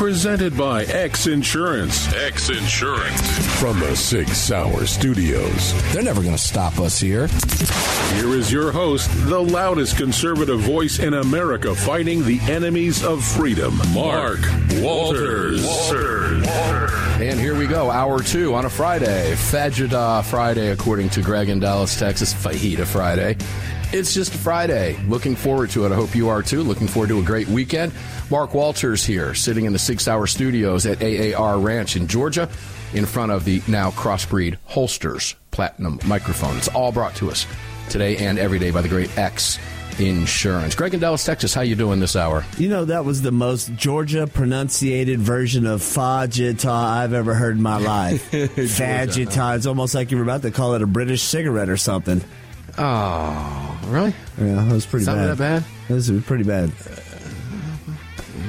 Presented 0.00 0.56
by 0.56 0.84
X 0.84 1.26
Insurance. 1.26 2.10
X 2.14 2.48
Insurance. 2.48 3.20
From 3.60 3.78
the 3.80 3.94
Sig 3.94 4.28
Sauer 4.28 4.86
Studios. 4.86 5.92
They're 5.92 6.02
never 6.02 6.22
going 6.22 6.34
to 6.34 6.40
stop 6.40 6.78
us 6.78 6.98
here. 6.98 7.26
Here 8.14 8.30
is 8.30 8.50
your 8.50 8.72
host, 8.72 9.10
the 9.26 9.38
loudest 9.38 9.98
conservative 9.98 10.60
voice 10.60 11.00
in 11.00 11.12
America 11.12 11.74
fighting 11.74 12.24
the 12.24 12.40
enemies 12.50 13.04
of 13.04 13.22
freedom, 13.22 13.76
Mark 13.92 14.40
Walters. 14.76 15.66
Walters. 15.66 16.46
And 17.20 17.38
here 17.38 17.54
we 17.54 17.66
go, 17.66 17.90
hour 17.90 18.22
two 18.22 18.54
on 18.54 18.64
a 18.64 18.70
Friday. 18.70 19.34
Fajita 19.34 20.24
Friday, 20.24 20.70
according 20.70 21.10
to 21.10 21.20
Greg 21.20 21.50
in 21.50 21.60
Dallas, 21.60 21.98
Texas. 21.98 22.32
Fajita 22.32 22.86
Friday. 22.86 23.36
It's 23.92 24.14
just 24.14 24.32
Friday. 24.32 24.96
Looking 25.08 25.34
forward 25.34 25.70
to 25.70 25.84
it. 25.84 25.90
I 25.90 25.96
hope 25.96 26.14
you 26.14 26.28
are 26.28 26.44
too. 26.44 26.62
Looking 26.62 26.86
forward 26.86 27.08
to 27.08 27.18
a 27.18 27.24
great 27.24 27.48
weekend. 27.48 27.92
Mark 28.30 28.54
Walters 28.54 29.04
here, 29.04 29.34
sitting 29.34 29.64
in 29.64 29.72
the 29.72 29.80
Sig 29.80 30.00
Sauer 30.00 30.28
Studios 30.28 30.86
at 30.86 31.02
AAR 31.02 31.58
Ranch 31.58 31.96
in 31.96 32.06
Georgia, 32.06 32.48
in 32.94 33.04
front 33.04 33.32
of 33.32 33.44
the 33.44 33.60
now 33.66 33.90
crossbreed 33.90 34.58
Holsters 34.66 35.34
Platinum 35.50 35.98
microphone. 36.06 36.56
It's 36.56 36.68
all 36.68 36.92
brought 36.92 37.16
to 37.16 37.32
us 37.32 37.46
today 37.88 38.16
and 38.18 38.38
every 38.38 38.60
day 38.60 38.70
by 38.70 38.80
the 38.80 38.88
great 38.88 39.16
X 39.18 39.58
Insurance. 39.98 40.76
Greg 40.76 40.94
in 40.94 41.00
Dallas, 41.00 41.24
Texas, 41.24 41.52
how 41.52 41.62
you 41.62 41.74
doing 41.74 41.98
this 41.98 42.14
hour? 42.14 42.44
You 42.56 42.68
know, 42.68 42.84
that 42.84 43.04
was 43.04 43.22
the 43.22 43.32
most 43.32 43.74
Georgia 43.74 44.28
pronunciated 44.28 45.18
version 45.18 45.66
of 45.66 45.80
Fajita 45.80 46.70
I've 46.70 47.12
ever 47.12 47.34
heard 47.34 47.56
in 47.56 47.62
my 47.62 47.78
life. 47.78 48.30
Fajita. 48.30 49.56
It's 49.56 49.66
almost 49.66 49.96
like 49.96 50.12
you 50.12 50.16
were 50.16 50.22
about 50.22 50.42
to 50.42 50.52
call 50.52 50.74
it 50.74 50.82
a 50.82 50.86
British 50.86 51.22
cigarette 51.22 51.68
or 51.68 51.76
something. 51.76 52.22
Oh, 52.82 53.78
really? 53.88 54.14
Yeah, 54.38 54.54
that 54.64 54.72
was 54.72 54.86
pretty 54.86 55.04
Sounded 55.04 55.36
bad. 55.36 55.62
that 55.62 55.62
bad? 55.62 55.88
That 55.88 55.94
was 55.94 56.10
pretty 56.24 56.44
bad. 56.44 56.72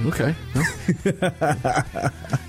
Okay. 0.06 0.34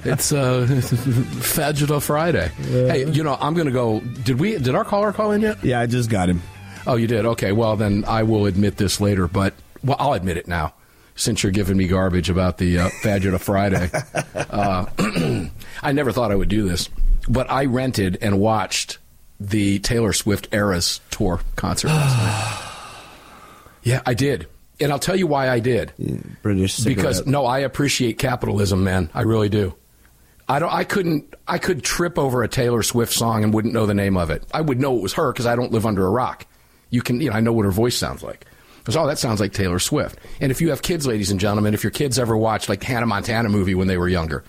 it's 0.04 0.32
uh, 0.32 0.66
Fajita 0.68 2.00
Friday. 2.00 2.48
Hey, 2.48 3.10
you 3.10 3.24
know, 3.24 3.36
I'm 3.40 3.54
going 3.54 3.66
to 3.66 3.72
go. 3.72 4.00
Did 4.00 4.38
we? 4.38 4.56
Did 4.58 4.74
our 4.74 4.84
caller 4.84 5.12
call 5.12 5.32
in 5.32 5.40
yet? 5.42 5.62
Yeah, 5.64 5.80
I 5.80 5.86
just 5.86 6.08
got 6.08 6.28
him. 6.28 6.40
Oh, 6.86 6.94
you 6.96 7.06
did. 7.08 7.26
Okay. 7.26 7.52
Well, 7.52 7.76
then 7.76 8.04
I 8.06 8.22
will 8.22 8.46
admit 8.46 8.76
this 8.76 9.00
later, 9.00 9.26
but 9.26 9.54
well, 9.82 9.96
I'll 9.98 10.12
admit 10.14 10.36
it 10.36 10.46
now, 10.48 10.74
since 11.16 11.42
you're 11.42 11.52
giving 11.52 11.76
me 11.76 11.88
garbage 11.88 12.30
about 12.30 12.58
the 12.58 12.78
uh, 12.78 12.88
Fajita 13.02 13.40
Friday. 13.40 13.90
Uh, 14.52 14.84
I 15.82 15.92
never 15.92 16.12
thought 16.12 16.30
I 16.30 16.34
would 16.34 16.48
do 16.50 16.68
this, 16.68 16.90
but 17.28 17.50
I 17.50 17.64
rented 17.66 18.18
and 18.20 18.38
watched 18.38 18.98
the 19.48 19.78
Taylor 19.80 20.12
Swift 20.12 20.48
Eras 20.52 21.00
tour 21.10 21.40
concert. 21.56 21.90
Yeah, 23.84 24.00
I 24.06 24.14
did. 24.14 24.46
And 24.80 24.92
I'll 24.92 25.00
tell 25.00 25.16
you 25.16 25.26
why 25.26 25.48
I 25.48 25.58
did. 25.58 25.92
British 26.40 26.74
cigarette. 26.74 26.96
Because 26.96 27.26
no, 27.26 27.46
I 27.46 27.58
appreciate 27.58 28.18
capitalism, 28.18 28.84
man. 28.84 29.10
I 29.12 29.22
really 29.22 29.48
do. 29.48 29.74
I 30.48 30.58
don't. 30.58 30.72
I 30.72 30.84
couldn't. 30.84 31.34
I 31.46 31.58
could 31.58 31.82
trip 31.82 32.18
over 32.18 32.42
a 32.42 32.48
Taylor 32.48 32.82
Swift 32.82 33.12
song 33.12 33.42
and 33.42 33.52
wouldn't 33.52 33.74
know 33.74 33.86
the 33.86 33.94
name 33.94 34.16
of 34.16 34.30
it. 34.30 34.44
I 34.52 34.60
would 34.60 34.80
know 34.80 34.96
it 34.96 35.02
was 35.02 35.14
her 35.14 35.32
because 35.32 35.46
I 35.46 35.56
don't 35.56 35.72
live 35.72 35.86
under 35.86 36.06
a 36.06 36.10
rock. 36.10 36.46
You 36.90 37.02
can. 37.02 37.20
You 37.20 37.30
know, 37.30 37.36
I 37.36 37.40
know 37.40 37.52
what 37.52 37.64
her 37.64 37.70
voice 37.70 37.96
sounds 37.96 38.22
like. 38.22 38.46
Because 38.78 38.96
oh, 38.96 39.06
that 39.06 39.18
sounds 39.18 39.38
like 39.38 39.52
Taylor 39.52 39.78
Swift. 39.78 40.18
And 40.40 40.50
if 40.50 40.60
you 40.60 40.70
have 40.70 40.82
kids, 40.82 41.06
ladies 41.06 41.30
and 41.30 41.38
gentlemen, 41.38 41.74
if 41.74 41.84
your 41.84 41.92
kids 41.92 42.18
ever 42.18 42.36
watched 42.36 42.68
like 42.68 42.82
Hannah 42.82 43.06
Montana 43.06 43.48
movie 43.48 43.76
when 43.76 43.86
they 43.86 43.96
were 43.96 44.08
younger, 44.08 44.42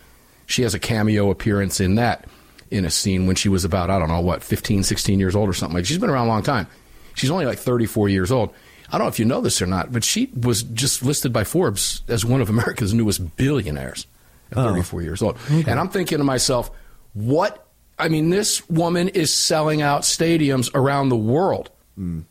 she 0.47 0.63
has 0.63 0.73
a 0.73 0.79
cameo 0.79 1.29
appearance 1.29 1.79
in 1.79 1.95
that 1.95 2.25
in 2.73 2.85
a 2.85 2.89
scene 2.89 3.27
when 3.27 3.35
she 3.35 3.49
was 3.49 3.63
about 3.63 3.89
I 3.89 3.99
don't 3.99 4.09
know 4.09 4.19
what 4.19 4.43
15, 4.43 4.83
16 4.83 5.19
years 5.19 5.35
old 5.35 5.47
or 5.47 5.53
something 5.53 5.75
like. 5.75 5.85
She's 5.85 5.99
been 5.99 6.09
around 6.09 6.25
a 6.27 6.29
long 6.29 6.43
time. 6.43 6.67
She's 7.13 7.29
only 7.29 7.45
like 7.45 7.59
34 7.59 8.09
years 8.09 8.31
old. 8.31 8.53
I 8.89 8.97
don't 8.97 9.05
know 9.05 9.09
if 9.09 9.19
you 9.19 9.25
know 9.25 9.41
this 9.41 9.61
or 9.61 9.65
not, 9.65 9.91
but 9.91 10.03
she 10.03 10.29
was 10.39 10.63
just 10.63 11.03
listed 11.03 11.31
by 11.31 11.43
Forbes 11.43 12.01
as 12.07 12.25
one 12.25 12.41
of 12.41 12.49
America's 12.49 12.93
newest 12.93 13.35
billionaires 13.37 14.07
at 14.51 14.57
34 14.57 15.01
years 15.01 15.21
old. 15.21 15.37
And 15.49 15.79
I'm 15.79 15.89
thinking 15.89 16.17
to 16.17 16.23
myself, 16.23 16.71
what? 17.13 17.67
I 17.97 18.09
mean, 18.09 18.29
this 18.29 18.67
woman 18.69 19.09
is 19.09 19.31
selling 19.31 19.81
out 19.81 20.01
stadiums 20.01 20.73
around 20.73 21.09
the 21.09 21.15
world. 21.15 21.69
Hmm. 21.95 22.21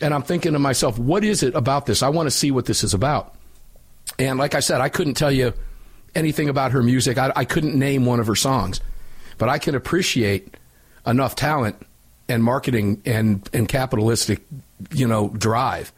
And 0.00 0.12
I'm 0.12 0.22
thinking 0.22 0.54
to 0.54 0.58
myself, 0.58 0.98
what 0.98 1.24
is 1.24 1.42
it 1.42 1.54
about 1.54 1.86
this? 1.86 2.02
I 2.02 2.08
want 2.08 2.26
to 2.26 2.30
see 2.30 2.50
what 2.50 2.66
this 2.66 2.84
is 2.84 2.94
about. 2.94 3.34
And 4.18 4.38
like 4.38 4.54
I 4.54 4.60
said, 4.60 4.80
I 4.80 4.88
couldn't 4.88 5.14
tell 5.14 5.30
you 5.30 5.54
anything 6.14 6.48
about 6.48 6.72
her 6.72 6.82
music. 6.82 7.18
I, 7.18 7.32
I 7.34 7.44
couldn't 7.44 7.78
name 7.78 8.04
one 8.04 8.20
of 8.20 8.26
her 8.26 8.34
songs, 8.34 8.80
but 9.44 9.50
I 9.50 9.58
can 9.58 9.74
appreciate 9.74 10.56
enough 11.06 11.36
talent 11.36 11.76
and 12.30 12.42
marketing 12.42 13.02
and, 13.04 13.46
and 13.52 13.68
capitalistic, 13.68 14.40
you 14.90 15.06
know, 15.06 15.28
drive 15.28 15.92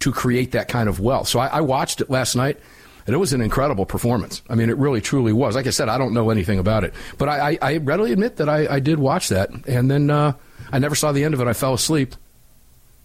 to 0.00 0.10
create 0.10 0.50
that 0.50 0.66
kind 0.66 0.88
of 0.88 0.98
wealth. 0.98 1.28
So 1.28 1.38
I, 1.38 1.46
I 1.46 1.60
watched 1.60 2.00
it 2.00 2.10
last 2.10 2.34
night, 2.34 2.58
and 3.06 3.14
it 3.14 3.18
was 3.18 3.32
an 3.34 3.40
incredible 3.40 3.86
performance. 3.86 4.42
I 4.50 4.56
mean, 4.56 4.68
it 4.68 4.76
really, 4.78 5.00
truly 5.00 5.32
was. 5.32 5.54
Like 5.54 5.68
I 5.68 5.70
said, 5.70 5.88
I 5.88 5.96
don't 5.96 6.12
know 6.12 6.30
anything 6.30 6.58
about 6.58 6.82
it, 6.82 6.92
but 7.18 7.28
I, 7.28 7.52
I, 7.52 7.58
I 7.62 7.76
readily 7.76 8.10
admit 8.10 8.38
that 8.38 8.48
I, 8.48 8.66
I 8.68 8.80
did 8.80 8.98
watch 8.98 9.28
that, 9.28 9.50
and 9.68 9.88
then 9.88 10.10
uh, 10.10 10.32
I 10.72 10.80
never 10.80 10.96
saw 10.96 11.12
the 11.12 11.22
end 11.22 11.34
of 11.34 11.40
it. 11.40 11.46
I 11.46 11.52
fell 11.52 11.74
asleep. 11.74 12.16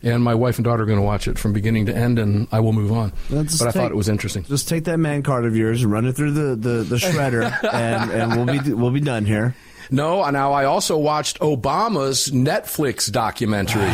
And 0.04 0.24
my 0.24 0.36
wife 0.36 0.58
and 0.58 0.64
daughter 0.64 0.84
are 0.84 0.86
going 0.86 1.00
to 1.00 1.06
watch 1.06 1.28
it 1.28 1.40
from 1.40 1.54
beginning 1.54 1.88
to 1.88 1.96
end, 1.96 2.20
and 2.20 2.48
I 2.52 2.60
will 2.60 2.72
move 2.72 2.92
on. 2.92 3.14
But 3.32 3.62
I 3.64 3.72
thought 3.72 3.90
it 3.92 3.96
was 3.96 4.10
interesting. 4.10 4.44
Just 4.44 4.70
take 4.70 4.84
that 4.84 4.98
man 4.98 5.24
card 5.24 5.44
of 5.46 5.56
yours 5.56 5.82
and 5.82 5.92
run 5.92 6.06
it 6.06 6.14
through 6.14 6.34
the, 6.34 6.56
the, 6.56 6.84
the 6.84 6.96
shredder, 6.98 7.52
and, 7.74 8.12
and 8.12 8.36
we'll 8.36 8.60
be 8.60 8.74
we'll 8.74 8.92
be 8.92 9.00
done 9.00 9.26
here. 9.26 9.56
No, 9.90 10.30
now 10.30 10.54
I 10.54 10.66
also 10.66 10.98
watched 10.98 11.40
Obama's 11.40 12.30
Netflix 12.30 13.12
documentary 13.12 13.92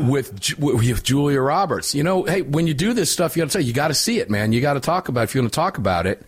with 0.08 0.58
with 0.58 1.02
Julia 1.02 1.40
Roberts. 1.40 1.94
You 1.94 2.02
know, 2.02 2.24
hey, 2.24 2.42
when 2.42 2.66
you 2.66 2.74
do 2.74 2.92
this 2.92 3.10
stuff, 3.10 3.36
you 3.36 3.42
got 3.42 3.46
to 3.46 3.50
say 3.52 3.60
you 3.60 3.72
got 3.72 3.88
to 3.88 3.94
see 3.94 4.18
it, 4.18 4.30
man. 4.30 4.52
You 4.52 4.60
got 4.60 4.74
to 4.74 4.80
talk 4.80 5.08
about 5.08 5.22
it 5.22 5.24
if 5.24 5.34
you're 5.34 5.42
going 5.42 5.50
to 5.50 5.54
talk 5.54 5.78
about 5.78 6.06
it. 6.06 6.22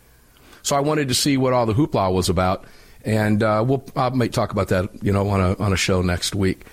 So 0.62 0.76
I 0.76 0.80
wanted 0.80 1.08
to 1.08 1.14
see 1.14 1.36
what 1.36 1.52
all 1.52 1.66
the 1.66 1.74
hoopla 1.74 2.12
was 2.12 2.28
about, 2.28 2.64
and 3.04 3.42
uh, 3.42 3.62
we'll 3.66 3.84
I 3.94 4.08
might 4.10 4.32
talk 4.32 4.50
about 4.50 4.68
that, 4.68 4.88
you 5.02 5.12
know, 5.12 5.28
on 5.28 5.40
a 5.40 5.56
on 5.58 5.72
a 5.72 5.76
show 5.76 6.00
next 6.00 6.34
week. 6.34 6.64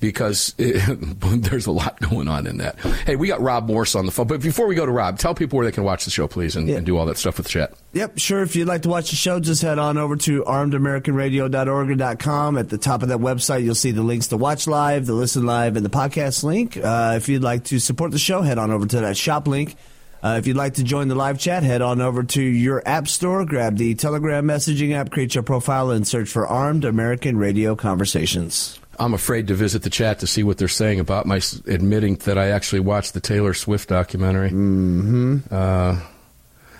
Because 0.00 0.54
there's 0.56 1.66
a 1.66 1.72
lot 1.72 2.00
going 2.00 2.26
on 2.26 2.46
in 2.46 2.56
that. 2.56 2.78
Hey, 3.06 3.16
we 3.16 3.28
got 3.28 3.42
Rob 3.42 3.66
Morse 3.66 3.94
on 3.94 4.06
the 4.06 4.12
phone. 4.12 4.26
But 4.26 4.40
before 4.40 4.66
we 4.66 4.74
go 4.74 4.86
to 4.86 4.92
Rob, 4.92 5.18
tell 5.18 5.34
people 5.34 5.58
where 5.58 5.66
they 5.66 5.72
can 5.72 5.84
watch 5.84 6.06
the 6.06 6.10
show, 6.10 6.26
please, 6.26 6.56
and, 6.56 6.66
Yeah. 6.68 6.76
and 6.76 6.86
do 6.86 6.96
all 6.96 7.04
that 7.06 7.18
stuff 7.18 7.36
with 7.36 7.48
chat. 7.48 7.74
Yep, 7.92 8.18
sure. 8.18 8.40
If 8.42 8.56
you'd 8.56 8.66
like 8.66 8.82
to 8.82 8.88
watch 8.88 9.10
the 9.10 9.16
show, 9.16 9.40
just 9.40 9.60
head 9.60 9.78
on 9.78 9.98
over 9.98 10.16
to 10.16 10.42
armedamericanradio.org.com. 10.44 12.56
At 12.58 12.68
the 12.70 12.78
top 12.78 13.02
of 13.02 13.08
that 13.10 13.18
website, 13.18 13.62
you'll 13.64 13.74
see 13.74 13.90
the 13.90 14.02
links 14.02 14.28
to 14.28 14.36
watch 14.38 14.66
live, 14.66 15.04
the 15.06 15.12
listen 15.14 15.44
live, 15.44 15.76
and 15.76 15.84
the 15.84 15.90
podcast 15.90 16.42
link. 16.44 16.76
Uh, 16.76 17.14
if 17.16 17.28
you'd 17.28 17.42
like 17.42 17.64
to 17.64 17.78
support 17.78 18.10
the 18.10 18.18
show, 18.18 18.40
head 18.42 18.56
on 18.58 18.70
over 18.70 18.86
to 18.86 19.00
that 19.00 19.16
shop 19.18 19.46
link. 19.46 19.76
Uh, 20.22 20.36
if 20.38 20.46
you'd 20.46 20.56
like 20.56 20.74
to 20.74 20.82
join 20.82 21.08
the 21.08 21.14
live 21.14 21.38
chat, 21.38 21.62
head 21.62 21.82
on 21.82 22.00
over 22.00 22.22
to 22.22 22.42
your 22.42 22.82
app 22.86 23.06
store, 23.06 23.44
grab 23.44 23.76
the 23.76 23.94
Telegram 23.94 24.46
messaging 24.46 24.94
app, 24.94 25.10
create 25.10 25.34
your 25.34 25.42
profile, 25.42 25.90
and 25.90 26.08
search 26.08 26.30
for 26.30 26.46
Armed 26.46 26.86
American 26.86 27.36
Radio 27.36 27.76
Conversations. 27.76 28.79
I'm 29.00 29.14
afraid 29.14 29.48
to 29.48 29.54
visit 29.54 29.82
the 29.82 29.90
chat 29.90 30.18
to 30.18 30.26
see 30.26 30.42
what 30.42 30.58
they're 30.58 30.68
saying 30.68 31.00
about 31.00 31.24
my 31.24 31.40
admitting 31.66 32.16
that 32.16 32.36
I 32.36 32.48
actually 32.48 32.80
watched 32.80 33.14
the 33.14 33.20
Taylor 33.20 33.54
Swift 33.54 33.88
documentary. 33.88 34.50
Mm-hmm. 34.50 35.38
Uh, 35.50 36.00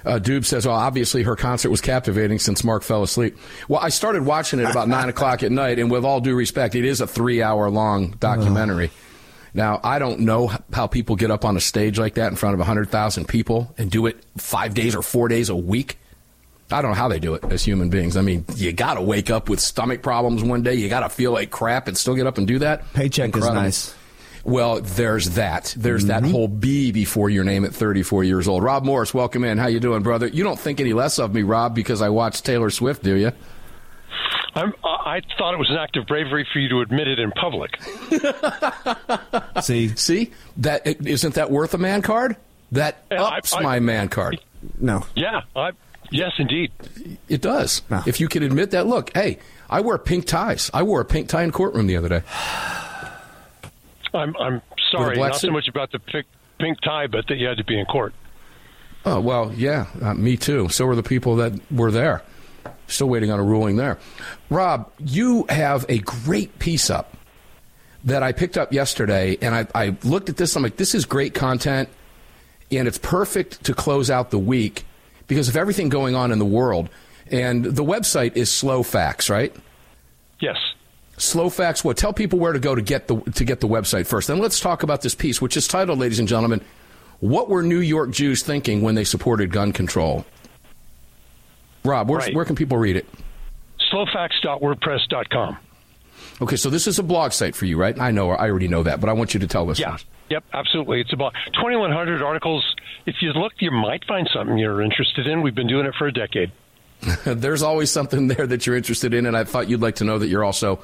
uh, 0.04 0.18
Doob 0.18 0.44
says, 0.44 0.66
"Well, 0.66 0.76
obviously 0.76 1.22
her 1.22 1.34
concert 1.34 1.70
was 1.70 1.80
captivating 1.80 2.38
since 2.38 2.62
Mark 2.62 2.82
fell 2.82 3.02
asleep." 3.02 3.38
Well, 3.68 3.80
I 3.80 3.88
started 3.88 4.24
watching 4.24 4.60
it 4.60 4.70
about 4.70 4.88
nine 4.96 5.08
o'clock 5.08 5.42
at 5.42 5.50
night, 5.50 5.78
and 5.78 5.90
with 5.90 6.04
all 6.04 6.20
due 6.20 6.34
respect, 6.34 6.74
it 6.74 6.84
is 6.84 7.00
a 7.00 7.06
three-hour-long 7.06 8.16
documentary. 8.20 8.90
Now, 9.52 9.80
I 9.82 9.98
don't 9.98 10.20
know 10.20 10.52
how 10.72 10.86
people 10.86 11.16
get 11.16 11.30
up 11.30 11.44
on 11.44 11.56
a 11.56 11.60
stage 11.60 11.98
like 11.98 12.14
that 12.14 12.28
in 12.28 12.36
front 12.36 12.58
of 12.58 12.66
hundred 12.66 12.90
thousand 12.90 13.28
people 13.28 13.74
and 13.78 13.90
do 13.90 14.06
it 14.06 14.22
five 14.36 14.74
days 14.74 14.94
or 14.94 15.02
four 15.02 15.28
days 15.28 15.48
a 15.48 15.56
week. 15.56 15.98
I 16.72 16.82
don't 16.82 16.92
know 16.92 16.96
how 16.96 17.08
they 17.08 17.18
do 17.18 17.34
it 17.34 17.44
as 17.44 17.64
human 17.64 17.90
beings. 17.90 18.16
I 18.16 18.22
mean, 18.22 18.44
you 18.54 18.72
got 18.72 18.94
to 18.94 19.02
wake 19.02 19.30
up 19.30 19.48
with 19.48 19.60
stomach 19.60 20.02
problems 20.02 20.42
one 20.42 20.62
day. 20.62 20.74
You 20.74 20.88
got 20.88 21.00
to 21.00 21.08
feel 21.08 21.32
like 21.32 21.50
crap 21.50 21.88
and 21.88 21.96
still 21.96 22.14
get 22.14 22.26
up 22.26 22.38
and 22.38 22.46
do 22.46 22.60
that. 22.60 22.92
Paycheck 22.92 23.26
Incredible. 23.26 23.56
is 23.58 23.62
nice. 23.62 23.94
Well, 24.44 24.80
there's 24.80 25.30
that. 25.30 25.74
There's 25.76 26.06
that 26.06 26.22
mm-hmm. 26.22 26.32
whole 26.32 26.48
B 26.48 26.92
before 26.92 27.28
your 27.28 27.44
name 27.44 27.64
at 27.64 27.74
34 27.74 28.24
years 28.24 28.48
old. 28.48 28.62
Rob 28.62 28.84
Morse, 28.84 29.12
welcome 29.12 29.44
in. 29.44 29.58
How 29.58 29.66
you 29.66 29.80
doing, 29.80 30.02
brother? 30.02 30.28
You 30.28 30.44
don't 30.44 30.58
think 30.58 30.80
any 30.80 30.92
less 30.94 31.18
of 31.18 31.34
me, 31.34 31.42
Rob, 31.42 31.74
because 31.74 32.00
I 32.00 32.08
watched 32.08 32.44
Taylor 32.46 32.70
Swift, 32.70 33.02
do 33.02 33.16
you? 33.16 33.32
I'm, 34.54 34.72
I 34.82 35.20
thought 35.38 35.54
it 35.54 35.58
was 35.58 35.70
an 35.70 35.76
act 35.76 35.96
of 35.96 36.06
bravery 36.06 36.46
for 36.52 36.58
you 36.58 36.68
to 36.70 36.80
admit 36.80 37.06
it 37.06 37.18
in 37.18 37.30
public. 37.32 37.70
See, 39.62 39.94
See 39.94 40.32
that 40.58 40.86
isn't 40.86 41.34
that 41.34 41.50
worth 41.50 41.74
a 41.74 41.78
man 41.78 42.02
card? 42.02 42.36
That 42.72 43.04
Yeah, 43.10 43.22
I- 43.22 43.38
ups 43.38 43.54
I- 43.54 43.60
my 43.62 43.80
man 43.80 44.08
card. 44.08 44.40
no. 44.80 45.04
Yeah, 45.14 45.42
I, 45.54 45.70
yes, 46.10 46.32
indeed. 46.38 46.72
It 47.28 47.40
does. 47.40 47.82
No. 47.90 48.02
If 48.06 48.20
you 48.20 48.28
can 48.28 48.42
admit 48.42 48.72
that, 48.72 48.86
look, 48.86 49.10
hey, 49.14 49.38
I 49.68 49.80
wear 49.80 49.98
pink 49.98 50.26
ties. 50.26 50.70
I 50.74 50.82
wore 50.82 51.00
a 51.00 51.04
pink 51.04 51.28
tie 51.28 51.42
in 51.42 51.52
courtroom 51.52 51.86
the 51.86 51.96
other 51.96 52.08
day. 52.08 52.22
I'm, 54.12 54.36
I'm 54.36 54.62
sorry, 54.90 55.16
not 55.16 55.36
suit? 55.36 55.48
so 55.48 55.52
much 55.52 55.68
about 55.68 55.92
the 55.92 55.98
pink, 56.00 56.26
pink 56.58 56.80
tie, 56.80 57.06
but 57.06 57.26
that 57.28 57.36
you 57.36 57.46
had 57.46 57.58
to 57.58 57.64
be 57.64 57.78
in 57.78 57.86
court. 57.86 58.12
Oh 59.04 59.20
well, 59.20 59.52
yeah, 59.54 59.86
uh, 60.02 60.14
me 60.14 60.36
too. 60.36 60.68
So 60.68 60.84
were 60.86 60.96
the 60.96 61.02
people 61.02 61.36
that 61.36 61.52
were 61.70 61.90
there. 61.90 62.22
Still 62.86 63.08
waiting 63.08 63.30
on 63.30 63.38
a 63.38 63.44
ruling 63.44 63.76
there. 63.76 63.98
Rob, 64.50 64.90
you 64.98 65.46
have 65.48 65.86
a 65.88 65.98
great 65.98 66.58
piece 66.58 66.90
up 66.90 67.16
that 68.04 68.22
I 68.22 68.32
picked 68.32 68.58
up 68.58 68.72
yesterday, 68.72 69.38
and 69.40 69.54
I, 69.54 69.66
I 69.74 69.96
looked 70.02 70.28
at 70.28 70.36
this. 70.36 70.56
I'm 70.56 70.62
like, 70.62 70.76
this 70.76 70.94
is 70.94 71.04
great 71.04 71.32
content, 71.32 71.88
and 72.72 72.88
it's 72.88 72.98
perfect 72.98 73.64
to 73.64 73.74
close 73.74 74.10
out 74.10 74.30
the 74.30 74.38
week 74.38 74.84
because 75.30 75.48
of 75.48 75.56
everything 75.56 75.88
going 75.88 76.14
on 76.14 76.32
in 76.32 76.38
the 76.38 76.44
world. 76.44 76.90
And 77.30 77.64
the 77.64 77.84
website 77.84 78.36
is 78.36 78.50
Slow 78.50 78.82
Facts, 78.82 79.30
right? 79.30 79.54
Yes. 80.40 80.56
Slow 81.16 81.48
Facts. 81.48 81.84
What? 81.84 81.96
Tell 81.96 82.12
people 82.12 82.38
where 82.40 82.52
to 82.52 82.58
go 82.58 82.74
to 82.74 82.82
get 82.82 83.06
the 83.08 83.20
to 83.36 83.44
get 83.44 83.60
the 83.60 83.68
website 83.68 84.06
first. 84.06 84.26
Then 84.26 84.40
let's 84.40 84.58
talk 84.58 84.82
about 84.82 85.02
this 85.02 85.14
piece, 85.14 85.40
which 85.40 85.56
is 85.56 85.68
titled, 85.68 85.98
ladies 86.00 86.18
and 86.18 86.26
gentlemen, 86.26 86.60
"What 87.20 87.48
Were 87.48 87.62
New 87.62 87.78
York 87.78 88.10
Jews 88.10 88.42
Thinking 88.42 88.82
When 88.82 88.96
They 88.96 89.04
Supported 89.04 89.52
Gun 89.52 89.72
Control?" 89.72 90.24
Rob, 91.84 92.10
where's, 92.10 92.24
Right. 92.24 92.34
where 92.34 92.44
can 92.44 92.56
people 92.56 92.76
read 92.76 92.96
it? 92.96 93.06
Slowfacts.wordpress.com. 93.92 95.56
Okay, 96.42 96.56
so 96.56 96.68
this 96.70 96.86
is 96.86 96.98
a 96.98 97.02
blog 97.02 97.32
site 97.32 97.54
for 97.54 97.64
you, 97.66 97.76
right? 97.76 97.98
I 97.98 98.10
know, 98.10 98.30
I 98.30 98.48
already 98.50 98.68
know 98.68 98.82
that, 98.82 99.00
but 99.00 99.08
I 99.08 99.12
want 99.12 99.32
you 99.34 99.40
to 99.40 99.46
tell 99.46 99.70
us. 99.70 99.78
Yeah. 99.78 99.96
Yep, 100.30 100.44
absolutely. 100.52 101.00
It's 101.00 101.12
about 101.12 101.34
2,100 101.54 102.22
articles. 102.22 102.64
If 103.04 103.16
you 103.20 103.32
look, 103.32 103.52
you 103.58 103.72
might 103.72 104.04
find 104.06 104.28
something 104.32 104.56
you're 104.56 104.80
interested 104.80 105.26
in. 105.26 105.42
We've 105.42 105.54
been 105.54 105.66
doing 105.66 105.86
it 105.86 105.94
for 105.98 106.06
a 106.06 106.12
decade. 106.12 106.52
There's 107.24 107.62
always 107.62 107.90
something 107.90 108.28
there 108.28 108.46
that 108.46 108.66
you're 108.66 108.76
interested 108.76 109.12
in, 109.12 109.26
and 109.26 109.36
I 109.36 109.44
thought 109.44 109.68
you'd 109.68 109.80
like 109.80 109.96
to 109.96 110.04
know 110.04 110.18
that 110.18 110.28
you're 110.28 110.44
also 110.44 110.78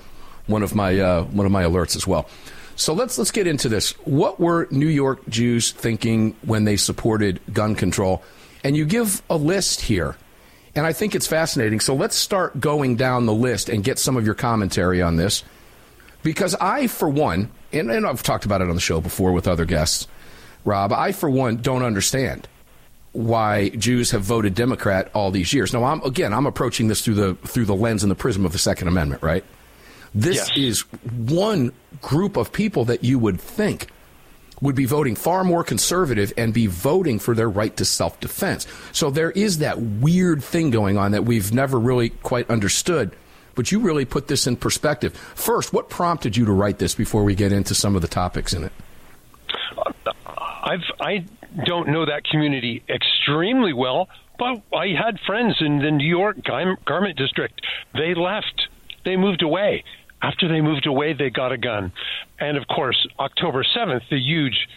one 0.46 0.62
of 0.62 0.74
my 0.74 0.98
uh, 0.98 1.24
one 1.24 1.46
of 1.46 1.52
my 1.52 1.62
alerts 1.62 1.94
as 1.94 2.06
well. 2.06 2.28
So 2.74 2.92
let's 2.92 3.18
let's 3.18 3.30
get 3.30 3.46
into 3.46 3.68
this. 3.68 3.92
What 4.04 4.40
were 4.40 4.66
New 4.70 4.88
York 4.88 5.26
Jews 5.28 5.72
thinking 5.72 6.34
when 6.42 6.64
they 6.64 6.76
supported 6.76 7.40
gun 7.52 7.74
control? 7.74 8.22
And 8.64 8.76
you 8.76 8.84
give 8.84 9.22
a 9.30 9.36
list 9.36 9.82
here, 9.82 10.16
and 10.74 10.86
I 10.86 10.92
think 10.92 11.14
it's 11.14 11.26
fascinating. 11.26 11.80
So 11.80 11.94
let's 11.94 12.16
start 12.16 12.58
going 12.58 12.96
down 12.96 13.26
the 13.26 13.34
list 13.34 13.68
and 13.68 13.84
get 13.84 13.98
some 13.98 14.16
of 14.16 14.24
your 14.24 14.34
commentary 14.34 15.00
on 15.00 15.16
this, 15.16 15.44
because 16.26 16.56
I, 16.56 16.88
for 16.88 17.08
one, 17.08 17.52
and, 17.72 17.88
and 17.88 18.04
I've 18.04 18.24
talked 18.24 18.44
about 18.44 18.60
it 18.60 18.68
on 18.68 18.74
the 18.74 18.80
show 18.80 19.00
before 19.00 19.30
with 19.30 19.46
other 19.46 19.64
guests, 19.64 20.08
Rob. 20.64 20.92
I, 20.92 21.12
for 21.12 21.30
one, 21.30 21.58
don't 21.58 21.84
understand 21.84 22.48
why 23.12 23.68
Jews 23.68 24.10
have 24.10 24.22
voted 24.22 24.56
Democrat 24.56 25.08
all 25.14 25.30
these 25.30 25.52
years. 25.52 25.72
Now, 25.72 25.84
I'm 25.84 26.02
again, 26.02 26.34
I'm 26.34 26.44
approaching 26.44 26.88
this 26.88 27.00
through 27.00 27.14
the 27.14 27.34
through 27.46 27.66
the 27.66 27.76
lens 27.76 28.02
and 28.02 28.10
the 28.10 28.16
prism 28.16 28.44
of 28.44 28.50
the 28.50 28.58
Second 28.58 28.88
Amendment, 28.88 29.22
right? 29.22 29.44
This 30.16 30.48
Yes. 30.48 30.50
is 30.56 30.80
one 31.28 31.70
group 32.02 32.36
of 32.36 32.52
people 32.52 32.86
that 32.86 33.04
you 33.04 33.20
would 33.20 33.40
think 33.40 33.86
would 34.60 34.74
be 34.74 34.84
voting 34.84 35.14
far 35.14 35.44
more 35.44 35.62
conservative 35.62 36.32
and 36.36 36.52
be 36.52 36.66
voting 36.66 37.20
for 37.20 37.36
their 37.36 37.48
right 37.48 37.76
to 37.76 37.84
self 37.84 38.18
defense. 38.18 38.66
So 38.90 39.10
there 39.10 39.30
is 39.30 39.58
that 39.58 39.80
weird 39.80 40.42
thing 40.42 40.72
going 40.72 40.98
on 40.98 41.12
that 41.12 41.24
we've 41.24 41.54
never 41.54 41.78
really 41.78 42.08
quite 42.08 42.50
understood. 42.50 43.14
But 43.56 43.72
you 43.72 43.80
really 43.80 44.04
put 44.04 44.28
this 44.28 44.46
in 44.46 44.56
perspective. 44.56 45.16
First, 45.16 45.72
what 45.72 45.88
prompted 45.90 46.36
you 46.36 46.44
to 46.44 46.52
write 46.52 46.78
this 46.78 46.94
before 46.94 47.24
we 47.24 47.34
get 47.34 47.52
into 47.52 47.74
some 47.74 47.96
of 47.96 48.02
the 48.02 48.08
topics 48.08 48.52
in 48.52 48.62
it? 48.62 48.72
I've 50.26 50.84
I 51.00 51.24
don't 51.64 51.88
know 51.88 52.04
that 52.06 52.24
community 52.24 52.82
extremely 52.88 53.72
well, 53.72 54.08
but 54.38 54.62
I 54.76 54.88
had 54.88 55.18
friends 55.26 55.56
in 55.60 55.78
the 55.78 55.90
New 55.90 56.06
York 56.06 56.36
garment 56.44 57.16
district. 57.16 57.62
They 57.94 58.14
left. 58.14 58.68
They 59.04 59.16
moved 59.16 59.42
away. 59.42 59.84
After 60.20 60.48
they 60.48 60.60
moved 60.60 60.86
away, 60.86 61.12
they 61.12 61.30
got 61.30 61.52
a 61.52 61.58
gun. 61.58 61.92
And 62.38 62.56
of 62.56 62.66
course, 62.66 63.06
October 63.18 63.64
7th, 63.64 64.02
the 64.10 64.18
huge 64.18 64.68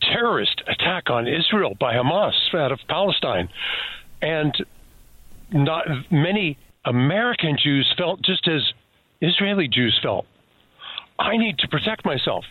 terrorist 0.00 0.62
attack 0.66 1.10
on 1.10 1.28
Israel 1.28 1.74
by 1.78 1.94
Hamas 1.94 2.32
out 2.54 2.72
of 2.72 2.80
Palestine. 2.88 3.48
And 4.20 4.54
not 5.52 5.86
many 6.10 6.58
American 6.84 7.56
Jews 7.62 7.92
felt 7.96 8.22
just 8.22 8.48
as 8.48 8.62
Israeli 9.20 9.68
Jews 9.68 9.98
felt. 10.02 10.26
I 11.18 11.36
need 11.36 11.58
to 11.58 11.68
protect 11.68 12.04
myself 12.04 12.44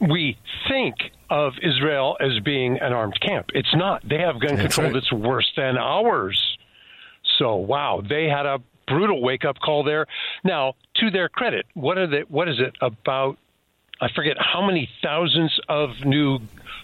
we 0.00 0.36
think 0.68 0.94
of 1.30 1.54
Israel 1.62 2.16
as 2.20 2.38
being 2.44 2.78
an 2.80 2.92
armed 2.92 3.18
camp. 3.20 3.50
It's 3.54 3.74
not. 3.74 4.06
They 4.08 4.18
have 4.18 4.40
gun 4.40 4.56
That's 4.56 4.74
control 4.74 4.86
right. 4.88 4.94
that's 4.94 5.12
worse 5.12 5.50
than 5.56 5.76
ours. 5.78 6.58
So, 7.38 7.56
wow, 7.56 8.02
they 8.06 8.28
had 8.28 8.46
a 8.46 8.58
brutal 8.86 9.22
wake 9.22 9.44
up 9.44 9.58
call 9.58 9.82
there. 9.82 10.06
Now, 10.44 10.74
to 10.96 11.10
their 11.10 11.28
credit, 11.28 11.66
what 11.74 11.98
are 11.98 12.06
they, 12.06 12.20
what 12.28 12.48
is 12.48 12.56
it 12.60 12.74
about 12.80 13.38
I 14.00 14.08
forget 14.12 14.36
how 14.38 14.60
many 14.66 14.88
thousands 15.02 15.58
of 15.68 15.90
new 16.04 16.40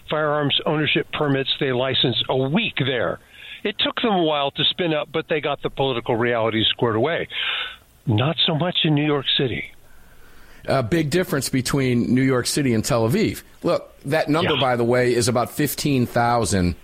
firearms 0.09 0.57
ownership 0.65 1.07
permits 1.11 1.49
they 1.59 1.73
license 1.73 2.15
a 2.29 2.37
week 2.37 2.75
there. 2.77 3.19
It 3.63 3.75
took 3.79 4.01
them 4.01 4.13
a 4.13 4.23
while 4.23 4.51
to 4.51 4.63
spin 4.65 4.93
up, 4.93 5.09
but 5.11 5.27
they 5.27 5.39
got 5.41 5.61
the 5.61 5.69
political 5.69 6.15
realities 6.15 6.65
squared 6.69 6.95
away. 6.95 7.27
Not 8.07 8.35
so 8.45 8.55
much 8.55 8.77
in 8.83 8.95
New 8.95 9.05
York 9.05 9.25
City. 9.37 9.71
a 10.65 10.83
big 10.83 11.09
difference 11.09 11.49
between 11.49 12.13
New 12.13 12.21
York 12.21 12.45
City 12.45 12.75
and 12.75 12.85
Tel 12.85 13.09
Aviv. 13.09 13.41
Look, 13.63 13.99
that 14.05 14.29
number, 14.29 14.53
Yeah. 14.53 14.59
by 14.61 14.75
the 14.75 14.83
way, 14.83 15.11
is 15.11 15.27
about 15.27 15.49
15,000 15.49 16.75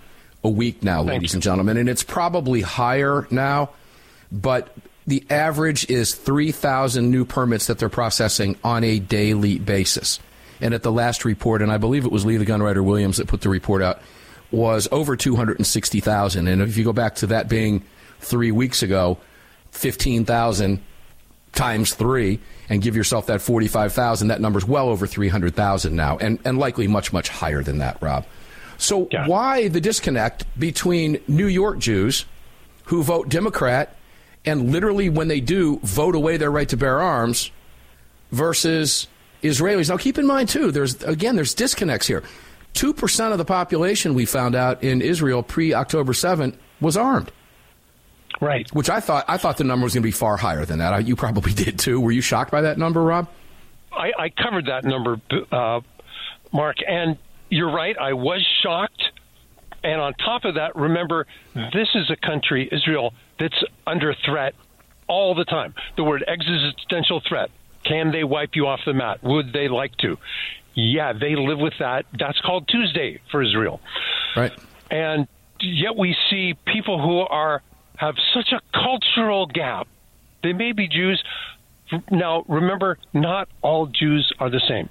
a 0.44 0.50
week 0.50 0.81
now, 0.81 1.03
ladies 1.03 1.33
you. 1.33 1.38
and 1.38 1.44
gentlemen, 1.44 1.77
and 1.77 1.88
it's 1.88 2.01
probably 2.01 2.62
higher 2.62 3.27
now, 3.30 3.69
but 4.31 4.75
the 5.06 5.23
average 5.30 5.88
is 5.91 6.15
3,000 6.15 7.12
new 7.12 7.23
permits 7.23 7.68
that 7.68 7.77
they're 7.77 7.88
processing 7.88 8.56
on 8.63 8.83
a 8.83 8.97
daily 8.97 9.59
basis. 9.59 10.19
And 10.59 10.73
at 10.73 10.81
the 10.81 10.91
last 10.91 11.23
report, 11.23 11.62
and 11.62 11.71
I 11.71 11.77
believe 11.77 12.03
it 12.03 12.12
was 12.12 12.25
Lee 12.25 12.38
the 12.38 12.45
Gunwriter 12.47 12.83
Williams 12.83 13.18
that 13.18 13.27
put 13.27 13.41
the 13.41 13.50
report 13.50 13.83
out, 13.83 14.01
was 14.51 14.88
over 14.91 15.15
260,000. 15.15 16.47
And 16.47 16.61
if 16.61 16.77
you 16.77 16.83
go 16.83 16.94
back 16.94 17.15
to 17.15 17.27
that 17.27 17.49
being 17.49 17.83
three 18.19 18.51
weeks 18.51 18.81
ago, 18.83 19.17
15,000 19.71 20.79
times 21.53 21.94
three 21.94 22.39
and 22.69 22.81
give 22.81 22.95
yourself 22.95 23.27
that 23.27 23.42
45,000, 23.42 24.27
that 24.30 24.42
number's 24.42 24.66
well 24.66 24.89
over 24.89 25.07
300,000 25.07 25.95
now, 25.95 26.18
and, 26.18 26.39
and 26.45 26.57
likely 26.57 26.87
much, 26.87 27.13
much 27.13 27.30
higher 27.30 27.63
than 27.63 27.80
that, 27.80 28.01
Rob. 28.01 28.25
So, 28.77 29.07
Yeah. 29.11 29.27
why 29.27 29.68
the 29.69 29.81
disconnect 29.81 30.45
between 30.59 31.19
New 31.27 31.47
York 31.47 31.80
Jews 31.80 32.25
who 32.85 33.04
vote 33.04 33.30
Democrat 33.30 33.95
and 34.45 34.71
literally, 34.71 35.09
when 35.09 35.27
they 35.27 35.42
do, 35.42 35.80
vote 35.83 36.16
away 36.16 36.37
their 36.37 36.51
right 36.51 36.69
to 36.69 36.77
bear 36.77 37.01
arms 37.01 37.51
versus 38.31 39.07
Israelis? 39.44 39.89
Now, 39.89 39.97
keep 39.97 40.18
in 40.18 40.25
mind, 40.25 40.49
too, 40.49 40.71
there's, 40.71 41.04
again, 41.04 41.35
there's 41.35 41.54
disconnects 41.54 42.07
here. 42.07 42.23
2% 42.74 43.31
of 43.31 43.38
the 43.38 43.45
population 43.45 44.14
we 44.14 44.26
found 44.26 44.56
out 44.56 44.83
in 44.83 45.02
Israel 45.02 45.42
pre 45.44 45.74
October 45.74 46.14
7th 46.14 46.56
was 46.80 46.95
armed 46.95 47.31
Right. 48.40 48.69
which 48.71 48.90
I 48.90 49.00
thought 49.00 49.26
I 49.28 49.38
thought 49.38 49.57
the 49.57 49.64
number 49.64 49.83
was 49.86 49.95
going 49.95 50.04
to 50.04 50.07
be 50.07 50.12
far 50.12 50.38
higher 50.38 50.64
than 50.64 50.78
that. 50.78 50.94
I, 50.94 51.00
you 51.00 51.16
probably 51.16 51.54
did 51.66 51.80
too. 51.80 52.00
Were 52.00 52.12
you 52.12 52.21
shocked 52.21 52.52
by 52.52 52.62
that 52.62 52.78
number, 52.78 53.02
Rob? 53.02 53.28
I, 53.92 54.12
I 54.18 54.30
covered 54.30 54.68
that 54.68 54.83
number, 54.86 55.19
uh, 55.52 55.81
Mark, 56.54 56.78
and 56.88 57.18
you're 57.50 57.71
right. 57.74 57.97
I 57.97 58.14
was 58.14 58.45
shocked. 58.62 59.02
And 59.83 60.00
on 60.00 60.14
top 60.16 60.44
of 60.45 60.56
that, 60.56 60.76
remember, 60.76 61.26
this 61.56 61.88
is 61.95 62.12
a 62.12 62.16
country, 62.16 62.68
Israel, 62.71 63.14
that's 63.40 63.64
under 63.88 64.14
threat 64.26 64.54
all 65.07 65.33
the 65.33 65.45
time. 65.45 65.74
The 65.95 66.04
word 66.04 66.24
existential 66.28 67.21
threat. 67.28 67.50
Can 67.86 68.12
they 68.12 68.24
wipe 68.24 68.56
you 68.56 68.68
off 68.68 68.81
the 68.86 68.94
mat? 68.94 69.24
Would 69.24 69.54
they 69.54 69.68
like 69.68 69.95
to? 69.97 70.18
Yeah, 70.78 71.14
they 71.14 71.36
live 71.36 71.57
with 71.57 71.74
that. 71.80 72.06
That's 72.18 72.40
called 72.42 72.68
Tuesday 72.68 73.19
for 73.31 73.42
Israel. 73.42 73.81
Right. 74.36 74.54
And 74.92 75.28
yet 75.60 75.98
we 75.98 76.16
see 76.30 76.54
people 76.68 77.02
who 77.02 77.22
are 77.22 77.64
have 77.96 78.14
such 78.36 78.52
a 78.52 78.62
cultural 78.72 79.48
gap. 79.48 79.88
They 80.44 80.54
may 80.54 80.74
be 80.74 80.88
Jews. 80.88 81.22
Now, 82.12 82.46
remember, 82.48 83.00
not 83.12 83.50
all 83.64 83.88
Jews 83.88 84.31
are 84.40 84.52
the 84.52 84.62
same. 84.68 84.88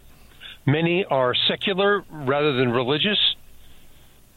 Many 0.67 1.05
are 1.05 1.35
secular 1.47 2.05
rather 2.11 2.55
than 2.55 2.73
religious. 2.73 3.19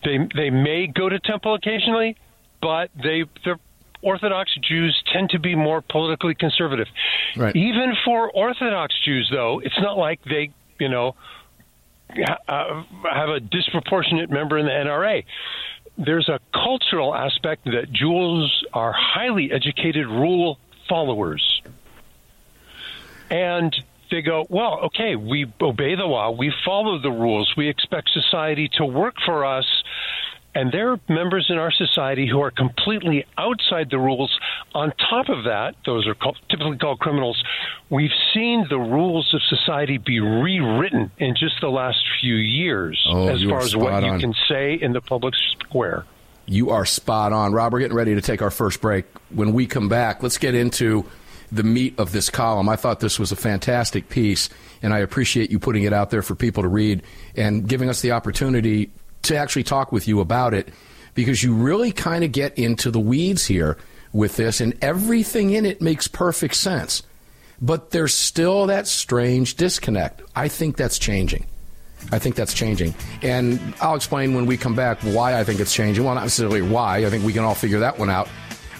They 0.03 0.19
they 0.35 0.51
may 0.51 0.85
go 0.85 1.09
to 1.09 1.19
temple 1.19 1.55
occasionally, 1.55 2.15
but 2.61 2.91
they 2.95 3.23
the 3.43 3.55
Orthodox 4.03 4.51
Jews 4.61 4.95
tend 5.11 5.31
to 5.31 5.39
be 5.39 5.55
more 5.55 5.81
politically 5.81 6.35
conservative. 6.35 6.87
Right. 7.35 7.55
Even 7.55 7.93
for 8.05 8.29
Orthodox 8.29 8.93
Jews, 9.03 9.27
though, 9.31 9.59
it's 9.63 9.79
not 9.81 9.97
like 9.97 10.23
they 10.25 10.51
you 10.79 10.89
know 10.89 11.15
uh, 12.47 12.83
have 13.11 13.29
a 13.29 13.39
disproportionate 13.39 14.29
member 14.29 14.57
in 14.57 14.65
the 14.65 14.71
NRA. 14.71 15.23
There's 15.97 16.29
a 16.29 16.39
cultural 16.53 17.13
aspect 17.13 17.65
that 17.65 17.91
Jews 17.91 18.63
are 18.73 18.93
highly 18.93 19.51
educated, 19.51 20.07
rule 20.07 20.57
followers. 20.87 21.61
And 23.29 23.75
they 24.09 24.21
go, 24.21 24.45
well, 24.49 24.79
okay, 24.85 25.15
we 25.15 25.45
obey 25.61 25.95
the 25.95 26.05
law, 26.05 26.31
we 26.31 26.51
follow 26.65 26.99
the 26.99 27.11
rules, 27.11 27.53
we 27.55 27.69
expect 27.69 28.09
society 28.09 28.69
to 28.73 28.85
work 28.85 29.15
for 29.25 29.45
us. 29.45 29.65
And 30.55 30.71
there 30.71 30.91
are 30.91 30.99
members 31.07 31.47
in 31.49 31.57
our 31.57 31.71
society 31.71 32.27
who 32.27 32.41
are 32.41 32.49
completely 32.49 33.25
outside 33.37 33.89
the 33.91 33.99
rules. 33.99 34.35
On 34.73 34.91
top 35.09 35.29
of 35.29 35.43
that, 35.45 35.75
those 35.85 36.07
are 36.07 36.15
called, 36.15 36.37
typically 36.49 36.77
called 36.77 36.99
criminals. 36.99 37.41
We've 37.89 38.11
seen 38.33 38.65
the 38.69 38.79
rules 38.79 39.31
of 39.33 39.41
society 39.43 39.99
be 39.99 40.19
rewritten 40.19 41.11
in 41.19 41.35
just 41.35 41.61
the 41.61 41.69
last 41.69 41.99
few 42.19 42.35
years 42.35 42.99
Oh, 43.09 43.29
as 43.29 43.43
far 43.43 43.59
as 43.59 43.75
what 43.75 43.89
spot 43.89 44.03
you 44.03 44.19
can 44.19 44.33
say 44.47 44.73
in 44.73 44.93
the 44.93 45.01
public 45.01 45.35
square. 45.51 46.05
You 46.47 46.71
are 46.71 46.85
spot 46.85 47.31
on. 47.31 47.53
Rob, 47.53 47.71
we're 47.73 47.79
getting 47.79 47.95
ready 47.95 48.15
to 48.15 48.21
take 48.21 48.41
our 48.41 48.49
first 48.49 48.81
break. 48.81 49.05
When 49.29 49.53
we 49.53 49.67
come 49.67 49.87
back, 49.87 50.23
let's 50.23 50.39
get 50.39 50.55
into 50.55 51.05
the 51.51 51.63
meat 51.63 51.93
of 51.99 52.11
this 52.11 52.29
column. 52.29 52.69
I 52.69 52.75
thought 52.75 52.99
this 52.99 53.19
was 53.19 53.31
a 53.31 53.35
fantastic 53.35 54.09
piece, 54.09 54.49
and 54.81 54.93
I 54.93 54.99
appreciate 54.99 55.51
you 55.51 55.59
putting 55.59 55.83
it 55.83 55.93
out 55.93 56.09
there 56.09 56.21
for 56.21 56.33
people 56.33 56.63
to 56.63 56.69
read 56.69 57.03
and 57.35 57.67
giving 57.67 57.89
us 57.89 58.01
the 58.01 58.11
opportunity 58.11 58.91
to 59.23 59.35
actually 59.35 59.63
talk 59.63 59.91
with 59.91 60.07
you 60.07 60.19
about 60.19 60.53
it 60.53 60.69
because 61.15 61.43
you 61.43 61.53
really 61.53 61.91
kind 61.91 62.23
of 62.23 62.31
get 62.31 62.57
into 62.57 62.91
the 62.91 62.99
weeds 62.99 63.45
here 63.45 63.77
with 64.11 64.37
this, 64.37 64.59
and 64.61 64.75
everything 64.81 65.51
in 65.51 65.65
it 65.65 65.81
makes 65.81 66.07
perfect 66.07 66.55
sense. 66.55 67.03
But 67.61 67.91
there's 67.91 68.13
still 68.13 68.67
that 68.67 68.87
strange 68.87 69.55
disconnect. 69.55 70.21
I 70.35 70.47
think 70.47 70.77
that's 70.77 70.97
changing. 70.97 71.45
I 72.11 72.19
think 72.19 72.35
that's 72.35 72.53
changing. 72.53 72.95
And 73.21 73.59
I'll 73.81 73.95
explain 73.95 74.33
when 74.33 74.45
we 74.45 74.55
come 74.55 74.75
back 74.75 75.01
why 75.01 75.37
I 75.37 75.43
think 75.43 75.59
it's 75.59 75.73
changing. 75.73 76.05
Well, 76.05 76.15
not 76.15 76.23
necessarily 76.23 76.61
why. 76.61 77.05
I 77.05 77.09
think 77.09 77.25
we 77.25 77.33
can 77.33 77.43
all 77.43 77.55
figure 77.55 77.79
that 77.79 77.99
one 77.99 78.09
out. 78.09 78.29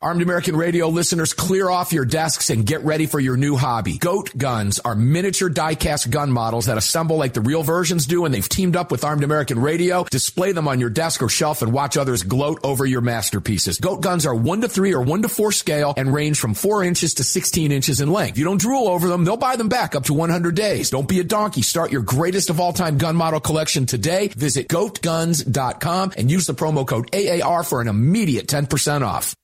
Armed 0.00 0.22
American 0.22 0.54
Radio 0.54 0.86
listeners, 0.86 1.34
clear 1.34 1.68
off 1.68 1.92
your 1.92 2.04
desks 2.04 2.50
and 2.50 2.64
get 2.64 2.84
ready 2.84 3.06
for 3.06 3.18
your 3.18 3.36
new 3.36 3.56
hobby. 3.56 3.98
Goat 3.98 4.30
guns 4.38 4.78
are 4.78 4.94
miniature 4.94 5.48
die-cast 5.48 6.08
gun 6.12 6.30
models 6.30 6.66
that 6.66 6.78
assemble 6.78 7.16
like 7.16 7.34
the 7.34 7.40
real 7.40 7.64
versions 7.64 8.06
do, 8.06 8.24
and 8.24 8.32
they've 8.32 8.48
teamed 8.48 8.76
up 8.76 8.92
with 8.92 9.02
Armed 9.02 9.24
American 9.24 9.58
Radio. 9.58 10.04
Display 10.04 10.52
them 10.52 10.68
on 10.68 10.78
your 10.78 10.88
desk 10.88 11.20
or 11.20 11.28
shelf 11.28 11.62
and 11.62 11.72
watch 11.72 11.96
others 11.96 12.22
gloat 12.22 12.60
over 12.62 12.86
your 12.86 13.00
masterpieces. 13.00 13.80
Goat 13.80 14.00
guns 14.00 14.24
are 14.24 14.36
one 14.36 14.60
to 14.60 14.68
three 14.68 14.94
or 14.94 15.02
one 15.02 15.22
to 15.22 15.28
four 15.28 15.50
scale 15.50 15.94
and 15.96 16.14
range 16.14 16.38
from 16.38 16.54
four 16.54 16.84
inches 16.84 17.14
to 17.14 17.24
16 17.24 17.72
inches 17.72 18.00
in 18.00 18.12
length. 18.12 18.34
If 18.34 18.38
You 18.38 18.44
don't 18.44 18.60
drool 18.60 18.86
over 18.86 19.08
them, 19.08 19.24
they'll 19.24 19.36
buy 19.36 19.56
them 19.56 19.68
back 19.68 19.96
up 19.96 20.04
to 20.04 20.14
100 20.14 20.54
days. 20.54 20.90
Don't 20.90 21.08
be 21.08 21.18
a 21.18 21.24
donkey. 21.24 21.62
Start 21.62 21.90
your 21.90 22.02
greatest 22.02 22.50
of 22.50 22.60
all 22.60 22.72
time 22.72 22.98
gun 22.98 23.16
model 23.16 23.40
collection 23.40 23.84
today. 23.84 24.28
Visit 24.28 24.68
goatguns.com 24.68 26.12
and 26.16 26.30
use 26.30 26.46
the 26.46 26.54
promo 26.54 26.86
code 26.86 27.12
AAR 27.12 27.64
for 27.64 27.80
an 27.80 27.88
immediate 27.88 28.46
10% 28.46 29.02
off. 29.04 29.34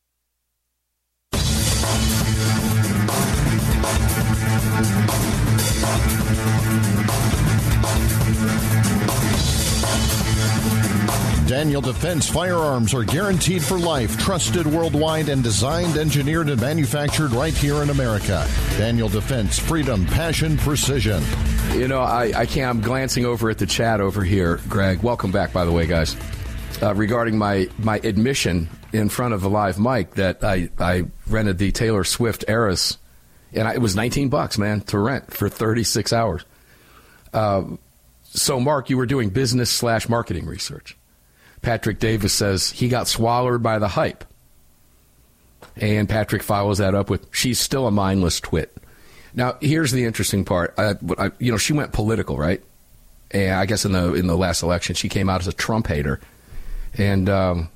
Daniel 11.47 11.83
Defense 11.83 12.27
firearms 12.27 12.95
are 12.95 13.05
guaranteed 13.05 13.63
for 13.63 13.79
life, 13.79 14.17
trusted 14.19 14.67
worldwide, 14.67 15.29
and 15.29 15.43
designed, 15.43 15.99
engineered, 15.99 16.49
and 16.49 16.59
manufactured 16.59 17.33
right 17.33 17.53
here 17.53 17.83
in 17.83 17.91
America. 17.91 18.49
Daniel 18.79 19.11
Defense, 19.11 19.59
freedom, 19.59 20.07
passion, 20.07 20.57
precision. 20.57 21.23
You 21.75 21.87
know, 21.87 22.01
I, 22.01 22.33
I 22.35 22.47
can't. 22.47 22.71
I'm 22.71 22.81
glancing 22.81 23.27
over 23.27 23.51
at 23.51 23.59
the 23.59 23.67
chat 23.67 24.01
over 24.01 24.25
here, 24.25 24.59
Greg. 24.71 25.03
Welcome 25.03 25.33
back, 25.33 25.53
by 25.53 25.67
the 25.67 25.73
way, 25.73 25.87
guys. 25.87 26.17
Uh, 26.83 26.95
regarding 26.95 27.37
my, 27.37 27.69
my 27.79 27.99
admission 27.99 28.71
in 28.95 29.11
front 29.11 29.35
of 29.35 29.45
a 29.45 29.49
live 29.49 29.79
mic 29.79 30.15
that 30.15 30.43
I, 30.43 30.71
I 30.79 31.05
rented 31.27 31.59
the 31.59 31.73
Taylor 31.73 32.05
Swift 32.05 32.47
Eras, 32.49 32.97
and 33.53 33.69
I, 33.69 33.75
it 33.75 33.83
was 33.83 33.95
19 33.95 34.31
bucks, 34.31 34.57
man, 34.57 34.81
to 34.83 34.99
rent 34.99 35.31
for 35.31 35.51
36 35.51 36.11
hours. 36.15 36.43
Uh, 37.35 37.65
so, 38.23 38.59
Mark, 38.61 38.89
you 38.89 38.97
were 38.97 39.07
doing 39.07 39.29
business 39.29 39.71
slash 39.71 40.09
marketing 40.09 40.47
research. 40.47 40.97
Patrick 41.65 41.99
Davis 41.99 42.33
says 42.33 42.71
he 42.71 42.89
got 42.89 43.09
swallowed 43.09 43.63
by 43.63 43.79
the 43.79 43.89
hype. 43.89 44.25
And 45.77 46.09
Patrick 46.09 46.43
follows 46.43 46.79
that 46.79 46.95
up 46.95 47.11
with, 47.11 47.27
she's 47.33 47.59
still 47.59 47.87
a 47.87 47.91
mindless 47.91 48.39
twit. 48.39 48.77
Now, 49.35 49.57
here's 49.61 49.91
the 49.91 50.05
interesting 50.05 50.45
part. 50.45 50.75
I, 50.79 50.95
I, 51.19 51.33
you 51.41 51.51
know, 51.51 51.59
she 51.59 51.73
went 51.73 51.93
political, 51.93 52.37
right? 52.37 52.63
And 53.33 53.55
I 53.55 53.67
guess 53.67 53.85
in 53.85 53.91
the 53.91 54.15
in 54.15 54.29
the 54.29 54.37
last 54.37 54.63
election, 54.63 54.95
she 54.95 55.09
came 55.09 55.29
out 55.29 55.41
as 55.41 55.49
a 55.49 55.53
Trump 55.53 55.89
hater, 55.89 56.21
and 56.97 57.29
um, 57.29 57.69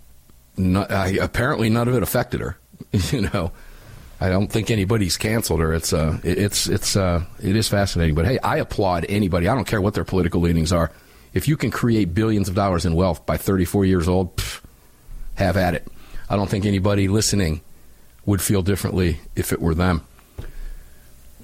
not, 0.57 0.89
apparently 1.19 1.69
none 1.69 1.89
of 1.89 1.97
it 1.97 2.03
affected 2.05 2.41
her. 2.41 2.57
you 2.93 3.23
know, 3.23 3.51
I 4.21 4.29
don't 4.29 4.47
think 4.47 4.71
anybody's 4.71 5.17
canceled 5.17 5.59
her. 5.59 5.75
It's 5.75 5.93
uh, 5.93 6.21
it's 6.23 6.69
it's 6.69 6.95
uh, 6.95 7.25
it 7.43 7.57
is 7.57 7.67
fascinating. 7.67 8.15
But 8.15 8.27
hey, 8.27 8.39
I 8.39 8.59
applaud 8.59 9.07
anybody. 9.09 9.49
I 9.49 9.57
don't 9.57 9.67
care 9.67 9.81
what 9.81 9.95
their 9.95 10.05
political 10.05 10.41
leanings 10.41 10.73
are 10.73 10.93
if 11.35 11.49
you 11.49 11.57
can 11.57 11.71
create 11.71 12.15
billions 12.15 12.49
of 12.49 12.55
dollars 12.55 12.87
in 12.87 12.95
wealth 12.95 13.27
by 13.27 13.37
34 13.37 13.85
years 13.85 14.09
old, 14.09 14.37
pff, 14.37 14.63
have 15.35 15.57
at 15.57 15.75
it. 15.75 15.87
I 16.29 16.37
don't 16.37 16.49
think 16.49 16.67
anybody 16.67 17.09
listening 17.09 17.63
would 18.27 18.43
feel 18.43 18.63
differently 18.63 19.21
if 19.35 19.53
it 19.53 19.61
were 19.61 19.75
them. 19.75 20.05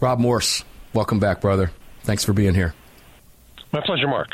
Rob 0.00 0.18
Morse, 0.18 0.64
welcome 0.92 1.18
back, 1.18 1.40
brother. 1.40 1.70
Thanks 2.02 2.24
for 2.24 2.32
being 2.32 2.54
here. 2.54 2.74
My 3.72 3.80
pleasure, 3.80 4.06
Mark. 4.06 4.28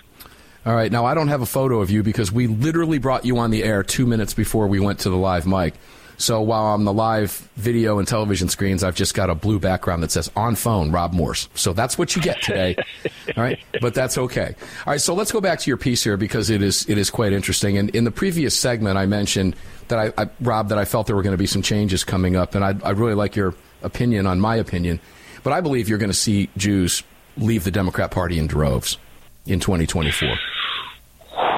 All 0.67 0.75
right. 0.75 0.93
Now, 0.93 1.07
I 1.07 1.15
don't 1.15 1.29
have 1.29 1.41
a 1.41 1.47
photo 1.47 1.81
of 1.81 1.91
you 1.91 2.03
because 2.03 2.31
we 2.31 2.47
literally 2.47 2.99
brought 2.99 3.25
you 3.25 3.39
on 3.39 3.51
the 3.51 3.65
air 3.65 3.83
two 3.83 4.07
minutes 4.07 4.35
before 4.35 4.67
we 4.67 4.79
went 4.79 5.01
to 5.01 5.11
the 5.11 5.17
live 5.17 5.47
mic. 5.47 5.75
So 6.21 6.43
while 6.43 6.67
I'm 6.67 6.81
on 6.81 6.85
the 6.85 6.93
live 6.93 7.33
video 7.57 7.99
and 7.99 8.07
television 8.07 8.51
screens, 8.51 8.85
I've 8.85 8.95
just 8.95 9.15
got 9.15 9.31
a 9.31 9.35
blue 9.35 9.59
background 9.59 10.03
that 10.03 10.11
says 10.11 10.31
on 10.37 10.55
phone, 10.55 10.93
Rob 10.93 11.15
Morse. 11.15 11.49
So 11.55 11.73
that's 11.73 11.97
what 11.97 12.15
you 12.15 12.21
get 12.21 12.43
today. 12.43 12.77
All 13.39 13.43
right. 13.43 13.59
But 13.81 13.95
that's 13.95 14.19
okay. 14.19 14.55
All 14.87 14.93
right. 14.93 15.01
So 15.01 15.15
let's 15.15 15.33
go 15.33 15.41
back 15.41 15.61
to 15.61 15.71
your 15.71 15.79
piece 15.79 16.05
here 16.05 16.19
because 16.19 16.51
it 16.51 16.61
is, 16.61 16.87
it 16.91 16.99
is 16.99 17.09
quite 17.09 17.33
interesting. 17.33 17.79
And 17.79 17.89
in 17.97 18.05
the 18.05 18.11
previous 18.11 18.59
segment, 18.59 18.99
I 18.99 19.07
mentioned 19.07 19.57
that 19.89 19.99
I, 19.99 20.23
I 20.23 20.29
Rob, 20.43 20.69
that 20.69 20.77
I 20.77 20.85
felt 20.85 21.07
there 21.07 21.17
were 21.17 21.23
going 21.23 21.33
to 21.33 21.39
be 21.39 21.47
some 21.47 21.63
changes 21.63 22.05
coming 22.05 22.37
up. 22.37 22.55
And 22.55 22.63
I'd, 22.63 22.83
I'd 22.83 22.99
really 22.99 23.15
like 23.15 23.35
your 23.35 23.55
opinion 23.83 24.27
on 24.27 24.41
my 24.41 24.57
opinion. 24.57 25.01
But 25.43 25.55
I 25.55 25.63
believe 25.63 25.89
you're 25.89 25.97
going 25.97 26.11
to 26.11 26.15
see 26.15 26.51
Jews 26.55 27.03
leave 27.39 27.65
the 27.65 27.71
Democrat 27.71 28.11
Party 28.11 28.39
in 28.39 28.47
droves 28.47 28.99
in 29.47 29.59
2024. 29.59 30.29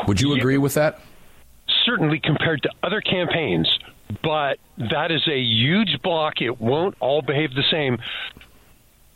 Would 0.07 0.21
you 0.21 0.35
agree 0.35 0.59
with 0.59 0.75
that? 0.75 1.01
Certainly, 1.85 2.21
compared 2.21 2.63
to 2.63 2.71
other 2.85 3.01
campaigns, 3.01 3.69
but 4.23 4.59
that 4.79 5.11
is 5.11 5.27
a 5.29 5.39
huge 5.39 6.01
block. 6.03 6.41
It 6.41 6.61
won't 6.61 6.97
all 7.01 7.23
behave 7.23 7.55
the 7.55 7.65
same. 7.71 7.99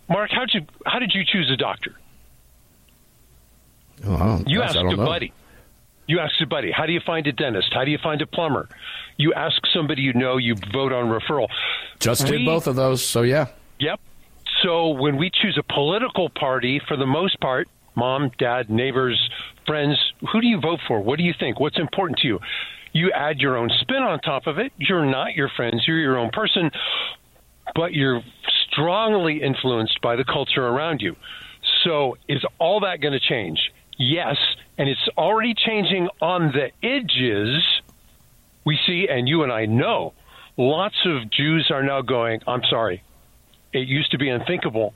Mark, 0.09 0.31
how 0.31 0.41
did 0.41 0.55
you 0.55 0.67
how 0.85 0.99
did 0.99 1.13
you 1.15 1.25
choose 1.25 1.51
a 1.51 1.57
doctor? 1.57 1.95
Oh, 4.05 4.43
you 4.47 4.63
asked 4.63 4.77
a 4.77 4.97
buddy. 4.97 5.33
You 6.07 6.21
asked 6.21 6.41
a 6.41 6.47
buddy. 6.47 6.71
How 6.71 6.87
do 6.87 6.93
you 6.93 7.01
find 7.05 7.27
a 7.27 7.33
dentist? 7.33 7.73
How 7.73 7.85
do 7.85 7.91
you 7.91 7.99
find 7.99 8.23
a 8.23 8.27
plumber? 8.27 8.69
You 9.17 9.33
ask 9.35 9.57
somebody 9.75 10.03
you 10.03 10.13
know. 10.13 10.37
You 10.37 10.55
vote 10.73 10.93
on 10.93 11.07
referral. 11.07 11.49
Just 11.99 12.25
we, 12.25 12.39
did 12.39 12.47
both 12.47 12.67
of 12.67 12.77
those. 12.77 13.05
So 13.05 13.23
yeah. 13.23 13.49
Yep. 13.81 14.01
So 14.63 14.91
when 14.91 15.17
we 15.17 15.31
choose 15.31 15.59
a 15.59 15.73
political 15.73 16.29
party, 16.31 16.81
for 16.87 16.97
the 16.97 17.07
most 17.07 17.41
part, 17.41 17.69
mom, 17.97 18.31
dad, 18.39 18.71
neighbors, 18.71 19.19
friends, 19.67 19.99
who 20.33 20.41
do 20.41 20.47
you 20.47 20.61
vote 20.61 20.81
for? 20.87 21.01
What 21.01 21.19
do 21.19 21.25
you 21.25 21.35
think? 21.39 21.59
What's 21.59 21.79
important 21.79 22.19
to 22.21 22.29
you? 22.29 22.41
You 22.93 23.13
add 23.13 23.41
your 23.41 23.57
own 23.57 23.71
spin 23.81 24.03
on 24.03 24.21
top 24.21 24.47
of 24.47 24.59
it. 24.59 24.73
You're 24.79 25.07
not 25.07 25.35
your 25.35 25.51
friends, 25.55 25.85
you're 25.87 25.99
your 25.99 26.19
own 26.19 26.31
person, 26.31 26.71
but 27.75 27.93
you're 27.93 28.23
strongly 28.71 29.43
influenced 29.43 30.01
by 30.01 30.17
the 30.17 30.25
culture 30.25 30.67
around 30.67 31.01
you. 31.01 31.17
So, 31.85 32.17
is 32.29 32.45
all 32.59 32.81
that 32.81 33.01
going 33.01 33.13
to 33.13 33.21
change? 33.21 33.59
Yes, 33.99 34.37
and 34.79 34.89
it's 34.89 35.09
already 35.17 35.55
changing 35.55 36.09
on 36.21 36.53
the 36.53 36.71
edges. 36.87 37.67
We 38.65 38.79
see, 38.87 39.09
and 39.11 39.29
you 39.29 39.43
and 39.43 39.53
I 39.53 39.67
know, 39.67 40.13
lots 40.57 40.97
of 41.05 41.31
Jews 41.31 41.71
are 41.71 41.83
now 41.83 42.03
going, 42.03 42.41
I'm 42.47 42.63
sorry, 42.69 43.03
it 43.73 43.89
used 43.89 44.11
to 44.13 44.19
be 44.19 44.29
unthinkable. 44.29 44.95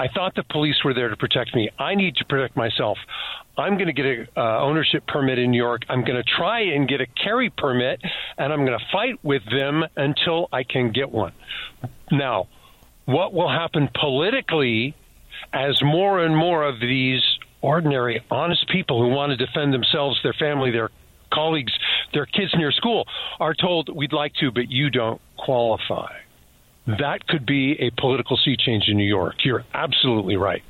I 0.00 0.08
thought 0.08 0.34
the 0.34 0.44
police 0.44 0.76
were 0.82 0.94
there 0.94 1.10
to 1.10 1.16
protect 1.16 1.54
me. 1.54 1.68
I 1.78 1.94
need 1.94 2.16
to 2.16 2.24
protect 2.24 2.56
myself. 2.56 2.96
I'm 3.58 3.74
going 3.74 3.88
to 3.88 3.92
get 3.92 4.06
a 4.06 4.26
uh, 4.34 4.62
ownership 4.62 5.06
permit 5.06 5.38
in 5.38 5.50
New 5.50 5.58
York. 5.58 5.82
I'm 5.90 6.04
going 6.04 6.16
to 6.16 6.22
try 6.22 6.60
and 6.60 6.88
get 6.88 7.02
a 7.02 7.06
carry 7.06 7.50
permit, 7.50 8.00
and 8.38 8.50
I'm 8.50 8.64
going 8.64 8.78
to 8.78 8.84
fight 8.90 9.22
with 9.22 9.42
them 9.50 9.84
until 9.96 10.48
I 10.54 10.62
can 10.62 10.92
get 10.92 11.10
one. 11.10 11.32
Now, 12.10 12.48
what 13.04 13.34
will 13.34 13.50
happen 13.50 13.90
politically 13.94 14.96
as 15.52 15.82
more 15.82 16.24
and 16.24 16.34
more 16.34 16.66
of 16.66 16.80
these 16.80 17.22
ordinary, 17.60 18.24
honest 18.30 18.70
people 18.70 19.02
who 19.02 19.08
want 19.14 19.36
to 19.36 19.36
defend 19.36 19.74
themselves, 19.74 20.18
their 20.22 20.32
family, 20.32 20.70
their 20.70 20.88
colleagues, 21.30 21.74
their 22.14 22.24
kids 22.24 22.54
your 22.54 22.72
school 22.72 23.06
are 23.38 23.52
told, 23.52 23.94
we'd 23.94 24.14
like 24.14 24.32
to, 24.36 24.50
but 24.50 24.70
you 24.70 24.88
don't 24.88 25.20
qualify. 25.36 26.10
That 26.86 27.26
could 27.26 27.46
be 27.46 27.72
a 27.80 27.90
political 27.90 28.36
sea 28.36 28.56
change 28.56 28.88
in 28.88 28.96
New 28.96 29.06
York. 29.06 29.44
You're 29.44 29.64
absolutely 29.74 30.36
right. 30.36 30.62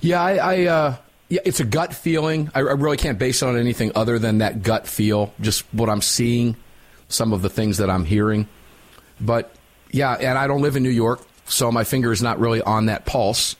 Yeah, 0.00 0.22
I, 0.22 0.36
I 0.36 0.64
uh, 0.66 0.96
yeah, 1.28 1.40
it's 1.44 1.60
a 1.60 1.64
gut 1.64 1.94
feeling. 1.94 2.50
I, 2.54 2.60
I, 2.60 2.72
really 2.72 2.96
can't 2.96 3.18
base 3.18 3.42
it 3.42 3.46
on 3.46 3.58
anything 3.58 3.92
other 3.94 4.18
than 4.18 4.38
that 4.38 4.62
gut 4.62 4.86
feel, 4.86 5.34
just 5.40 5.64
what 5.74 5.90
I'm 5.90 6.00
seeing, 6.00 6.56
some 7.08 7.32
of 7.32 7.42
the 7.42 7.50
things 7.50 7.78
that 7.78 7.90
I'm 7.90 8.04
hearing. 8.04 8.48
But 9.20 9.52
yeah, 9.90 10.14
and 10.14 10.38
I 10.38 10.46
don't 10.46 10.62
live 10.62 10.76
in 10.76 10.82
New 10.82 10.88
York, 10.88 11.20
so 11.46 11.72
my 11.72 11.84
finger 11.84 12.12
is 12.12 12.22
not 12.22 12.38
really 12.38 12.62
on 12.62 12.86
that 12.86 13.04
pulse. 13.04 13.56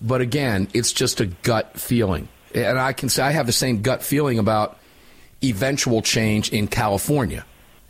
But 0.00 0.20
again, 0.20 0.68
it's 0.74 0.92
just 0.92 1.20
a 1.20 1.26
gut 1.26 1.78
feeling. 1.78 2.28
And 2.54 2.78
I 2.78 2.92
can 2.92 3.08
say 3.08 3.22
I 3.22 3.30
have 3.30 3.46
the 3.46 3.52
same 3.52 3.82
gut 3.82 4.02
feeling 4.02 4.38
about 4.38 4.78
eventual 5.42 6.02
change 6.02 6.52
in 6.52 6.66
California 6.66 7.44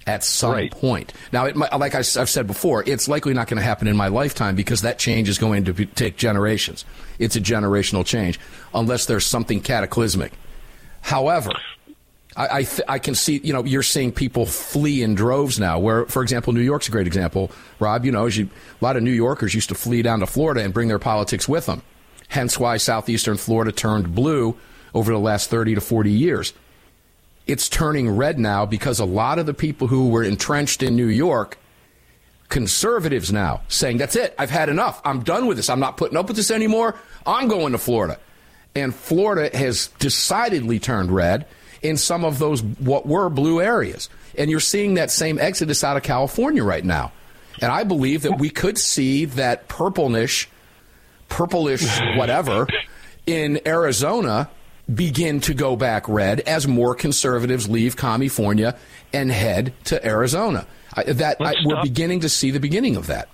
at 0.08 0.24
some 0.24 0.52
right. 0.52 0.70
point. 0.70 1.12
Now, 1.32 1.44
it, 1.44 1.56
like 1.56 1.94
I've 1.94 2.06
said 2.06 2.46
before, 2.46 2.82
it's 2.86 3.08
likely 3.08 3.34
not 3.34 3.46
going 3.46 3.58
to 3.58 3.62
happen 3.62 3.86
in 3.86 3.96
my 3.96 4.08
lifetime 4.08 4.56
because 4.56 4.80
that 4.80 4.98
change 4.98 5.28
is 5.28 5.36
going 5.36 5.66
to 5.66 5.74
be, 5.74 5.84
take 5.84 6.16
generations. 6.16 6.86
It's 7.18 7.36
a 7.36 7.40
generational 7.42 8.06
change, 8.06 8.40
unless 8.72 9.04
there's 9.04 9.26
something 9.26 9.60
cataclysmic. 9.60 10.32
However, 11.02 11.52
I, 12.34 12.48
I, 12.48 12.62
th- 12.62 12.88
I, 12.88 12.98
can 12.98 13.14
see, 13.14 13.38
you 13.44 13.52
know, 13.52 13.64
you're 13.64 13.82
seeing 13.82 14.10
people 14.10 14.46
flee 14.46 15.02
in 15.02 15.14
droves 15.14 15.60
now. 15.60 15.78
Where, 15.78 16.06
for 16.06 16.22
example, 16.22 16.54
New 16.54 16.62
York's 16.62 16.88
a 16.88 16.90
great 16.90 17.06
example. 17.06 17.50
Rob, 17.78 18.06
you 18.06 18.12
know, 18.12 18.24
you, 18.24 18.48
a 18.80 18.84
lot 18.84 18.96
of 18.96 19.02
New 19.02 19.12
Yorkers 19.12 19.54
used 19.54 19.68
to 19.68 19.74
flee 19.74 20.00
down 20.00 20.20
to 20.20 20.26
Florida 20.26 20.62
and 20.62 20.72
bring 20.72 20.88
their 20.88 20.98
politics 20.98 21.46
with 21.46 21.66
them. 21.66 21.82
Hence 22.28 22.58
why 22.58 22.78
southeastern 22.78 23.36
Florida 23.36 23.72
turned 23.72 24.14
blue 24.14 24.56
over 24.94 25.12
the 25.12 25.18
last 25.18 25.50
30 25.50 25.74
to 25.74 25.82
40 25.82 26.10
years 26.10 26.54
it's 27.48 27.68
turning 27.68 28.10
red 28.10 28.38
now 28.38 28.66
because 28.66 29.00
a 29.00 29.06
lot 29.06 29.38
of 29.38 29.46
the 29.46 29.54
people 29.54 29.88
who 29.88 30.10
were 30.10 30.22
entrenched 30.22 30.82
in 30.82 30.94
New 30.94 31.08
York, 31.08 31.58
conservatives 32.50 33.32
now, 33.32 33.62
saying, 33.68 33.96
That's 33.96 34.14
it. 34.14 34.34
I've 34.38 34.50
had 34.50 34.68
enough. 34.68 35.00
I'm 35.04 35.24
done 35.24 35.46
with 35.46 35.56
this. 35.56 35.70
I'm 35.70 35.80
not 35.80 35.96
putting 35.96 36.16
up 36.16 36.28
with 36.28 36.36
this 36.36 36.50
anymore. 36.50 36.94
I'm 37.26 37.48
going 37.48 37.72
to 37.72 37.78
Florida. 37.78 38.18
And 38.74 38.94
Florida 38.94 39.56
has 39.56 39.88
decidedly 39.98 40.78
turned 40.78 41.10
red. 41.10 41.46
in 41.80 41.96
some 41.96 42.24
of 42.24 42.38
those 42.38 42.62
what 42.62 43.06
were 43.06 43.28
blue 43.28 43.60
areas. 43.60 44.10
And 44.36 44.50
you're 44.50 44.60
seeing 44.60 44.94
that 44.94 45.10
same 45.10 45.38
exodus 45.38 45.82
out 45.82 45.96
of 45.96 46.02
California 46.02 46.62
right 46.62 46.84
now. 46.84 47.12
And 47.60 47.72
I 47.72 47.84
believe 47.84 48.22
that 48.22 48.38
we 48.38 48.50
could 48.50 48.78
see 48.78 49.24
that 49.24 49.68
purplish, 49.68 50.48
purplish 51.28 51.98
whatever 52.16 52.66
in 53.26 53.60
Arizona 53.66 54.48
begin 54.92 55.40
to 55.40 55.54
go 55.54 55.76
back 55.76 56.08
red 56.08 56.40
as 56.40 56.66
more 56.66 56.94
conservatives 56.94 57.68
leave 57.68 57.96
California 57.96 58.76
and 59.12 59.30
head 59.30 59.74
to 59.84 60.04
Arizona. 60.04 60.66
I, 60.94 61.04
that 61.04 61.36
I, 61.40 61.54
we're 61.64 61.82
beginning 61.82 62.20
to 62.20 62.28
see 62.28 62.50
the 62.50 62.60
beginning 62.60 62.96
of 62.96 63.06
that. 63.08 63.28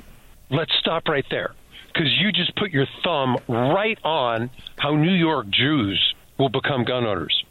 Let's 0.50 0.72
stop 0.80 1.08
right 1.08 1.24
there 1.30 1.54
because 1.92 2.10
you 2.20 2.32
just 2.32 2.54
put 2.56 2.70
your 2.70 2.86
thumb 3.02 3.38
right 3.48 3.98
on 4.04 4.50
how 4.76 4.94
New 4.96 5.14
York 5.14 5.48
Jews 5.50 6.14
will 6.38 6.48
become 6.48 6.84
gun 6.84 7.04
owners. 7.04 7.44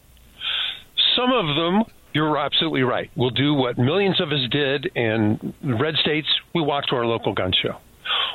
Some 1.15 1.31
of 1.31 1.55
them, 1.55 1.83
you're 2.13 2.37
absolutely 2.37 2.83
right, 2.83 3.09
will 3.15 3.29
do 3.29 3.53
what 3.53 3.77
millions 3.77 4.19
of 4.19 4.31
us 4.31 4.47
did 4.51 4.85
in 4.95 5.53
red 5.63 5.95
states. 5.95 6.27
We 6.53 6.61
walk 6.61 6.87
to 6.87 6.95
our 6.95 7.05
local 7.05 7.33
gun 7.33 7.53
show. 7.53 7.77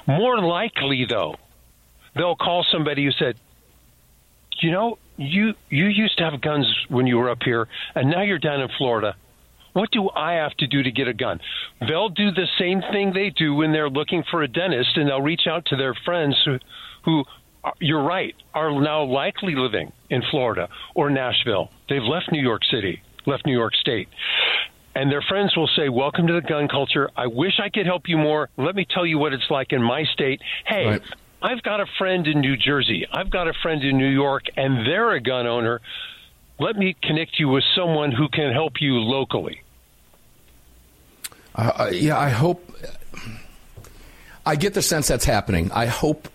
More 0.07 0.39
likely, 0.39 1.05
though, 1.09 1.37
they'll 2.17 2.37
call 2.37 2.65
somebody 2.73 3.05
who 3.05 3.13
said, 3.13 3.37
"You 4.61 4.71
know, 4.71 4.99
you 5.19 5.55
you 5.69 5.87
used 5.87 6.17
to 6.19 6.25
have 6.25 6.41
guns 6.41 6.67
when 6.89 7.07
you 7.07 7.19
were 7.19 7.29
up 7.29 7.43
here, 7.45 7.69
and 7.95 8.11
now 8.11 8.23
you're 8.23 8.39
down 8.39 8.61
in 8.61 8.69
Florida." 8.79 9.15
What 9.75 9.91
do 9.93 10.11
I 10.17 10.33
have 10.33 10.55
to 10.57 10.67
do 10.67 10.83
to 10.83 10.91
get 10.91 11.07
a 11.07 11.13
gun? 11.13 11.41
They'll 11.87 12.09
do 12.09 12.33
the 12.33 12.49
same 12.59 12.81
thing 12.91 13.13
they 13.13 13.31
do 13.31 13.55
when 13.55 13.71
they're 13.71 13.91
looking 13.91 14.25
for 14.29 14.43
a 14.43 14.49
dentist, 14.49 14.97
and 14.97 15.09
they'll 15.09 15.23
reach 15.23 15.47
out 15.49 15.67
to 15.67 15.77
their 15.77 15.95
friends 16.05 16.37
who, 16.45 16.59
who 17.05 17.25
you're 17.81 18.03
right, 18.03 18.35
are 18.55 18.71
now 18.81 19.05
likely 19.05 19.55
living 19.55 19.93
in 20.11 20.23
Florida 20.31 20.69
or 20.95 21.11
Nashville. 21.11 21.71
They've 21.89 22.03
left 22.03 22.33
New 22.33 22.43
York 22.43 22.63
City, 22.71 23.03
left 23.27 23.47
New 23.47 23.57
York 23.57 23.75
State. 23.77 24.09
And 24.95 25.13
their 25.13 25.23
friends 25.23 25.57
will 25.57 25.71
say, 25.77 25.89
Welcome 25.89 26.27
to 26.27 26.33
the 26.33 26.41
gun 26.41 26.67
culture. 26.67 27.09
I 27.17 27.29
wish 27.29 27.61
I 27.63 27.69
could 27.69 27.87
help 27.87 28.09
you 28.09 28.17
more. 28.17 28.49
Let 28.57 28.75
me 28.75 28.85
tell 28.89 29.07
you 29.07 29.19
what 29.19 29.33
it's 29.33 29.49
like 29.49 29.73
in 29.73 29.83
my 29.83 30.03
state. 30.13 30.41
Hey, 30.67 30.87
right. 30.87 31.03
I've 31.41 31.63
got 31.63 31.81
a 31.81 31.87
friend 31.99 32.27
in 32.27 32.41
New 32.41 32.57
Jersey. 32.57 33.07
I've 33.11 33.31
got 33.31 33.49
a 33.49 33.53
friend 33.63 33.83
in 33.83 33.97
New 33.97 34.09
York, 34.09 34.45
and 34.57 34.87
they're 34.87 35.13
a 35.13 35.21
gun 35.21 35.47
owner. 35.47 35.81
Let 36.59 36.77
me 36.77 36.97
connect 37.01 37.39
you 37.39 37.49
with 37.49 37.65
someone 37.77 38.11
who 38.11 38.29
can 38.29 38.53
help 38.53 38.81
you 38.81 38.95
locally. 38.95 39.63
Uh, 41.55 41.91
yeah, 41.93 42.19
I 42.19 42.31
hope. 42.31 42.65
I 44.45 44.57
get 44.57 44.75
the 44.75 44.83
sense 44.83 45.09
that's 45.09 45.25
happening. 45.25 45.71
I 45.73 45.87
hope 45.87 46.29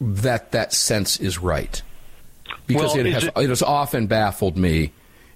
that 0.00 0.52
that 0.52 0.72
sense 0.72 1.18
is 1.18 1.38
right 1.38 1.82
because 2.66 2.94
well, 2.94 3.06
it 3.06 3.12
has 3.12 3.24
it, 3.24 3.32
it, 3.36 3.48
has 3.48 3.62
often 3.62 4.06
baffled 4.06 4.56
me. 4.56 4.92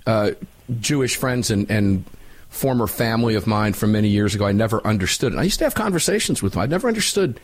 Uh, 0.07 0.33
Jewish 0.81 1.17
friends 1.17 1.51
and, 1.51 1.71
and 1.71 2.05
former 2.49 2.87
family 2.87 3.35
of 3.35 3.47
mine 3.47 3.73
from 3.73 3.93
many 3.93 4.09
years 4.09 4.35
ago, 4.35 4.47
I 4.47 4.53
never 4.53 4.85
understood. 4.87 5.33
And 5.33 5.41
I 5.41 5.45
used 5.45 5.59
to 5.59 5.65
have 5.65 5.75
conversations 5.75 6.43
with 6.43 6.55
them. 6.55 6.63
I 6.63 6.67
never 6.67 6.89
understood 6.89 7.41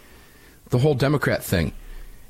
the 0.71 0.79
whole 0.79 0.95
Democrat 0.95 1.43
thing 1.43 1.73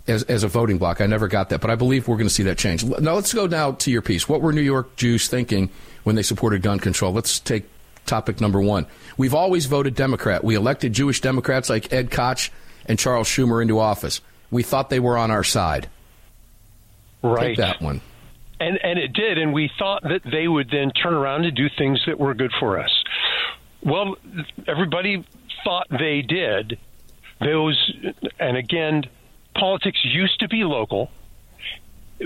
as, 0.07 0.23
as 0.25 0.45
a 0.45 0.49
voting 0.49 0.79
block. 0.79 1.01
I 1.01 1.07
never 1.07 1.29
got 1.29 1.51
that, 1.51 1.61
but 1.61 1.71
I 1.71 1.75
believe 1.75 2.09
we're 2.09 2.17
going 2.17 2.29
to 2.29 2.35
see 2.35 2.45
that 2.45 2.59
change. 2.59 2.85
Now 2.85 3.15
let's 3.15 3.33
go 3.33 3.47
now 3.47 3.73
to 3.73 3.91
your 3.91 4.03
piece. 4.03 4.29
What 4.29 4.41
were 4.41 4.53
New 4.53 4.61
York 4.61 4.97
Jews 4.97 5.29
thinking 5.29 5.71
when 6.05 6.17
they 6.17 6.23
supported 6.23 6.63
gun 6.63 6.79
control? 6.79 7.13
Let's 7.13 7.41
take 7.41 7.65
topic 8.07 8.41
number 8.41 8.61
one. 8.61 8.87
We've 9.17 9.35
always 9.35 9.67
voted 9.67 9.95
Democrat. 9.95 10.45
We 10.45 10.55
elected 10.55 10.93
Jewish 10.93 11.21
Democrats 11.21 11.69
like 11.69 11.93
Ed 11.93 12.11
Koch 12.11 12.51
and 12.87 12.99
Charles 12.99 13.29
Schumer 13.29 13.61
into 13.61 13.79
office. 13.79 14.21
We 14.51 14.63
thought 14.63 14.91
they 14.91 15.01
were 15.01 15.19
on 15.19 15.31
our 15.31 15.45
side. 15.45 15.89
Right. 17.23 17.49
Take 17.49 17.57
that 17.59 17.83
one. 17.83 18.01
And 18.59 18.79
and 18.83 18.99
it 18.99 19.13
did, 19.13 19.37
and 19.37 19.53
we 19.53 19.71
thought 19.79 20.03
that 20.05 20.23
they 20.25 20.49
would 20.49 20.71
then 20.71 20.91
turn 20.91 21.13
around 21.13 21.45
and 21.45 21.55
do 21.55 21.69
things 21.77 22.03
that 22.07 22.19
were 22.19 22.33
good 22.33 22.53
for 22.59 22.79
us. 22.81 22.91
Well, 23.83 24.17
everybody 24.67 25.27
thought 25.63 25.89
they 25.91 26.23
did. 26.23 26.79
Those, 27.41 27.93
and 28.39 28.57
again, 28.57 29.05
politics 29.55 29.99
used 30.05 30.41
to 30.41 30.49
be 30.49 30.65
local. 30.65 31.11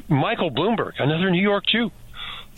Michael 0.09 0.51
Bloomberg, 0.51 0.92
another 1.01 1.31
New 1.31 1.42
York 1.42 1.66
Jew, 1.66 1.90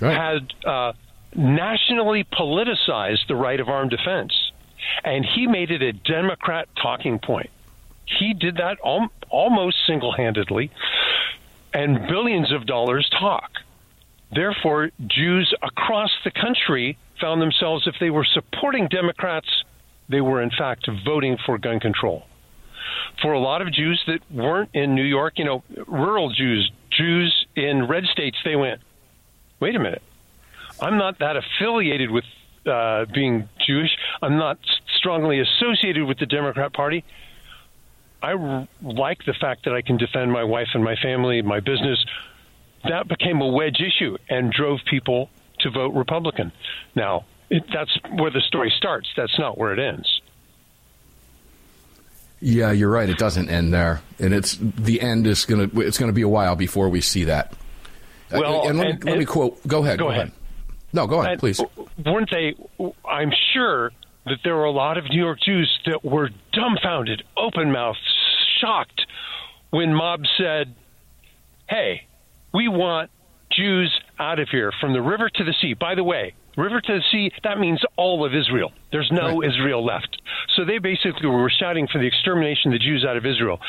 right. 0.00 0.14
had 0.14 0.52
uh, 0.66 0.92
nationally 1.34 2.24
politicized 2.24 3.26
the 3.28 3.36
right 3.36 3.58
of 3.58 3.68
armed 3.68 3.90
defense, 3.90 4.32
and 5.04 5.24
he 5.24 5.46
made 5.46 5.70
it 5.70 5.82
a 5.82 5.92
Democrat 5.92 6.68
talking 6.80 7.18
point. 7.18 7.50
He 8.04 8.34
did 8.34 8.56
that 8.56 8.78
al- 8.84 9.10
almost 9.30 9.78
single 9.86 10.12
handedly, 10.12 10.70
and 11.72 12.06
billions 12.06 12.52
of 12.52 12.66
dollars 12.66 13.08
talk. 13.08 13.50
Therefore, 14.30 14.90
Jews 15.06 15.54
across 15.62 16.10
the 16.24 16.30
country 16.30 16.98
found 17.20 17.40
themselves, 17.40 17.86
if 17.86 17.94
they 18.00 18.10
were 18.10 18.24
supporting 18.24 18.88
Democrats, 18.88 19.48
they 20.08 20.20
were 20.20 20.42
in 20.42 20.50
fact 20.50 20.88
voting 21.04 21.38
for 21.46 21.56
gun 21.58 21.80
control. 21.80 22.26
For 23.20 23.32
a 23.32 23.40
lot 23.40 23.62
of 23.62 23.72
Jews 23.72 24.02
that 24.06 24.20
weren't 24.30 24.70
in 24.74 24.94
New 24.94 25.04
York, 25.04 25.34
you 25.36 25.44
know, 25.44 25.62
rural 25.86 26.32
Jews, 26.32 26.70
Jews 26.90 27.46
in 27.56 27.88
red 27.88 28.04
states, 28.06 28.36
they 28.44 28.56
went, 28.56 28.80
wait 29.60 29.74
a 29.76 29.78
minute, 29.78 30.02
I'm 30.80 30.98
not 30.98 31.18
that 31.20 31.36
affiliated 31.36 32.10
with 32.10 32.24
uh, 32.66 33.06
being 33.12 33.48
Jewish. 33.66 33.90
I'm 34.20 34.36
not 34.36 34.58
strongly 34.96 35.40
associated 35.40 36.04
with 36.04 36.18
the 36.18 36.26
Democrat 36.26 36.72
Party. 36.72 37.04
I 38.22 38.32
r- 38.32 38.68
like 38.82 39.24
the 39.24 39.34
fact 39.34 39.64
that 39.64 39.74
I 39.74 39.82
can 39.82 39.96
defend 39.96 40.32
my 40.32 40.44
wife 40.44 40.68
and 40.74 40.84
my 40.84 40.96
family, 40.96 41.42
my 41.42 41.60
business. 41.60 42.04
That 42.84 43.08
became 43.08 43.40
a 43.40 43.48
wedge 43.48 43.80
issue 43.80 44.16
and 44.28 44.52
drove 44.52 44.80
people 44.88 45.28
to 45.60 45.70
vote 45.70 45.94
Republican. 45.94 46.52
Now, 46.94 47.24
it, 47.50 47.64
that's 47.72 47.96
where 48.12 48.30
the 48.30 48.40
story 48.40 48.72
starts. 48.76 49.08
That's 49.16 49.38
not 49.38 49.58
where 49.58 49.72
it 49.72 49.78
ends. 49.78 50.21
Yeah, 52.44 52.72
you're 52.72 52.90
right. 52.90 53.08
It 53.08 53.18
doesn't 53.18 53.50
end 53.50 53.72
there, 53.72 54.02
and 54.18 54.34
it's 54.34 54.58
the 54.60 55.00
end 55.00 55.28
is 55.28 55.44
gonna. 55.44 55.68
It's 55.74 55.96
gonna 55.96 56.12
be 56.12 56.22
a 56.22 56.28
while 56.28 56.56
before 56.56 56.88
we 56.88 57.00
see 57.00 57.24
that. 57.24 57.54
Well, 58.32 58.62
uh, 58.62 58.68
and 58.68 58.78
let, 58.78 58.88
and, 58.88 59.04
me, 59.04 59.10
let 59.10 59.18
me 59.20 59.24
quote. 59.24 59.64
Go 59.64 59.84
ahead. 59.84 60.00
Go, 60.00 60.06
go 60.06 60.10
ahead. 60.10 60.22
ahead. 60.28 60.38
No, 60.92 61.06
go 61.06 61.20
ahead, 61.20 61.38
please. 61.38 61.60
Weren't 62.04 62.30
they? 62.32 62.54
I'm 63.08 63.30
sure 63.54 63.92
that 64.26 64.38
there 64.42 64.56
were 64.56 64.64
a 64.64 64.72
lot 64.72 64.98
of 64.98 65.04
New 65.08 65.22
York 65.22 65.38
Jews 65.40 65.70
that 65.86 66.04
were 66.04 66.30
dumbfounded, 66.52 67.22
open 67.36 67.70
mouthed, 67.70 68.00
shocked 68.60 69.06
when 69.70 69.94
Mob 69.94 70.22
said, 70.36 70.74
"Hey, 71.68 72.08
we 72.52 72.66
want 72.66 73.12
Jews 73.52 73.96
out 74.18 74.40
of 74.40 74.48
here 74.48 74.72
from 74.80 74.94
the 74.94 75.00
river 75.00 75.28
to 75.28 75.44
the 75.44 75.54
sea." 75.60 75.74
By 75.74 75.94
the 75.94 76.02
way, 76.02 76.34
river 76.56 76.80
to 76.80 76.92
the 76.92 77.02
sea 77.10 77.30
that 77.44 77.58
means 77.58 77.80
all 77.96 78.24
of 78.24 78.34
Israel. 78.34 78.72
There's 78.90 79.10
no 79.10 79.38
right. 79.38 79.50
Israel 79.50 79.84
left. 79.84 80.20
So 80.56 80.64
they 80.64 80.78
basically 80.78 81.28
were 81.28 81.50
shouting 81.50 81.88
for 81.88 81.98
the 81.98 82.06
extermination 82.06 82.72
of 82.72 82.78
the 82.80 82.84
Jews 82.84 83.04
out 83.08 83.16
of 83.16 83.26
Israel, 83.26 83.60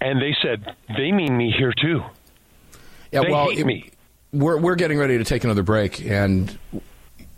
and 0.00 0.20
they 0.20 0.36
said 0.42 0.74
they 0.96 1.12
mean 1.12 1.36
me 1.36 1.54
here 1.56 1.72
too. 1.72 2.02
Yeah, 3.12 3.22
they 3.22 3.30
well, 3.30 3.48
hate 3.50 3.60
it, 3.60 3.66
me 3.66 3.90
we're 4.36 4.58
we're 4.58 4.74
getting 4.74 4.98
ready 4.98 5.18
to 5.18 5.24
take 5.24 5.44
another 5.44 5.62
break, 5.62 6.04
and 6.04 6.56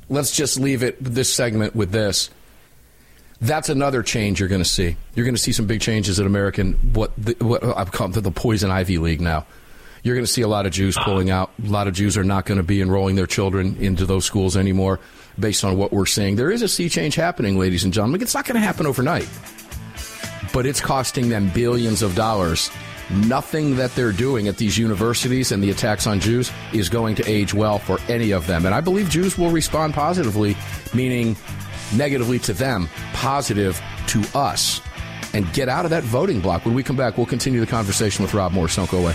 let's 0.09 0.35
just 0.35 0.59
leave 0.59 0.83
it 0.83 0.97
this 1.03 1.33
segment 1.33 1.75
with 1.75 1.91
this. 1.91 2.31
That's 3.41 3.69
another 3.69 4.03
change 4.03 4.41
you're 4.41 4.49
going 4.49 4.63
to 4.63 4.69
see. 4.69 4.97
You're 5.15 5.25
going 5.25 5.37
to 5.37 5.41
see 5.41 5.53
some 5.53 5.67
big 5.67 5.81
changes 5.81 6.19
in 6.19 6.27
American 6.27 6.73
what 6.93 7.13
the, 7.17 7.37
what 7.41 7.63
I've 7.63 7.93
called 7.93 8.15
the 8.15 8.31
poison 8.33 8.71
ivy 8.71 8.99
league 8.99 9.21
now. 9.21 9.47
You're 10.03 10.15
going 10.15 10.27
to 10.27 10.33
see 10.33 10.43
a 10.43 10.49
lot 10.49 10.67
of 10.67 10.73
Jews 10.73 10.97
pulling 10.97 11.31
out. 11.31 11.51
A 11.65 11.69
lot 11.69 11.89
of 11.89 11.95
Jews 11.95 12.17
are 12.17 12.25
not 12.25 12.47
going 12.47 12.59
to 12.59 12.65
be 12.65 12.81
enrolling 12.81 13.17
their 13.17 13.27
children 13.27 13.77
into 13.81 14.07
those 14.07 14.25
schools 14.25 14.57
anymore, 14.57 15.01
based 15.39 15.65
on 15.65 15.77
what 15.77 15.93
we're 15.93 16.07
seeing. 16.07 16.37
There 16.37 16.51
is 16.51 16.63
a 16.63 16.69
sea 16.69 16.89
change 16.89 17.15
happening, 17.15 17.59
ladies 17.59 17.85
and 17.85 17.93
gentlemen. 17.93 18.23
It's 18.23 18.35
not 18.35 18.45
going 18.45 18.55
to 18.55 18.61
happen 18.61 18.87
overnight, 18.87 19.29
but 20.53 20.67
it's 20.67 20.81
costing 20.81 21.29
them 21.29 21.51
billions 21.55 22.03
of 22.03 22.15
dollars 22.15 22.71
nothing 23.11 23.77
that 23.77 23.95
they're 23.95 24.13
doing 24.13 24.49
at 24.49 24.57
these 24.57 24.77
universities 24.77 25.53
and 25.53 25.63
the 25.63 25.71
attacks 25.71 26.07
on 26.07 26.21
Jews 26.21 26.51
is 26.73 26.89
going 26.89 27.15
to 27.17 27.29
age 27.29 27.55
well 27.55 27.79
for 27.79 27.99
any 28.09 28.33
of 28.33 28.47
them. 28.47 28.67
And 28.67 28.75
I 28.75 28.81
believe 28.81 29.09
Jews 29.09 29.39
will 29.39 29.51
respond 29.51 29.95
positively, 29.95 30.57
meaning 30.95 31.37
negatively 31.95 32.39
to 32.41 32.53
them, 32.53 32.89
positive 33.15 33.81
to 34.09 34.23
us, 34.35 34.81
and 35.35 35.51
get 35.53 35.69
out 35.69 35.85
of 35.85 35.91
that 35.91 36.05
voting 36.05 36.41
block. 36.41 36.65
When 36.65 36.75
we 36.75 36.83
come 36.83 36.97
back, 36.97 37.17
we'll 37.17 37.27
continue 37.27 37.61
the 37.61 37.67
conversation 37.67 38.23
with 38.23 38.35
Rob 38.35 38.53
Morse. 38.53 38.77
Don't 38.77 38.91
go 38.91 38.99
away. 38.99 39.15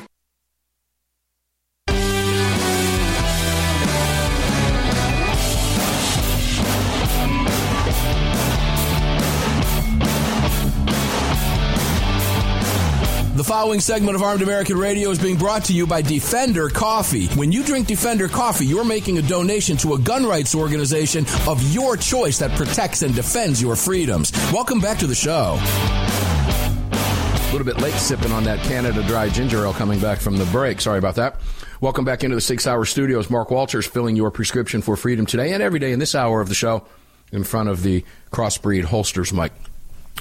The 13.41 13.47
following 13.47 13.79
segment 13.79 14.15
of 14.15 14.21
Armed 14.21 14.43
American 14.43 14.77
Radio 14.77 15.09
is 15.09 15.17
being 15.17 15.35
brought 15.35 15.65
to 15.65 15.73
you 15.73 15.87
by 15.87 16.03
Defender 16.03 16.69
Coffee. 16.69 17.25
When 17.29 17.51
you 17.51 17.63
drink 17.63 17.87
Defender 17.87 18.27
Coffee, 18.27 18.67
you're 18.67 18.85
making 18.85 19.17
a 19.17 19.23
donation 19.23 19.77
to 19.77 19.95
a 19.95 19.99
gun 19.99 20.27
rights 20.27 20.53
organization 20.53 21.25
of 21.47 21.59
your 21.73 21.97
choice 21.97 22.37
that 22.37 22.55
protects 22.55 23.01
and 23.01 23.15
defends 23.15 23.59
your 23.59 23.75
freedoms. 23.75 24.31
Welcome 24.53 24.79
back 24.79 24.99
to 24.99 25.07
the 25.07 25.15
show. 25.15 25.57
A 25.59 27.49
little 27.51 27.65
bit 27.65 27.81
late 27.81 27.95
sipping 27.95 28.31
on 28.31 28.43
that 28.43 28.59
Canada 28.59 29.01
Dry 29.07 29.27
Ginger 29.27 29.65
Ale 29.65 29.73
coming 29.73 29.99
back 29.99 30.19
from 30.19 30.37
the 30.37 30.45
break. 30.45 30.79
Sorry 30.79 30.99
about 30.99 31.15
that. 31.15 31.41
Welcome 31.79 32.05
back 32.05 32.23
into 32.23 32.35
the 32.35 32.41
Sig 32.41 32.61
Sauer 32.61 32.85
Studios. 32.85 33.31
Mark 33.31 33.49
Walters 33.49 33.87
filling 33.87 34.15
your 34.15 34.29
prescription 34.29 34.83
for 34.83 34.95
freedom 34.95 35.25
today 35.25 35.53
and 35.53 35.63
every 35.63 35.79
day 35.79 35.93
in 35.93 35.97
this 35.97 36.13
hour 36.13 36.41
of 36.41 36.47
the 36.47 36.53
show 36.53 36.85
in 37.31 37.43
front 37.43 37.69
of 37.69 37.81
the 37.81 38.05
Crossbreed 38.31 38.83
Holsters 38.83 39.33
mic. 39.33 39.51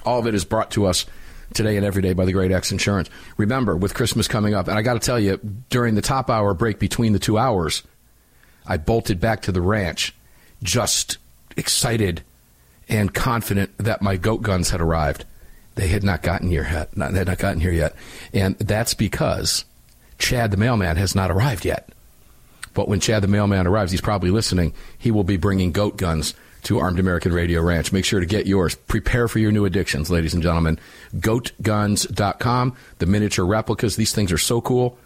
All 0.07 0.21
of 0.21 0.27
it 0.27 0.35
is 0.35 0.47
brought 0.47 0.71
to 0.71 0.87
us 0.87 1.05
today 1.55 1.77
and 1.77 1.85
every 1.85 2.03
day 2.03 2.13
by 2.13 2.25
the 2.25 2.33
Great 2.33 2.53
X 2.53 2.73
Insurance. 2.73 3.11
Remember, 3.37 3.77
with 3.77 3.95
Christmas 3.95 4.29
coming 4.29 4.55
up, 4.55 4.69
and 4.69 4.79
I 4.79 4.83
got 4.83 4.95
to 4.95 5.01
tell 5.01 5.19
you, 5.19 5.39
during 5.69 5.95
the 5.95 6.03
top 6.03 6.31
hour 6.31 6.55
break 6.55 6.79
between 6.79 7.13
the 7.13 7.19
two 7.19 7.39
hours, 7.39 7.83
I 8.67 8.77
bolted 8.77 9.21
back 9.21 9.43
to 9.43 9.53
the 9.53 9.61
ranch, 9.61 10.15
just 10.63 11.19
excited 11.57 12.23
and 12.89 13.13
confident 13.13 13.77
that 13.79 14.03
my 14.03 14.17
goat 14.17 14.43
guns 14.43 14.71
had 14.71 14.81
arrived. 14.81 15.25
They 15.77 15.89
had 15.89 16.03
not 16.03 16.23
gotten 16.23 16.49
here 16.49 16.69
yet. 16.71 16.97
Not, 16.97 17.15
had 17.15 17.29
not 17.29 17.39
gotten 17.39 17.61
here 17.61 17.73
yet, 17.73 17.95
and 18.33 18.57
that's 18.59 18.95
because 18.95 19.65
Chad 20.19 20.51
the 20.51 20.57
mailman 20.57 20.97
has 20.97 21.15
not 21.15 21.31
arrived 21.31 21.65
yet. 21.65 21.89
But 22.75 22.89
when 22.89 23.01
Chad 23.01 23.23
the 23.23 23.29
mailman 23.29 23.67
arrives, 23.67 23.91
he's 23.91 24.01
probably 24.01 24.31
listening. 24.31 24.73
He 24.99 25.11
will 25.11 25.25
be 25.25 25.37
bringing 25.37 25.73
goat 25.73 25.97
guns 25.97 26.35
to 26.63 26.79
Armed 26.79 26.99
American 26.99 27.33
Radio 27.33 27.63
Ranch. 27.63 27.93
Make 27.93 28.05
sure 28.05 28.21
to 28.21 28.27
get 28.27 28.47
yours. 28.47 28.75
Prepare 28.75 29.29
for 29.29 29.39
your 29.39 29.53
new 29.53 29.65
addictions, 29.65 30.11
ladies 30.11 30.35
and 30.35 30.43
gentlemen. 30.43 30.79
Goatguns.com, 31.17 32.77
the 32.99 33.07
miniature 33.07 33.47
replicas. 33.47 33.97
These 33.97 34.13
things 34.15 34.33
are 34.33 34.39
so 34.39 34.61
cool. 34.61 34.99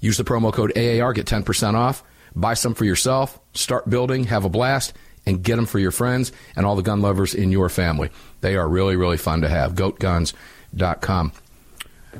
Use 0.00 0.16
the 0.16 0.24
promo 0.24 0.52
code 0.52 0.76
AAR, 0.76 1.12
get 1.12 1.26
10% 1.26 1.74
off. 1.74 2.04
Buy 2.34 2.54
some 2.54 2.74
for 2.74 2.84
yourself, 2.84 3.38
start 3.54 3.88
building, 3.90 4.24
have 4.24 4.44
a 4.44 4.48
blast, 4.48 4.92
and 5.26 5.42
get 5.42 5.56
them 5.56 5.66
for 5.66 5.78
your 5.78 5.90
friends 5.90 6.32
and 6.56 6.64
all 6.64 6.76
the 6.76 6.82
gun 6.82 7.00
lovers 7.02 7.34
in 7.34 7.50
your 7.50 7.68
family. 7.68 8.10
They 8.40 8.56
are 8.56 8.68
really, 8.68 8.96
really 8.96 9.16
fun 9.16 9.42
to 9.42 9.48
have. 9.48 9.74
Goatguns.com. 9.74 11.32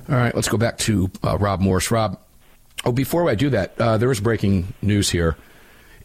All 0.09 0.14
right, 0.14 0.35
let's 0.35 0.48
go 0.48 0.59
back 0.59 0.79
to 0.79 1.11
uh, 1.24 1.38
Rob 1.38 1.61
Morse. 1.61 1.90
Rob, 1.90 2.20
oh, 2.85 2.92
before 2.92 3.29
I 3.29 3.35
do 3.35 3.51
that, 3.51 3.74
uh, 3.79 3.98
there 3.98 4.11
is 4.11 4.20
breaking 4.20 4.74
news 4.83 5.11
here. 5.11 5.37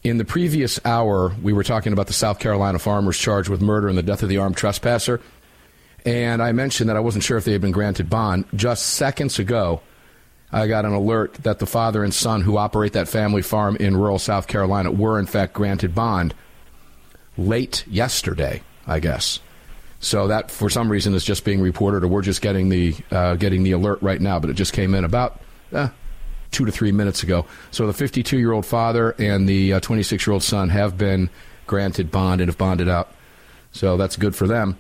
In 0.04 0.18
the 0.18 0.26
previous 0.26 0.82
hour, 0.84 1.34
we 1.42 1.54
were 1.54 1.64
talking 1.64 1.94
about 1.94 2.08
the 2.08 2.14
South 2.14 2.40
Carolina 2.40 2.78
farmers 2.78 3.18
charged 3.18 3.48
with 3.48 3.62
murder 3.62 3.88
and 3.88 3.98
the 3.98 4.04
death 4.04 4.22
of 4.22 4.28
the 4.28 4.38
armed 4.38 4.58
trespasser. 4.58 5.22
And 6.06 6.44
I 6.44 6.52
mentioned 6.52 6.90
that 6.90 6.98
I 6.98 7.00
wasn't 7.00 7.24
sure 7.24 7.38
if 7.38 7.46
they 7.46 7.54
had 7.54 7.62
been 7.62 7.72
granted 7.72 8.10
bond. 8.10 8.44
Just 8.54 8.86
seconds 8.86 9.40
ago, 9.40 9.82
I 10.52 10.68
got 10.68 10.84
an 10.84 10.92
alert 10.92 11.36
that 11.44 11.60
the 11.60 11.66
father 11.66 12.04
and 12.04 12.14
son 12.14 12.42
who 12.42 12.58
operate 12.58 12.94
that 12.94 13.08
family 13.08 13.42
farm 13.42 13.78
in 13.78 13.96
rural 13.96 14.20
South 14.20 14.48
Carolina 14.48 14.92
were, 14.92 15.18
in 15.18 15.26
fact, 15.26 15.54
granted 15.54 15.96
bond 15.96 16.36
late 17.38 17.86
yesterday, 17.88 18.62
I 18.86 19.00
guess. 19.00 19.40
So 20.02 20.28
that, 20.28 20.52
for 20.52 20.70
some 20.70 20.92
reason, 20.92 21.14
is 21.14 21.24
just 21.24 21.46
being 21.46 21.62
reported, 21.62 22.04
or 22.04 22.10
we're 22.10 22.22
just 22.22 22.42
getting 22.42 22.68
the 22.68 22.94
uh, 23.10 23.36
getting 23.36 23.64
the 23.64 23.72
alert 23.72 24.02
right 24.02 24.20
now. 24.20 24.38
But 24.38 24.50
it 24.50 24.56
just 24.56 24.74
came 24.74 24.94
in 24.96 25.06
about 25.06 25.40
uh, 25.72 25.88
two 26.54 26.66
to 26.66 26.72
three 26.72 26.92
minutes 26.92 27.24
ago. 27.24 27.46
So 27.72 27.88
the 27.88 27.94
52 27.94 28.38
year 28.38 28.52
old 28.52 28.66
father 28.66 29.16
and 29.18 29.48
the 29.48 29.80
26 29.80 30.24
uh, 30.26 30.30
year 30.30 30.34
old 30.34 30.44
son 30.44 30.70
have 30.70 30.98
been 30.98 31.30
granted 31.68 32.12
bond 32.12 32.42
and 32.42 32.48
have 32.48 32.58
bonded 32.58 32.88
out. 32.88 33.12
So 33.72 33.98
that's 33.98 34.16
good 34.16 34.36
for 34.36 34.48
them. 34.48 34.78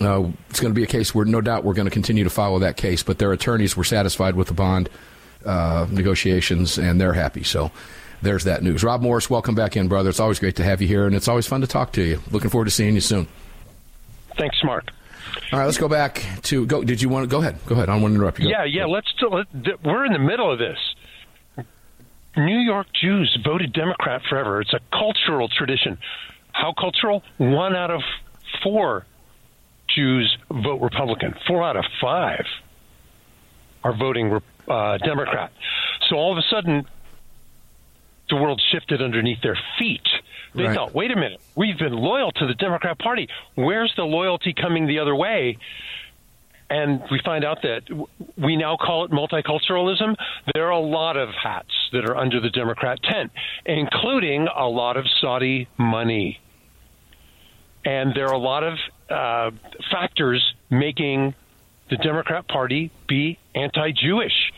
Uh, 0.00 0.30
it's 0.48 0.60
going 0.60 0.72
to 0.72 0.78
be 0.78 0.84
a 0.84 0.86
case 0.86 1.14
where 1.14 1.24
no 1.24 1.40
doubt 1.40 1.64
we're 1.64 1.74
going 1.74 1.86
to 1.86 1.90
continue 1.90 2.24
to 2.24 2.30
follow 2.30 2.60
that 2.60 2.76
case, 2.76 3.02
but 3.02 3.18
their 3.18 3.32
attorneys 3.32 3.76
were 3.76 3.84
satisfied 3.84 4.34
with 4.34 4.48
the 4.48 4.54
bond 4.54 4.88
uh, 5.44 5.86
negotiations 5.90 6.78
and 6.78 7.00
they're 7.00 7.12
happy. 7.12 7.42
So 7.42 7.70
there's 8.22 8.44
that 8.44 8.62
news. 8.62 8.84
Rob 8.84 9.02
Morse, 9.02 9.28
welcome 9.28 9.54
back 9.54 9.76
in, 9.76 9.88
brother. 9.88 10.10
It's 10.10 10.20
always 10.20 10.38
great 10.38 10.56
to 10.56 10.64
have 10.64 10.82
you 10.82 10.88
here, 10.88 11.06
and 11.06 11.14
it's 11.14 11.28
always 11.28 11.46
fun 11.46 11.62
to 11.62 11.66
talk 11.66 11.92
to 11.92 12.02
you. 12.02 12.20
Looking 12.30 12.50
forward 12.50 12.66
to 12.66 12.70
seeing 12.70 12.94
you 12.94 13.00
soon. 13.00 13.26
Thanks, 14.36 14.62
Mark. 14.62 14.90
All 15.52 15.58
right, 15.58 15.66
let's 15.66 15.78
go 15.78 15.88
back 15.88 16.24
to 16.42 16.66
go. 16.66 16.82
Did 16.82 17.02
you 17.02 17.08
want 17.08 17.24
to 17.24 17.28
go 17.28 17.40
ahead? 17.40 17.58
Go 17.66 17.74
ahead. 17.74 17.88
I 17.88 17.92
don't 17.92 18.02
want 18.02 18.12
to 18.12 18.16
interrupt 18.16 18.38
you. 18.38 18.44
Go. 18.44 18.50
Yeah, 18.50 18.64
yeah. 18.64 18.86
Let's. 18.86 19.12
Let, 19.20 19.46
we're 19.84 20.04
in 20.04 20.12
the 20.12 20.18
middle 20.18 20.52
of 20.52 20.58
this. 20.58 20.78
New 22.36 22.58
York 22.58 22.86
Jews 22.92 23.36
voted 23.44 23.72
Democrat 23.72 24.22
forever. 24.28 24.60
It's 24.60 24.72
a 24.72 24.80
cultural 24.92 25.48
tradition. 25.48 25.98
How 26.52 26.72
cultural? 26.72 27.22
One 27.38 27.74
out 27.74 27.90
of 27.90 28.02
four 28.62 29.06
Jews 29.94 30.36
vote 30.50 30.80
Republican. 30.80 31.34
Four 31.46 31.64
out 31.64 31.76
of 31.76 31.84
five 32.00 32.44
are 33.82 33.96
voting 33.96 34.40
uh, 34.68 34.98
Democrat. 34.98 35.52
So 36.08 36.16
all 36.16 36.32
of 36.32 36.38
a 36.38 36.42
sudden, 36.50 36.86
the 38.28 38.36
world 38.36 38.62
shifted 38.70 39.02
underneath 39.02 39.40
their 39.42 39.58
feet. 39.78 40.06
They 40.54 40.64
right. 40.64 40.74
thought, 40.74 40.94
wait 40.94 41.10
a 41.10 41.16
minute, 41.16 41.40
we've 41.54 41.78
been 41.78 41.92
loyal 41.92 42.32
to 42.32 42.46
the 42.46 42.54
Democrat 42.54 42.98
Party. 42.98 43.28
Where's 43.54 43.92
the 43.96 44.02
loyalty 44.02 44.52
coming 44.52 44.86
the 44.86 44.98
other 44.98 45.14
way? 45.14 45.58
And 46.68 47.02
we 47.10 47.20
find 47.24 47.44
out 47.44 47.62
that 47.62 47.82
we 48.36 48.56
now 48.56 48.76
call 48.76 49.04
it 49.04 49.10
multiculturalism. 49.10 50.14
There 50.54 50.66
are 50.66 50.70
a 50.70 50.78
lot 50.78 51.16
of 51.16 51.30
hats 51.30 51.72
that 51.92 52.04
are 52.04 52.16
under 52.16 52.40
the 52.40 52.50
Democrat 52.50 53.02
tent, 53.02 53.32
including 53.66 54.46
a 54.46 54.66
lot 54.66 54.96
of 54.96 55.04
Saudi 55.20 55.68
money. 55.76 56.40
And 57.84 58.14
there 58.14 58.28
are 58.28 58.34
a 58.34 58.38
lot 58.38 58.62
of 58.62 58.78
uh, 59.08 59.50
factors 59.90 60.54
making 60.70 61.34
the 61.88 61.96
Democrat 61.96 62.46
Party 62.46 62.92
be 63.08 63.38
anti 63.54 63.90
Jewish. 63.90 64.52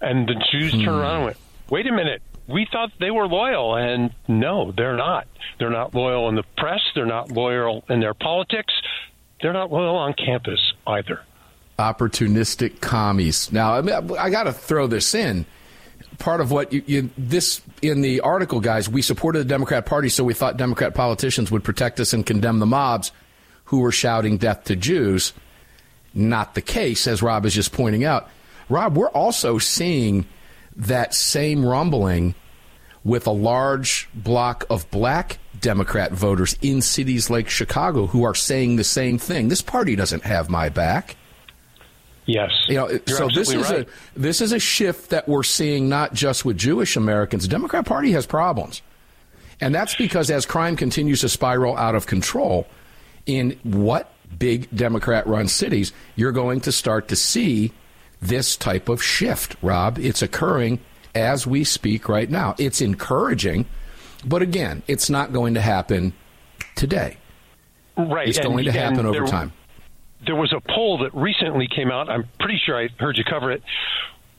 And 0.00 0.26
the 0.26 0.42
Jews 0.50 0.72
hmm. 0.72 0.84
turn 0.84 0.94
around 0.94 1.16
and 1.16 1.24
went, 1.26 1.36
wait 1.68 1.86
a 1.86 1.92
minute, 1.92 2.22
we 2.48 2.66
thought 2.72 2.90
they 2.98 3.10
were 3.10 3.26
loyal, 3.26 3.76
and 3.76 4.10
no, 4.26 4.72
they're 4.72 4.96
not. 4.96 5.28
They're 5.58 5.70
not 5.70 5.94
loyal 5.94 6.28
in 6.28 6.34
the 6.34 6.44
press. 6.56 6.80
They're 6.94 7.06
not 7.06 7.30
loyal 7.30 7.84
in 7.88 8.00
their 8.00 8.14
politics. 8.14 8.72
They're 9.42 9.52
not 9.52 9.70
loyal 9.70 9.96
on 9.96 10.14
campus 10.14 10.72
either. 10.86 11.20
Opportunistic 11.78 12.80
commies. 12.80 13.52
Now, 13.52 13.74
I, 13.74 13.82
mean, 13.82 14.16
I 14.18 14.30
got 14.30 14.44
to 14.44 14.52
throw 14.52 14.86
this 14.86 15.14
in. 15.14 15.46
Part 16.18 16.40
of 16.40 16.50
what 16.50 16.72
you, 16.72 16.82
you, 16.86 17.10
this 17.16 17.60
in 17.80 18.00
the 18.00 18.20
article, 18.20 18.60
guys, 18.60 18.88
we 18.88 19.02
supported 19.02 19.40
the 19.40 19.44
Democrat 19.44 19.86
Party, 19.86 20.08
so 20.08 20.24
we 20.24 20.34
thought 20.34 20.56
Democrat 20.56 20.94
politicians 20.94 21.50
would 21.50 21.62
protect 21.62 22.00
us 22.00 22.12
and 22.12 22.26
condemn 22.26 22.58
the 22.58 22.66
mobs 22.66 23.12
who 23.66 23.80
were 23.80 23.92
shouting 23.92 24.38
death 24.38 24.64
to 24.64 24.74
Jews. 24.74 25.32
Not 26.14 26.54
the 26.54 26.62
case, 26.62 27.06
as 27.06 27.22
Rob 27.22 27.44
is 27.44 27.54
just 27.54 27.72
pointing 27.72 28.04
out. 28.04 28.28
Rob, 28.68 28.96
we're 28.96 29.10
also 29.10 29.58
seeing 29.58 30.26
that 30.78 31.14
same 31.14 31.64
rumbling 31.64 32.34
with 33.04 33.26
a 33.26 33.32
large 33.32 34.08
block 34.14 34.64
of 34.70 34.90
black 34.90 35.38
Democrat 35.60 36.12
voters 36.12 36.56
in 36.62 36.80
cities 36.80 37.30
like 37.30 37.48
Chicago 37.48 38.06
who 38.06 38.22
are 38.24 38.34
saying 38.34 38.76
the 38.76 38.84
same 38.84 39.18
thing. 39.18 39.48
This 39.48 39.62
party 39.62 39.96
doesn't 39.96 40.22
have 40.22 40.48
my 40.48 40.68
back. 40.68 41.16
Yes. 42.26 42.50
You 42.68 42.74
know, 42.74 42.88
You're 42.90 43.16
so 43.16 43.28
this 43.34 43.50
is 43.50 43.70
right. 43.70 43.88
a 43.88 44.18
this 44.18 44.40
is 44.40 44.52
a 44.52 44.58
shift 44.58 45.10
that 45.10 45.26
we're 45.26 45.42
seeing 45.42 45.88
not 45.88 46.12
just 46.12 46.44
with 46.44 46.58
Jewish 46.58 46.96
Americans. 46.96 47.44
The 47.44 47.48
Democrat 47.48 47.86
Party 47.86 48.12
has 48.12 48.26
problems. 48.26 48.82
And 49.60 49.74
that's 49.74 49.96
because 49.96 50.30
as 50.30 50.46
crime 50.46 50.76
continues 50.76 51.22
to 51.22 51.28
spiral 51.28 51.76
out 51.76 51.94
of 51.94 52.06
control 52.06 52.68
in 53.26 53.58
what 53.64 54.12
big 54.38 54.68
Democrat 54.76 55.26
run 55.26 55.48
cities, 55.48 55.92
you're 56.14 56.32
going 56.32 56.60
to 56.60 56.70
start 56.70 57.08
to 57.08 57.16
see 57.16 57.72
this 58.20 58.56
type 58.56 58.88
of 58.88 59.02
shift, 59.02 59.56
Rob. 59.62 59.98
It's 59.98 60.22
occurring 60.22 60.80
as 61.14 61.46
we 61.46 61.64
speak 61.64 62.08
right 62.08 62.30
now. 62.30 62.54
It's 62.58 62.80
encouraging, 62.80 63.66
but 64.24 64.42
again, 64.42 64.82
it's 64.86 65.08
not 65.08 65.32
going 65.32 65.54
to 65.54 65.60
happen 65.60 66.12
today. 66.74 67.16
Right. 67.96 68.28
It's 68.28 68.38
and, 68.38 68.48
going 68.48 68.64
to 68.64 68.72
happen 68.72 69.06
over 69.06 69.20
there, 69.20 69.26
time. 69.26 69.52
There 70.24 70.36
was 70.36 70.52
a 70.52 70.60
poll 70.60 70.98
that 70.98 71.14
recently 71.14 71.68
came 71.68 71.90
out. 71.90 72.08
I'm 72.08 72.28
pretty 72.38 72.60
sure 72.64 72.76
I 72.76 72.88
heard 72.98 73.16
you 73.18 73.24
cover 73.24 73.50
it. 73.52 73.62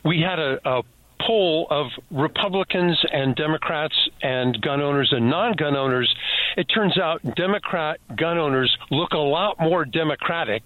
We 0.04 0.22
had 0.22 0.39
a, 0.39 0.60
a 0.65 0.84
poll 1.26 1.68
of 1.70 1.88
Republicans 2.10 2.98
and 3.12 3.36
Democrats 3.36 3.96
and 4.22 4.60
gun 4.62 4.82
owners 4.82 5.12
and 5.12 5.30
non 5.30 5.54
gun 5.54 5.76
owners. 5.76 6.13
It 6.56 6.65
turns 6.65 6.98
out 6.98 7.22
Democrat 7.36 8.00
gun 8.15 8.38
owners 8.38 8.76
look 8.89 9.12
a 9.12 9.18
lot 9.18 9.60
more 9.60 9.86
Democratic 9.86 10.63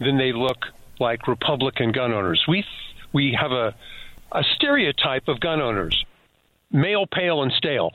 than 0.00 0.18
they 0.18 0.32
look 0.32 0.58
like 1.02 1.28
Republican 1.28 1.92
gun 1.92 2.12
owners. 2.12 2.42
We 2.48 2.64
we 3.12 3.36
have 3.38 3.52
a 3.52 3.74
a 4.32 4.42
stereotype 4.56 5.28
of 5.28 5.40
gun 5.40 5.60
owners, 5.60 6.02
male, 6.70 7.06
pale, 7.06 7.42
and 7.42 7.52
stale. 7.52 7.90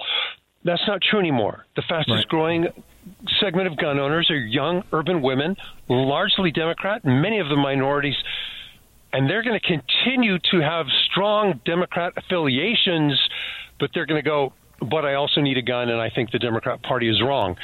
That's 0.64 0.84
not 0.88 1.02
true 1.02 1.20
anymore. 1.20 1.66
The 1.76 1.82
fastest 1.82 2.16
right. 2.16 2.28
growing 2.28 2.68
segment 3.40 3.68
of 3.68 3.78
gun 3.78 4.00
owners 4.00 4.30
are 4.30 4.38
young 4.38 4.84
urban 4.92 5.22
women, 5.22 5.56
largely 5.88 6.52
Democrat, 6.52 7.06
many 7.06 7.40
of 7.40 7.48
them 7.50 7.60
minorities, 7.60 8.16
and 9.14 9.30
they're 9.30 9.44
going 9.44 9.60
to 9.60 9.66
continue 9.66 10.38
to 10.52 10.60
have 10.60 10.86
strong 11.10 11.60
Democrat 11.66 12.14
affiliations, 12.18 13.20
but 13.80 13.90
they're 13.94 14.06
going 14.06 14.22
to 14.22 14.30
go, 14.30 14.54
but 14.82 15.06
I 15.06 15.16
also 15.16 15.42
need 15.42 15.58
a 15.58 15.62
gun, 15.62 15.90
and 15.90 16.02
I 16.02 16.10
think 16.10 16.32
the 16.32 16.40
Democrat 16.40 16.84
Party 16.84 17.10
is 17.10 17.22
wrong. 17.22 17.56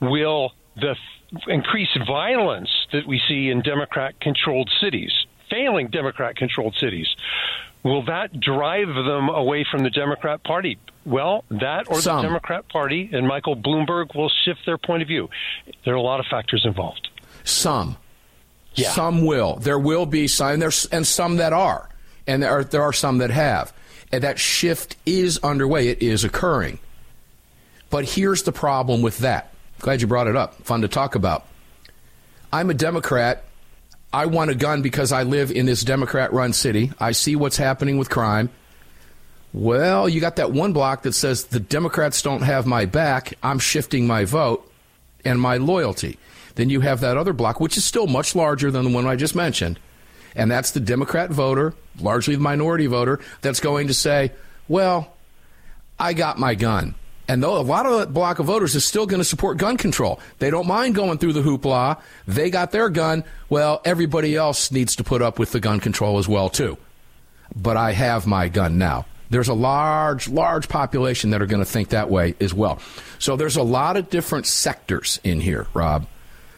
Will 0.00 0.52
the 0.76 0.94
increased 1.46 1.98
violence 2.06 2.70
that 2.92 3.06
we 3.06 3.20
see 3.28 3.48
in 3.50 3.62
Democrat 3.62 4.20
controlled 4.20 4.70
cities, 4.80 5.12
failing 5.48 5.88
Democrat 5.88 6.36
controlled 6.36 6.74
cities, 6.78 7.06
will 7.82 8.04
that 8.04 8.38
drive 8.38 8.88
them 8.88 9.28
away 9.28 9.64
from 9.70 9.82
the 9.82 9.90
Democrat 9.90 10.42
Party? 10.44 10.78
Well, 11.04 11.44
that 11.50 11.88
or 11.88 12.00
Some. 12.00 12.18
the 12.18 12.28
Democrat 12.28 12.68
Party 12.68 13.10
and 13.12 13.26
Michael 13.26 13.56
Bloomberg 13.56 14.14
will 14.14 14.30
shift 14.44 14.60
their 14.66 14.78
point 14.78 15.02
of 15.02 15.08
view. 15.08 15.30
There 15.84 15.94
are 15.94 15.96
a 15.96 16.02
lot 16.02 16.20
of 16.20 16.26
factors 16.26 16.64
involved. 16.64 17.08
Some. 17.44 17.96
Yeah. 18.74 18.90
Some 18.90 19.24
will. 19.24 19.56
There 19.56 19.78
will 19.78 20.06
be 20.06 20.28
some, 20.28 20.52
and, 20.52 20.62
there's, 20.62 20.84
and 20.86 21.06
some 21.06 21.36
that 21.36 21.52
are. 21.52 21.88
And 22.26 22.42
there 22.42 22.50
are, 22.50 22.64
there 22.64 22.82
are 22.82 22.92
some 22.92 23.18
that 23.18 23.30
have. 23.30 23.72
And 24.12 24.22
that 24.24 24.38
shift 24.38 24.96
is 25.06 25.38
underway. 25.38 25.88
It 25.88 26.02
is 26.02 26.22
occurring. 26.22 26.78
But 27.88 28.04
here's 28.04 28.42
the 28.44 28.52
problem 28.52 29.02
with 29.02 29.18
that 29.18 29.52
Glad 29.80 30.00
you 30.00 30.06
brought 30.06 30.28
it 30.28 30.36
up. 30.36 30.54
Fun 30.62 30.82
to 30.82 30.88
talk 30.88 31.14
about. 31.14 31.46
I'm 32.52 32.70
a 32.70 32.74
Democrat. 32.74 33.44
I 34.12 34.26
want 34.26 34.50
a 34.50 34.54
gun 34.54 34.82
because 34.82 35.12
I 35.12 35.22
live 35.22 35.50
in 35.50 35.66
this 35.66 35.82
Democrat 35.84 36.32
run 36.32 36.52
city. 36.52 36.92
I 36.98 37.12
see 37.12 37.36
what's 37.36 37.56
happening 37.56 37.96
with 37.96 38.10
crime. 38.10 38.50
Well, 39.52 40.08
you 40.08 40.20
got 40.20 40.36
that 40.36 40.52
one 40.52 40.72
block 40.72 41.02
that 41.02 41.12
says 41.12 41.44
the 41.44 41.60
Democrats 41.60 42.22
don't 42.22 42.42
have 42.42 42.66
my 42.66 42.84
back. 42.84 43.34
I'm 43.42 43.58
shifting 43.58 44.06
my 44.06 44.24
vote 44.24 44.70
and 45.24 45.40
my 45.40 45.56
loyalty. 45.56 46.18
Then 46.54 46.70
you 46.70 46.80
have 46.80 47.00
that 47.00 47.16
other 47.16 47.32
block, 47.32 47.60
which 47.60 47.76
is 47.76 47.84
still 47.84 48.06
much 48.06 48.34
larger 48.34 48.70
than 48.70 48.84
the 48.84 48.90
one 48.90 49.06
I 49.06 49.16
just 49.16 49.34
mentioned, 49.34 49.78
And 50.34 50.50
that's 50.50 50.72
the 50.72 50.80
Democrat 50.80 51.30
voter, 51.30 51.74
largely 51.98 52.34
the 52.34 52.42
minority 52.42 52.86
voter, 52.86 53.20
that's 53.40 53.60
going 53.60 53.88
to 53.88 53.94
say, 53.94 54.32
well, 54.68 55.14
I 55.98 56.12
got 56.12 56.38
my 56.38 56.54
gun. 56.54 56.94
And 57.30 57.40
though 57.40 57.58
a 57.58 57.62
lot 57.62 57.86
of 57.86 57.96
that 58.00 58.12
block 58.12 58.40
of 58.40 58.46
voters 58.46 58.74
is 58.74 58.84
still 58.84 59.06
going 59.06 59.20
to 59.20 59.24
support 59.24 59.56
gun 59.56 59.76
control, 59.76 60.18
they 60.40 60.50
don't 60.50 60.66
mind 60.66 60.96
going 60.96 61.16
through 61.18 61.32
the 61.34 61.42
hoopla. 61.42 62.00
They 62.26 62.50
got 62.50 62.72
their 62.72 62.88
gun. 62.88 63.22
Well, 63.48 63.80
everybody 63.84 64.34
else 64.34 64.72
needs 64.72 64.96
to 64.96 65.04
put 65.04 65.22
up 65.22 65.38
with 65.38 65.52
the 65.52 65.60
gun 65.60 65.78
control 65.78 66.18
as 66.18 66.26
well 66.26 66.48
too. 66.48 66.76
But 67.54 67.76
I 67.76 67.92
have 67.92 68.26
my 68.26 68.48
gun 68.48 68.78
now. 68.78 69.06
There's 69.30 69.46
a 69.46 69.54
large, 69.54 70.28
large 70.28 70.68
population 70.68 71.30
that 71.30 71.40
are 71.40 71.46
going 71.46 71.62
to 71.62 71.70
think 71.70 71.90
that 71.90 72.10
way 72.10 72.34
as 72.40 72.52
well. 72.52 72.80
So 73.20 73.36
there's 73.36 73.56
a 73.56 73.62
lot 73.62 73.96
of 73.96 74.10
different 74.10 74.46
sectors 74.46 75.20
in 75.22 75.40
here, 75.40 75.68
Rob, 75.72 76.08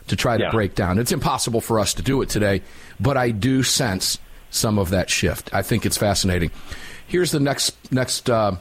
to 0.07 0.17
try 0.17 0.39
to 0.39 0.45
Yeah. 0.45 0.51
break 0.53 0.75
down. 0.75 0.99
It's 0.99 1.13
impossible 1.13 1.61
for 1.61 1.81
us 1.81 1.93
to 1.95 2.03
do 2.03 2.23
it 2.23 2.31
today, 2.31 2.63
but 2.99 3.19
I 3.19 3.31
do 3.31 3.63
sense 3.63 4.17
some 4.51 4.79
of 4.79 4.89
that 4.89 5.11
shift. 5.11 5.51
I 5.53 5.61
think 5.61 5.85
it's 5.85 5.99
fascinating. 5.99 6.51
Here's 7.07 7.31
the 7.31 7.41
next 7.41 7.77
next 7.93 8.31
uh, 8.31 8.53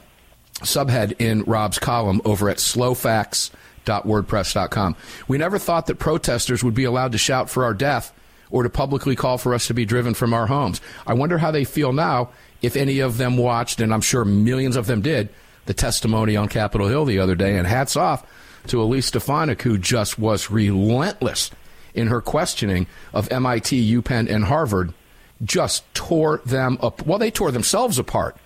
subhead 0.62 1.20
in 1.20 1.42
Rob's 1.44 1.78
column 1.78 2.20
over 2.24 2.48
at 2.48 2.56
slowfacts.wordpress.com. 2.58 4.96
We 5.28 5.38
never 5.38 5.58
thought 5.58 5.86
that 5.86 5.98
protesters 5.98 6.64
would 6.64 6.74
be 6.74 6.84
allowed 6.84 7.12
to 7.12 7.18
shout 7.18 7.50
for 7.50 7.64
our 7.64 7.74
death 7.74 8.12
or 8.50 8.62
to 8.62 8.70
publicly 8.70 9.16
call 9.16 9.38
for 9.38 9.54
us 9.54 9.66
to 9.66 9.74
be 9.74 9.84
driven 9.84 10.14
from 10.14 10.32
our 10.34 10.46
homes. 10.46 10.80
I 11.06 11.14
wonder 11.14 11.38
how 11.38 11.50
they 11.50 11.64
feel 11.64 11.92
now 11.92 12.30
if 12.60 12.76
any 12.76 13.00
of 13.00 13.18
them 13.18 13.36
watched, 13.36 13.80
and 13.80 13.92
I'm 13.92 14.00
sure 14.00 14.24
millions 14.24 14.76
of 14.76 14.86
them 14.86 15.02
did, 15.02 15.28
the 15.66 15.74
testimony 15.74 16.36
on 16.36 16.48
Capitol 16.48 16.88
Hill 16.88 17.04
the 17.04 17.18
other 17.18 17.34
day. 17.34 17.56
And 17.56 17.66
hats 17.66 17.96
off 17.96 18.24
to 18.68 18.80
Elise 18.80 19.06
Stefanik, 19.06 19.62
who 19.62 19.78
just 19.78 20.18
was 20.18 20.50
relentless 20.50 21.50
in 21.94 22.06
her 22.06 22.20
questioning 22.20 22.86
of 23.12 23.30
MIT, 23.32 23.96
UPenn, 23.96 24.30
and 24.30 24.44
Harvard, 24.44 24.94
just 25.42 25.92
tore 25.94 26.40
them 26.44 26.78
up. 26.80 27.04
Well, 27.06 27.18
they 27.18 27.30
tore 27.30 27.50
themselves 27.50 27.98
apart. 27.98 28.36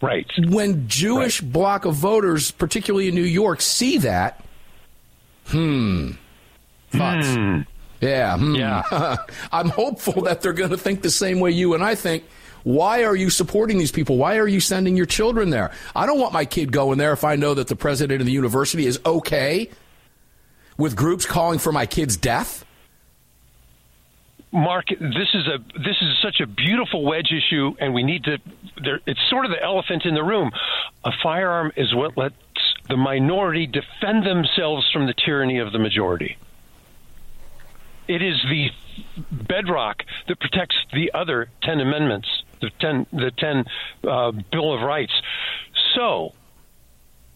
Right. 0.00 0.30
When 0.48 0.88
Jewish 0.88 1.40
bloc 1.40 1.84
of 1.84 1.94
voters, 1.94 2.50
particularly 2.52 3.08
in 3.08 3.14
New 3.14 3.22
York, 3.22 3.60
see 3.60 3.98
that, 3.98 4.44
hmm, 5.46 6.12
thoughts? 6.90 7.26
Yeah, 8.00 8.38
hmm. 8.38 8.54
Yeah. 8.54 9.16
I'm 9.52 9.70
hopeful 9.70 10.22
that 10.22 10.40
they're 10.40 10.52
going 10.52 10.70
to 10.70 10.78
think 10.78 11.02
the 11.02 11.10
same 11.10 11.40
way 11.40 11.50
you 11.50 11.74
and 11.74 11.82
I 11.82 11.94
think. 11.94 12.24
Why 12.64 13.04
are 13.04 13.16
you 13.16 13.30
supporting 13.30 13.78
these 13.78 13.92
people? 13.92 14.16
Why 14.16 14.36
are 14.36 14.46
you 14.46 14.60
sending 14.60 14.96
your 14.96 15.06
children 15.06 15.50
there? 15.50 15.72
I 15.96 16.06
don't 16.06 16.20
want 16.20 16.32
my 16.32 16.44
kid 16.44 16.70
going 16.70 16.98
there 16.98 17.12
if 17.12 17.24
I 17.24 17.36
know 17.36 17.54
Mark, 24.50 24.86
this 24.88 25.28
is 25.34 25.46
a 25.46 25.58
this 25.78 25.96
is 26.00 26.16
such 26.22 26.40
a 26.40 26.46
beautiful 26.46 27.04
wedge 27.04 27.32
issue, 27.32 27.74
and 27.80 27.92
we 27.92 28.02
need 28.02 28.24
to. 28.24 28.38
There, 28.82 29.00
it's 29.06 29.20
sort 29.28 29.44
of 29.44 29.50
the 29.50 29.62
elephant 29.62 30.06
in 30.06 30.14
the 30.14 30.22
room. 30.22 30.50
A 31.04 31.10
firearm 31.22 31.72
is 31.76 31.94
what 31.94 32.16
lets 32.16 32.34
the 32.88 32.96
minority 32.96 33.66
defend 33.66 34.24
themselves 34.26 34.90
from 34.90 35.06
the 35.06 35.14
tyranny 35.14 35.58
of 35.58 35.72
the 35.72 35.78
majority. 35.78 36.38
It 38.06 38.22
is 38.22 38.36
the 38.48 38.70
bedrock 39.30 40.02
that 40.28 40.40
protects 40.40 40.76
the 40.94 41.12
other 41.12 41.50
ten 41.62 41.80
amendments, 41.80 42.28
the 42.62 42.70
ten 42.80 43.06
the 43.12 43.30
ten 43.36 43.64
uh, 44.08 44.32
Bill 44.50 44.72
of 44.72 44.80
Rights. 44.80 45.12
So 45.94 46.32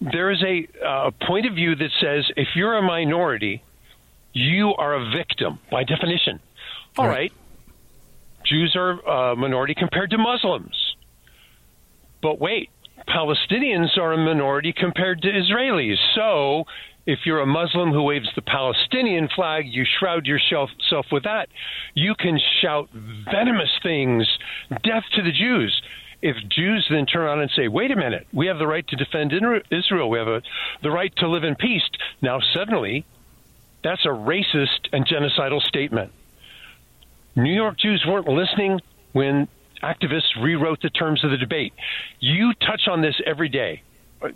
there 0.01 0.31
is 0.31 0.43
a 0.43 0.67
uh, 0.83 1.11
point 1.27 1.45
of 1.45 1.55
view 1.55 1.77
that 1.77 1.91
says 2.01 2.25
if 2.37 2.49
you're 2.55 2.79
a 2.79 2.83
minority, 2.83 3.63
you 4.33 4.75
are 4.75 4.95
a 4.95 5.11
victim 5.11 5.59
by 5.71 5.85
definition. 5.85 6.41
All 6.99 7.07
Right. 7.07 7.15
right. 7.15 7.33
Jews 8.45 8.75
are 8.77 9.01
a 9.33 9.37
minority 9.37 9.75
compared 9.75 10.11
to 10.11 10.19
Muslims. 10.19 10.95
But 12.21 12.41
wait, 12.41 12.71
Palestinians 13.09 13.97
are 13.99 14.13
a 14.13 14.19
minority 14.19 14.73
compared 14.73 15.23
to 15.23 15.29
Israelis. 15.29 15.97
So 16.15 16.65
if 17.07 17.21
you're 17.25 17.41
a 17.41 17.47
Muslim 17.47 17.93
who 17.93 18.03
waves 18.03 18.29
the 18.35 18.43
Palestinian 18.43 19.29
flag, 19.35 19.67
you 19.67 19.85
shroud 19.85 20.27
yourself 20.27 20.71
self 20.89 21.07
with 21.11 21.25
that. 21.25 21.49
You 21.95 22.15
can 22.15 22.39
shout 22.61 22.89
venomous 22.93 23.71
things, 23.83 24.27
death 24.83 25.05
to 25.15 25.23
the 25.23 25.33
Jews. 25.33 25.83
If 26.21 26.37
Jews 26.49 26.87
then 26.89 27.07
turn 27.07 27.23
around 27.23 27.41
and 27.41 27.51
say, 27.57 27.67
wait 27.67 27.91
a 27.91 27.97
minute, 27.97 28.29
we 28.33 28.47
have 28.47 28.59
the 28.59 28.67
right 28.67 28.87
to 28.87 28.97
defend 28.97 29.33
Israel, 29.73 30.09
we 30.09 30.19
have 30.19 30.29
a, 30.29 30.43
the 30.83 30.91
right 30.91 31.13
to 31.17 31.29
live 31.29 31.43
in 31.43 31.57
peace, 31.57 31.83
now 32.21 32.39
suddenly 32.55 33.05
that's 33.83 34.05
a 34.05 34.11
racist 34.11 34.89
and 34.93 35.05
genocidal 35.05 35.61
statement. 35.63 36.13
New 37.35 37.53
York 37.53 37.79
Jews 37.79 38.05
weren't 38.07 38.29
listening 38.29 38.81
when 39.13 39.49
activists 39.83 40.41
rewrote 40.41 40.81
the 40.83 40.91
terms 40.91 41.25
of 41.25 41.31
the 41.31 41.37
debate. 41.37 41.73
You 42.21 42.53
touch 42.55 42.83
on 42.89 43.03
this 43.03 43.15
every 43.27 43.49
day. 43.49 43.83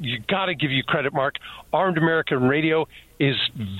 You 0.00 0.18
got 0.26 0.46
to 0.46 0.54
give 0.54 0.70
you 0.70 0.82
credit, 0.82 1.12
Mark. 1.12 1.36
Armed 1.72 1.98
American 1.98 2.48
Radio 2.48 2.88
is 3.20 3.36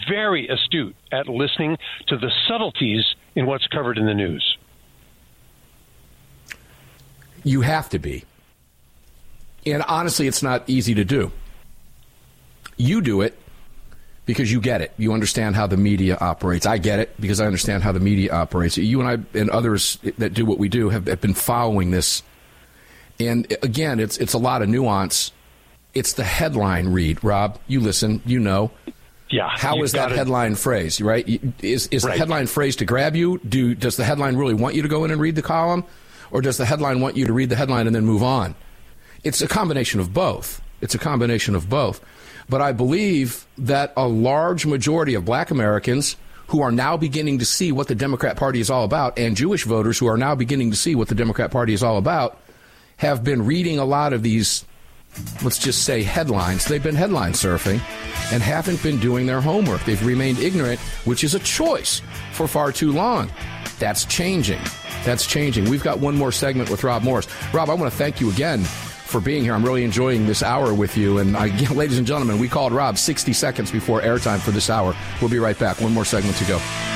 very 0.09 0.49
astute 0.49 0.95
at 1.11 1.27
listening 1.29 1.77
to 2.09 2.17
the 2.17 2.31
subtleties 2.47 3.05
in 3.35 3.47
what's 3.47 3.67
covered 3.67 3.99
in 3.99 4.07
the 4.07 4.15
news. 4.15 4.57
You 7.43 7.63
have 7.63 7.89
to 7.91 7.99
be. 7.99 8.25
And 9.65 9.83
honestly, 9.83 10.29
it's 10.29 10.43
not 10.43 10.63
easy 10.69 10.95
to 10.95 11.05
do. 11.05 11.33
You 12.77 13.01
do 13.01 13.23
it 13.23 13.37
because 14.27 14.53
you 14.53 14.61
get 14.61 14.81
it. 14.83 14.93
You 14.99 15.13
understand 15.13 15.55
how 15.57 15.67
the 15.67 15.77
media 15.77 16.19
operates. 16.21 16.67
I 16.67 16.79
get 16.79 16.99
it 16.99 17.19
because 17.21 17.41
I 17.41 17.47
understand 17.47 17.83
how 17.83 17.93
the 17.93 18.01
media 18.01 18.33
operates. 18.33 18.77
You 18.77 19.01
and 19.01 19.09
I 19.09 19.39
and 19.39 19.49
others 19.51 19.99
that 20.19 20.35
do 20.35 20.45
what 20.45 20.59
we 20.59 20.69
do 20.69 20.91
have, 20.91 21.07
have 21.07 21.21
been 21.21 21.35
following 21.35 21.93
this. 21.93 22.23
And 23.19 23.51
again, 23.63 23.99
it's 24.01 24.19
it's 24.19 24.35
a 24.35 24.39
lot 24.39 24.63
of 24.63 24.69
nuance. 24.69 25.33
It's 25.95 26.13
the 26.13 26.25
headline 26.25 26.89
read, 26.89 27.25
Rob. 27.25 27.59
You 27.67 27.81
listen, 27.81 28.21
you 28.27 28.39
know. 28.39 28.71
Yeah. 29.31 29.49
How 29.49 29.77
you've 29.77 29.91
that 29.93 30.13
headline 30.13 30.55
phrase, 30.55 31.01
right? 31.01 31.27
Is 31.63 31.87
is 31.89 32.05
Right. 32.05 32.13
the 32.13 32.19
headline 32.19 32.47
phrase 32.47 32.77
to 32.77 32.85
grab 32.85 33.17
you? 33.17 33.39
Do 33.39 33.75
does 33.75 33.97
the 33.97 34.05
headline 34.05 34.37
really 34.37 34.55
want 34.55 34.75
you 34.75 34.83
to 34.83 34.89
go 34.89 35.05
in 35.05 35.11
and 35.11 35.21
read 35.21 35.35
the 35.35 35.43
column, 35.43 35.85
or 36.31 36.43
does 36.43 36.59
the 36.59 36.65
headline 36.67 37.01
want 37.01 37.17
you 37.17 37.27
to 37.27 37.33
read 37.33 37.49
the 37.49 37.57
headline 37.57 37.87
and 37.87 37.97
then 37.97 38.05
move 38.05 38.23
on? 38.23 38.55
It's 39.25 39.41
a 39.41 39.49
combination 39.49 39.99
of 39.99 40.13
both. 40.13 40.61
It's 40.81 40.95
a 40.95 40.99
combination 40.99 41.55
of 41.57 41.69
both. 41.69 42.01
But 42.49 42.63
I 42.63 42.73
believe 42.73 43.47
that 43.59 43.93
a 43.97 44.07
large 44.07 44.67
majority 44.67 45.15
of 45.15 45.25
black 45.25 45.51
Americans 45.51 46.17
who 46.49 46.63
are 46.63 46.71
now 46.71 46.97
beginning 46.97 47.41
to 47.41 47.45
see 47.45 47.73
what 47.73 47.89
the 47.89 47.95
Democrat 47.95 48.37
Party 48.37 48.61
is 48.61 48.71
all 48.71 48.85
about, 48.85 49.19
and 49.19 49.37
Jewish 49.37 49.65
voters 49.65 49.99
who 49.99 50.07
are 50.07 50.17
now 50.17 50.35
beginning 50.35 50.71
to 50.71 50.77
see 50.77 50.95
what 50.95 51.09
the 51.09 51.15
Democrat 51.15 51.51
Party 51.51 51.75
is 51.75 51.83
all 51.83 51.99
about, 51.99 52.41
have 52.99 53.25
been 53.25 53.45
reading 53.45 53.79
a 53.79 53.85
lot 53.85 54.13
of 54.13 54.23
these, 54.23 54.65
let's 55.43 55.59
just 55.59 55.83
say, 55.83 56.05
headlines. 56.05 56.65
They've 56.65 56.83
been 56.83 56.95
headline 56.95 57.33
surfing 57.33 57.81
and 58.33 58.43
haven't 58.43 58.81
been 58.83 59.01
doing 59.01 59.27
their 59.27 59.41
homework. 59.41 59.85
They've 59.85 60.07
remained 60.07 60.39
ignorant, 60.39 60.79
which 61.05 61.25
is 61.25 61.35
a 61.35 61.41
choice 61.41 62.01
for 62.33 62.47
far 62.47 62.71
too 62.71 62.93
long. 62.93 63.31
That's 63.81 64.05
changing. 64.05 64.61
That's 65.05 65.27
changing. 65.27 65.69
We've 65.69 65.83
got 65.83 65.99
one 65.99 66.17
more 66.17 66.33
segment 66.33 66.71
with 66.71 66.85
Rob 66.85 67.03
Morse. 67.03 67.27
Rob, 67.53 67.71
I 67.71 67.75
want 67.75 67.91
to 67.91 67.99
thank 67.99 68.21
you 68.21 68.31
again 68.31 68.65
for 69.07 69.21
being 69.21 69.43
here. 69.43 69.55
I'm 69.55 69.65
really 69.65 69.85
enjoying 69.85 70.27
this 70.27 70.43
hour 70.43 70.75
with 70.75 70.97
you. 70.97 71.19
And 71.19 71.37
I, 71.37 71.47
ladies 71.73 71.99
and 71.99 72.07
gentlemen, 72.07 72.39
we 72.39 72.49
called 72.49 72.73
Rob 72.73 72.99
60 72.99 73.33
seconds 73.33 73.71
before 73.71 74.03
airtime 74.03 74.41
for 74.41 74.51
this 74.51 74.69
hour. 74.69 74.95
We'll 75.21 75.31
be 75.31 75.39
right 75.39 75.59
back. 75.59 75.81
One 75.81 75.95
more 75.95 76.05
segment 76.05 76.37
to 76.37 76.45
go. 76.45 76.96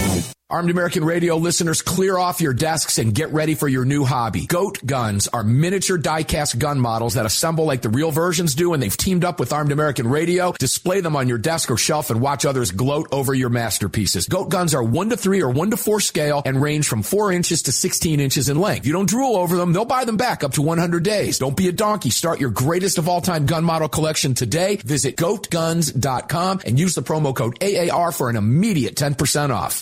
Armed 0.51 0.69
American 0.69 1.05
Radio 1.05 1.37
listeners, 1.37 1.81
clear 1.81 2.17
off 2.17 2.41
your 2.41 2.53
desks 2.53 2.97
and 2.97 3.15
get 3.15 3.31
ready 3.31 3.55
for 3.55 3.69
your 3.69 3.85
new 3.85 4.03
hobby. 4.03 4.45
Goat 4.45 4.85
Guns 4.85 5.29
are 5.29 5.43
miniature 5.43 5.97
die-cast 5.97 6.59
gun 6.59 6.77
models 6.77 7.13
that 7.13 7.25
assemble 7.25 7.63
like 7.63 7.81
the 7.81 7.89
real 7.89 8.11
versions 8.11 8.53
do, 8.53 8.73
and 8.73 8.83
they've 8.83 8.97
teamed 8.97 9.23
up 9.23 9.39
with 9.39 9.53
Armed 9.53 9.71
American 9.71 10.07
Radio. 10.07 10.51
Display 10.51 10.99
them 10.99 11.15
on 11.15 11.29
your 11.29 11.37
desk 11.37 11.71
or 11.71 11.77
shelf 11.77 12.09
and 12.09 12.19
watch 12.19 12.45
others 12.45 12.71
gloat 12.71 13.07
over 13.13 13.33
your 13.33 13.49
masterpieces. 13.49 14.27
Goat 14.27 14.49
Guns 14.49 14.73
are 14.73 14.83
1 14.83 15.11
to 15.11 15.17
3 15.17 15.41
or 15.41 15.49
1 15.49 15.71
to 15.71 15.77
4 15.77 16.01
scale 16.01 16.41
and 16.45 16.61
range 16.61 16.85
from 16.87 17.01
4 17.01 17.31
inches 17.31 17.61
to 17.63 17.71
16 17.71 18.19
inches 18.19 18.49
in 18.49 18.59
length. 18.59 18.81
If 18.81 18.87
You 18.87 18.93
don't 18.93 19.09
drool 19.09 19.37
over 19.37 19.55
them, 19.55 19.71
they'll 19.71 19.85
buy 19.85 20.03
them 20.03 20.17
back 20.17 20.43
up 20.43 20.51
to 20.53 20.61
100 20.61 21.01
days. 21.01 21.39
Don't 21.39 21.55
be 21.55 21.69
a 21.69 21.71
donkey. 21.71 22.09
Start 22.09 22.41
your 22.41 22.49
greatest 22.49 22.97
of 22.97 23.07
all 23.07 23.21
time 23.21 23.45
gun 23.45 23.63
model 23.63 23.87
collection 23.87 24.33
today. 24.33 24.75
Visit 24.75 25.15
goatguns.com 25.15 26.61
and 26.65 26.77
use 26.77 26.93
the 26.93 27.03
promo 27.03 27.33
code 27.33 27.63
AAR 27.63 28.11
for 28.11 28.29
an 28.29 28.35
immediate 28.35 28.95
10% 28.95 29.51
off. 29.51 29.81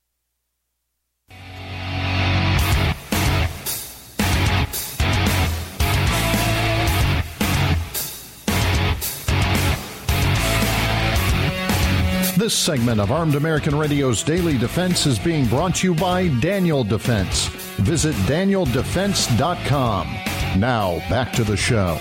This 12.41 12.55
segment 12.55 12.99
of 12.99 13.11
Armed 13.11 13.35
American 13.35 13.77
Radio's 13.77 14.23
Daily 14.23 14.57
Defense 14.57 15.05
is 15.05 15.19
being 15.19 15.45
brought 15.45 15.75
to 15.75 15.85
you 15.85 15.93
by 15.93 16.27
Daniel 16.39 16.83
Defense. 16.83 17.45
Visit 17.77 18.15
danieldefense.com. 18.25 20.07
Now, 20.59 20.97
back 21.07 21.33
to 21.33 21.43
the 21.43 21.55
show. 21.55 21.99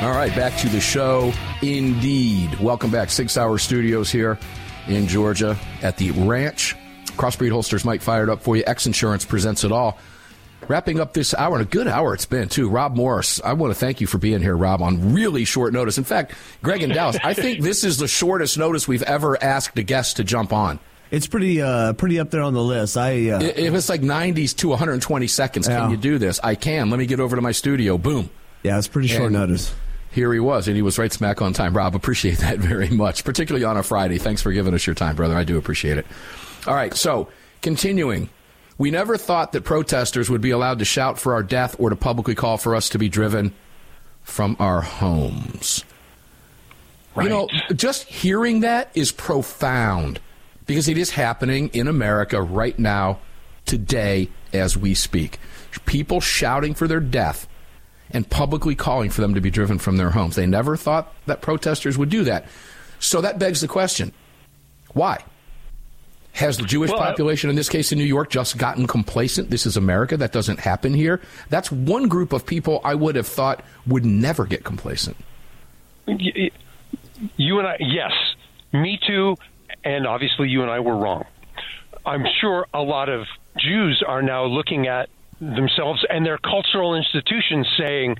All 0.00 0.12
right, 0.12 0.34
back 0.34 0.56
to 0.60 0.70
the 0.70 0.80
show. 0.80 1.30
Indeed. 1.60 2.58
Welcome 2.58 2.90
back. 2.90 3.10
Sig 3.10 3.28
Sauer 3.28 3.58
Studios 3.58 4.10
here 4.10 4.38
in 4.88 5.06
Georgia 5.06 5.58
at 5.82 5.98
the 5.98 6.12
ranch. 6.12 6.74
Crossbreed 7.18 7.52
Holsters 7.52 7.84
Mike 7.84 8.00
fired 8.00 8.30
up 8.30 8.40
for 8.40 8.56
you. 8.56 8.64
X 8.66 8.86
Insurance 8.86 9.26
presents 9.26 9.62
it 9.62 9.72
all. 9.72 9.98
Wrapping 10.68 11.00
up 11.00 11.14
this 11.14 11.34
hour, 11.34 11.56
and 11.58 11.66
a 11.66 11.68
good 11.68 11.88
hour 11.88 12.14
it's 12.14 12.26
been, 12.26 12.48
too. 12.48 12.68
Rob 12.68 12.94
Morse, 12.94 13.40
I 13.42 13.54
want 13.54 13.72
to 13.72 13.78
thank 13.78 14.00
you 14.00 14.06
for 14.06 14.18
being 14.18 14.40
here, 14.40 14.56
Rob, 14.56 14.82
on 14.82 15.12
really 15.14 15.44
short 15.44 15.72
notice. 15.72 15.98
In 15.98 16.04
fact, 16.04 16.34
Greg 16.62 16.82
and 16.82 16.92
Dallas, 16.92 17.16
I 17.24 17.34
think 17.34 17.60
this 17.60 17.82
is 17.82 17.96
the 17.98 18.06
shortest 18.06 18.56
notice 18.58 18.86
we've 18.86 19.02
ever 19.02 19.42
asked 19.42 19.78
a 19.78 19.82
guest 19.82 20.18
to 20.18 20.24
jump 20.24 20.52
on. 20.52 20.78
It's 21.10 21.26
pretty 21.26 21.60
uh, 21.60 21.94
pretty 21.94 22.20
up 22.20 22.30
there 22.30 22.42
on 22.42 22.54
the 22.54 22.62
list. 22.62 22.96
I 22.96 23.30
uh, 23.30 23.40
If 23.40 23.74
it's 23.74 23.88
like 23.88 24.00
90s 24.02 24.54
to 24.58 24.68
120 24.68 25.26
seconds, 25.26 25.66
Yeah. 25.66 25.80
can 25.80 25.90
you 25.90 25.96
do 25.96 26.18
this? 26.18 26.38
I 26.44 26.54
can. 26.54 26.88
Let 26.88 26.98
me 26.98 27.06
get 27.06 27.18
over 27.18 27.34
to 27.34 27.42
my 27.42 27.50
studio. 27.50 27.98
Boom. 27.98 28.30
yeah, 28.62 28.78
it's 28.78 28.86
pretty 28.86 29.08
short 29.08 29.24
And 29.24 29.32
notice. 29.32 29.74
Here 30.12 30.32
he 30.32 30.38
was, 30.40 30.68
and 30.68 30.76
he 30.76 30.82
was 30.82 30.98
right 31.00 31.12
smack 31.12 31.42
on 31.42 31.52
time. 31.52 31.76
Rob, 31.76 31.96
appreciate 31.96 32.38
that 32.38 32.58
very 32.60 32.90
much, 32.90 33.24
particularly 33.24 33.64
on 33.64 33.76
a 33.76 33.82
Friday. 33.82 34.18
Thanks 34.18 34.40
for 34.42 34.52
giving 34.52 34.72
us 34.74 34.86
your 34.86 34.94
time, 34.94 35.16
brother. 35.16 35.34
I 35.36 35.42
do 35.42 35.56
appreciate 35.58 35.98
it. 35.98 36.06
All 36.68 36.74
right, 36.74 36.94
so 36.94 37.28
continuing. 37.60 38.28
We 38.80 38.90
never 38.90 39.18
thought 39.18 39.52
that 39.52 39.64
protesters 39.64 40.30
would 40.30 40.40
be 40.40 40.52
allowed 40.52 40.78
to 40.78 40.86
shout 40.86 41.18
for 41.18 41.34
our 41.34 41.42
death 41.42 41.76
or 41.78 41.90
to 41.90 41.96
publicly 41.96 42.34
call 42.34 42.56
for 42.56 42.74
us 42.74 42.88
to 42.88 42.98
be 42.98 43.10
driven 43.10 43.52
from 44.22 44.56
our 44.58 44.80
homes. 44.80 45.84
Right. 47.14 47.24
You 47.24 47.28
know, 47.28 47.48
just 47.74 48.04
hearing 48.04 48.60
that 48.60 48.90
is 48.94 49.12
profound 49.12 50.18
because 50.64 50.88
it 50.88 50.96
is 50.96 51.10
happening 51.10 51.68
in 51.74 51.88
America 51.88 52.40
right 52.40 52.78
now, 52.78 53.18
today, 53.66 54.30
as 54.54 54.78
we 54.78 54.94
speak. 54.94 55.38
People 55.84 56.22
shouting 56.22 56.72
for 56.72 56.88
their 56.88 57.00
death 57.00 57.46
and 58.10 58.30
publicly 58.30 58.74
calling 58.74 59.10
for 59.10 59.20
them 59.20 59.34
to 59.34 59.42
be 59.42 59.50
driven 59.50 59.78
from 59.78 59.98
their 59.98 60.08
homes. 60.08 60.36
They 60.36 60.46
never 60.46 60.74
thought 60.74 61.12
that 61.26 61.42
protesters 61.42 61.98
would 61.98 62.08
do 62.08 62.24
that. 62.24 62.46
So 62.98 63.20
that 63.20 63.38
begs 63.38 63.60
the 63.60 63.68
question 63.68 64.14
why? 64.94 65.22
Has 66.32 66.56
the 66.56 66.64
Jewish 66.64 66.90
Well, 66.90 66.98
population, 66.98 67.50
in 67.50 67.56
this 67.56 67.68
case 67.68 67.92
in 67.92 67.98
New 67.98 68.04
York, 68.04 68.30
just 68.30 68.56
gotten 68.56 68.86
complacent? 68.86 69.50
This 69.50 69.66
is 69.66 69.76
America. 69.76 70.16
That 70.16 70.32
doesn't 70.32 70.60
happen 70.60 70.94
here. 70.94 71.20
That's 71.48 71.70
one 71.70 72.08
group 72.08 72.32
of 72.32 72.46
people 72.46 72.80
I 72.84 72.94
would 72.94 73.16
have 73.16 73.26
thought 73.26 73.62
would 73.86 74.04
never 74.06 74.46
get 74.46 74.64
complacent. 74.64 75.16
You 76.06 77.58
and 77.58 77.66
I, 77.68 77.76
yes, 77.80 78.12
me 78.72 78.98
too, 79.06 79.36
and 79.84 80.06
obviously 80.06 80.48
you 80.48 80.62
and 80.62 80.70
I 80.70 80.80
were 80.80 80.96
wrong. 80.96 81.24
I'm 82.06 82.24
sure 82.40 82.66
a 82.72 82.80
lot 82.82 83.08
of 83.08 83.26
Jews 83.58 84.02
are 84.06 84.22
now 84.22 84.44
looking 84.44 84.86
at 84.86 85.10
themselves 85.40 86.04
and 86.08 86.24
their 86.24 86.38
cultural 86.38 86.94
institutions 86.94 87.68
saying, 87.78 88.16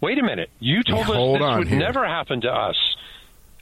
wait 0.00 0.18
a 0.18 0.22
minute, 0.22 0.50
you 0.60 0.82
told 0.82 1.06
Yeah, 1.08 1.14
us 1.14 1.38
this 1.38 1.58
would 1.58 1.68
here." 1.68 1.78
never 1.78 2.06
happen 2.06 2.40
to 2.42 2.50
us. 2.50 2.76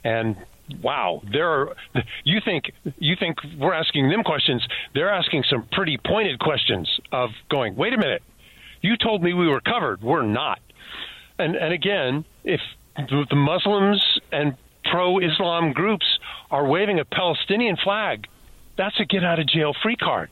And 0.03 0.37
wow, 0.81 1.21
there 1.31 1.49
are 1.49 1.75
you 2.23 2.39
think 2.43 2.71
you 2.97 3.15
think 3.19 3.37
we're 3.57 3.73
asking 3.73 4.09
them 4.09 4.23
questions, 4.23 4.65
they're 4.93 5.09
asking 5.09 5.43
some 5.49 5.67
pretty 5.71 5.97
pointed 5.97 6.39
questions 6.39 6.89
of 7.11 7.29
going, 7.49 7.75
wait 7.75 7.93
a 7.93 7.97
minute, 7.97 8.23
you 8.81 8.97
told 8.97 9.21
me 9.23 9.33
we 9.33 9.47
were 9.47 9.61
covered, 9.61 10.01
we're 10.01 10.23
not. 10.23 10.59
And 11.37 11.55
and 11.55 11.73
again, 11.73 12.25
if 12.43 12.61
the 12.95 13.35
Muslims 13.35 14.03
and 14.31 14.55
pro-Islam 14.85 15.73
groups 15.73 16.05
are 16.51 16.65
waving 16.65 16.99
a 16.99 17.05
Palestinian 17.05 17.77
flag, 17.83 18.27
that's 18.77 18.99
a 18.99 19.05
get 19.05 19.23
out 19.23 19.39
of 19.39 19.47
jail 19.47 19.73
free 19.81 19.95
card. 19.95 20.29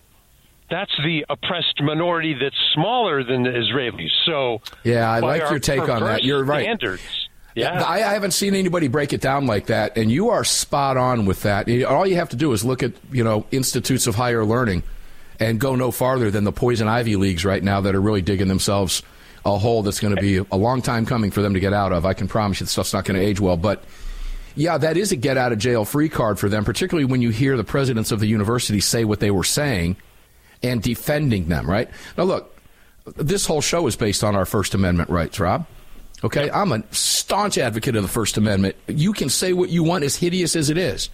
That's 0.70 0.92
the 1.04 1.26
oppressed 1.30 1.82
minority 1.82 2.34
that's 2.34 2.56
smaller 2.74 3.24
than 3.24 3.44
the 3.44 3.50
Israelis. 3.50 4.10
So 4.26 4.62
Yeah, 4.84 5.12
I 5.12 5.20
like 5.20 5.50
your 5.50 5.60
take 5.60 5.88
on 5.90 6.04
that. 6.04 6.24
You're 6.24 6.44
right. 6.44 6.64
Standards. 6.64 7.30
Yeah. 7.56 7.84
I, 7.84 7.96
I 7.96 8.14
haven't 8.14 8.32
seen 8.32 8.56
anybody 8.56 8.88
break 8.88 9.14
it 9.14 9.22
down 9.22 9.46
like 9.46 9.68
that, 9.68 9.98
and 9.98 10.12
you 10.12 10.30
are 10.30 10.44
spot 10.44 10.98
on 10.98 11.26
with 11.26 11.44
that. 11.44 11.70
All 11.84 12.08
you 12.08 12.16
have 12.16 12.30
to 12.30 12.36
do 12.36 12.54
is 12.54 12.64
look 12.64 12.84
at 12.84 12.94
you 13.12 13.24
know 13.24 13.46
institutes 13.52 14.08
of 14.08 14.16
higher 14.16 14.46
learning, 14.46 14.84
and 15.40 15.60
go 15.60 15.76
no 15.76 15.92
farther 15.92 16.32
than 16.32 16.44
the 16.44 16.52
poison 16.52 16.88
ivy 16.88 17.16
leagues 17.16 17.44
right 17.44 17.64
now 17.64 17.82
that 17.82 17.96
are 17.96 18.02
really 18.02 18.22
digging 18.22 18.48
themselves 18.48 19.04
a 19.46 19.58
hole 19.58 19.84
that's 19.84 20.00
going 20.00 20.16
to 20.16 20.22
be 20.22 20.38
a 20.38 20.58
long 20.58 20.82
time 20.82 21.06
coming 21.06 21.32
for 21.32 21.42
them 21.42 21.54
to 21.56 21.60
get 21.60 21.74
out 21.74 21.92
of. 21.92 22.06
I 22.06 22.14
can 22.14 22.28
promise 22.28 22.60
you, 22.60 22.66
the 22.66 22.72
stuff's 22.72 22.94
not 22.94 23.06
going 23.06 23.20
to 23.20 23.26
age 23.26 23.40
well, 23.40 23.58
but. 23.58 23.84
Yeah, 24.54 24.78
that 24.80 24.98
is 24.98 25.14
a 25.14 25.16
get 25.16 25.38
out 25.38 25.54
of 25.54 25.60
jail 25.60 25.86
free 25.86 26.10
card 26.10 26.38
for 26.38 26.50
them, 26.50 26.66
particularly 26.66 27.06
when 27.06 27.22
you 27.22 27.30
hear 27.30 27.56
the 27.56 27.64
presidents 27.64 28.12
of 28.12 28.20
the 28.20 28.28
university 28.28 28.82
say 28.82 29.06
what 29.06 29.22
they 29.22 29.32
were 29.32 29.46
saying 29.46 29.96
and 30.62 30.82
defending 30.82 31.48
them, 31.48 31.70
right? 31.70 31.90
Now, 32.18 32.26
look, 32.26 32.60
this 33.16 33.46
whole 33.46 33.62
show 33.62 33.88
is 33.88 33.96
based 33.96 34.26
on 34.26 34.36
our 34.36 34.46
First 34.46 34.74
Amendment 34.74 35.10
rights, 35.10 35.40
Rob. 35.40 35.66
Okay, 36.24 36.52
I'm 36.52 36.72
a 36.72 36.84
staunch 36.92 37.58
advocate 37.58 37.96
of 37.96 38.04
the 38.04 38.10
First 38.10 38.38
Amendment. 38.38 38.76
You 38.88 39.12
can 39.14 39.30
say 39.30 39.54
what 39.54 39.70
you 39.70 39.84
want, 39.84 40.04
as 40.04 40.16
hideous 40.16 40.56
as 40.56 40.70
it 40.70 40.78
is, 40.78 41.10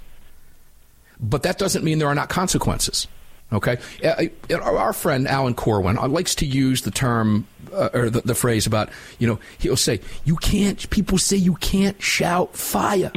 but 1.19 1.43
that 1.43 1.57
doesn't 1.57 1.83
mean 1.83 1.99
there 1.99 2.09
are 2.09 2.15
not 2.15 2.29
consequences. 2.29 3.07
Okay, 3.53 3.77
Uh, 4.03 4.25
uh, 4.51 4.55
our 4.57 4.91
friend 4.91 5.25
Alan 5.25 5.55
Korwin 5.55 5.97
uh, 5.97 6.09
likes 6.09 6.35
to 6.35 6.45
use 6.45 6.81
the 6.81 6.91
term 6.91 7.47
uh, 7.71 7.89
or 7.93 8.09
the, 8.09 8.19
the 8.19 8.35
phrase 8.35 8.67
about 8.67 8.89
you 9.19 9.27
know 9.27 9.39
he'll 9.59 9.77
say 9.77 10.01
you 10.25 10.35
can't. 10.35 10.89
People 10.89 11.17
say 11.17 11.37
you 11.37 11.55
can't 11.55 12.01
shout 12.01 12.57
fire 12.57 13.09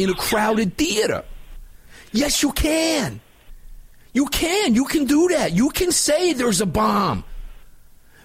in 0.00 0.10
a 0.10 0.14
crowded 0.14 0.76
theater. 0.76 1.24
Yes, 2.10 2.42
you 2.42 2.50
can. 2.50 3.20
You 4.12 4.26
can. 4.26 4.74
You 4.74 4.86
can 4.86 5.04
do 5.04 5.28
that. 5.28 5.52
You 5.52 5.70
can 5.70 5.92
say 5.92 6.32
there's 6.32 6.60
a 6.60 6.66
bomb, 6.66 7.22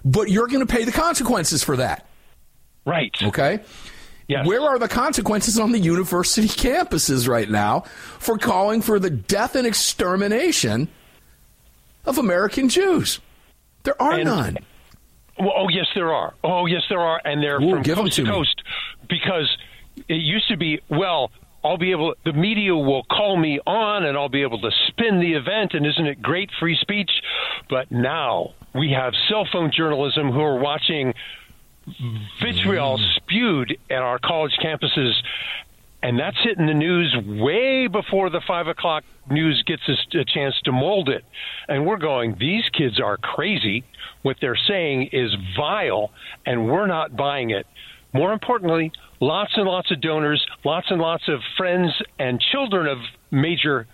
but 0.03 0.31
you're 0.31 0.47
going 0.47 0.65
to 0.65 0.73
pay 0.73 0.83
the 0.83 0.91
consequences 0.91 1.63
for 1.63 1.77
that. 1.77 2.04
Right. 2.85 3.13
Okay? 3.23 3.59
Yes. 4.27 4.47
Where 4.47 4.61
are 4.61 4.79
the 4.79 4.87
consequences 4.87 5.59
on 5.59 5.71
the 5.71 5.77
university 5.79 6.47
campuses 6.47 7.27
right 7.27 7.49
now 7.49 7.81
for 8.19 8.37
calling 8.39 8.81
for 8.81 8.97
the 8.99 9.09
death 9.11 9.55
and 9.55 9.67
extermination 9.67 10.87
of 12.05 12.17
American 12.17 12.69
Jews? 12.69 13.19
There 13.83 13.99
are 14.01 14.13
And- 14.13 14.25
none. 14.25 14.57
Well, 15.37 15.51
oh 15.55 15.67
yes, 15.69 15.85
there 15.93 16.13
are. 16.13 16.33
Oh 16.43 16.65
yes, 16.65 16.81
there 16.89 17.01
are, 17.01 17.21
and 17.25 17.43
they're 17.43 17.61
Ooh, 17.61 17.71
from 17.71 17.83
coast 17.83 18.15
to 18.15 18.21
to 18.21 18.23
me. 18.23 18.29
coast. 18.29 18.61
Because 19.09 19.49
it 20.07 20.15
used 20.21 20.47
to 20.47 20.55
be, 20.57 20.79
well, 20.89 21.29
I'll 21.63 21.77
be 21.77 21.91
able. 21.91 22.15
The 22.23 22.31
media 22.31 22.73
will 22.75 23.03
call 23.03 23.35
me 23.35 23.59
on, 23.67 24.05
and 24.05 24.17
I'll 24.17 24.29
be 24.29 24.43
able 24.43 24.61
to 24.61 24.71
spin 24.87 25.19
the 25.19 25.33
event. 25.33 25.73
And 25.73 25.85
isn't 25.85 26.05
it 26.07 26.21
great, 26.21 26.49
free 26.59 26.77
speech? 26.79 27.11
But 27.69 27.91
now 27.91 28.53
we 28.73 28.91
have 28.91 29.13
cell 29.27 29.45
phone 29.51 29.71
journalism 29.75 30.31
who 30.31 30.39
are 30.39 30.57
watching 30.57 31.13
vitriol 32.41 32.97
Mm. 32.97 33.15
spewed 33.15 33.77
at 33.89 33.97
our 34.01 34.19
college 34.19 34.53
campuses. 34.61 35.13
And 36.03 36.19
that's 36.19 36.37
hitting 36.43 36.67
the 36.67 36.73
news 36.73 37.15
way 37.25 37.87
before 37.87 38.29
the 38.29 38.41
five 38.41 38.67
o'clock 38.67 39.03
news 39.29 39.63
gets 39.65 39.81
us 39.89 39.97
a 40.13 40.23
chance 40.23 40.53
to 40.65 40.71
mold 40.71 41.09
it. 41.09 41.25
And 41.67 41.85
we're 41.85 41.97
going, 41.97 42.35
these 42.39 42.63
kids 42.69 42.99
are 42.99 43.17
crazy. 43.17 43.83
What 44.21 44.37
they're 44.39 44.57
saying 44.67 45.09
is 45.13 45.33
vile, 45.57 46.11
and 46.45 46.67
we're 46.67 46.85
not 46.85 47.15
buying 47.15 47.49
it. 47.49 47.65
More 48.13 48.33
importantly, 48.33 48.91
lots 49.19 49.53
and 49.57 49.65
lots 49.65 49.89
of 49.91 49.99
donors, 49.99 50.45
lots 50.63 50.91
and 50.91 51.01
lots 51.01 51.27
of 51.27 51.39
friends 51.57 51.91
and 52.19 52.39
children 52.39 52.87
of 52.87 52.99
major 53.31 53.87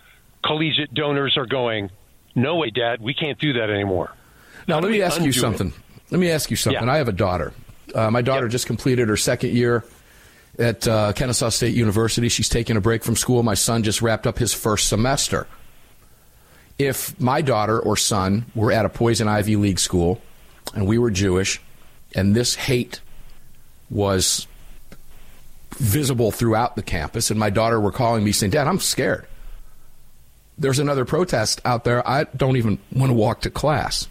collegiate 0.44 0.92
donors 0.92 1.36
are 1.38 1.46
going, 1.46 1.88
no 2.34 2.56
way, 2.56 2.70
Dad, 2.70 3.00
we 3.00 3.14
can't 3.14 3.38
do 3.38 3.54
that 3.54 3.70
anymore. 3.70 4.12
Now, 4.68 4.76
How 4.76 4.80
let 4.82 4.90
me 4.92 5.00
ask 5.02 5.20
you 5.22 5.30
it? 5.30 5.34
something. 5.34 5.72
Let 6.10 6.20
me 6.20 6.30
ask 6.30 6.50
you 6.50 6.56
something. 6.56 6.84
Yeah. 6.86 6.92
I 6.92 6.98
have 6.98 7.08
a 7.08 7.12
daughter. 7.12 7.52
Uh, 7.94 8.10
my 8.10 8.22
daughter 8.22 8.48
just 8.48 8.66
completed 8.66 9.08
her 9.08 9.16
second 9.16 9.52
year 9.52 9.84
at 10.58 10.86
uh, 10.86 11.12
Kennesaw 11.12 11.48
State 11.48 11.74
University. 11.74 12.28
She's 12.28 12.48
taking 12.48 12.76
a 12.76 12.80
break 12.80 13.04
from 13.04 13.16
school. 13.16 13.42
My 13.42 13.54
son 13.54 13.82
just 13.82 14.02
wrapped 14.02 14.26
up 14.26 14.38
his 14.38 14.52
first 14.52 14.88
semester. 14.88 15.46
If 16.78 17.18
my 17.20 17.42
daughter 17.42 17.78
or 17.78 17.96
son 17.96 18.46
were 18.54 18.72
at 18.72 18.84
a 18.84 18.88
Poison 18.88 19.28
Ivy 19.28 19.56
League 19.56 19.78
school 19.78 20.20
and 20.74 20.86
we 20.86 20.98
were 20.98 21.10
Jewish 21.10 21.60
and 22.14 22.34
this 22.34 22.54
hate 22.54 23.00
was 23.90 24.46
visible 25.72 26.30
throughout 26.30 26.76
the 26.76 26.82
campus, 26.82 27.30
and 27.30 27.38
my 27.38 27.50
daughter 27.50 27.80
were 27.80 27.92
calling 27.92 28.24
me 28.24 28.32
saying, 28.32 28.50
Dad, 28.50 28.66
I'm 28.66 28.78
scared. 28.78 29.26
There's 30.58 30.78
another 30.78 31.04
protest 31.04 31.60
out 31.64 31.84
there. 31.84 32.06
I 32.06 32.24
don't 32.24 32.56
even 32.56 32.78
want 32.92 33.10
to 33.10 33.14
walk 33.14 33.42
to 33.42 33.50
class. 33.50 34.08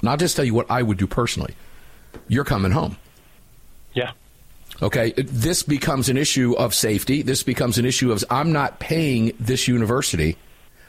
And 0.00 0.08
I'll 0.08 0.16
just 0.16 0.36
tell 0.36 0.44
you 0.44 0.54
what 0.54 0.70
I 0.70 0.82
would 0.82 0.98
do 0.98 1.06
personally. 1.06 1.54
You're 2.26 2.44
coming 2.44 2.72
home. 2.72 2.96
Yeah. 3.94 4.12
Okay, 4.80 5.12
this 5.16 5.62
becomes 5.62 6.08
an 6.08 6.16
issue 6.16 6.54
of 6.56 6.74
safety. 6.74 7.22
This 7.22 7.42
becomes 7.42 7.78
an 7.78 7.84
issue 7.84 8.12
of 8.12 8.22
I'm 8.30 8.52
not 8.52 8.78
paying 8.78 9.32
this 9.40 9.66
university 9.66 10.36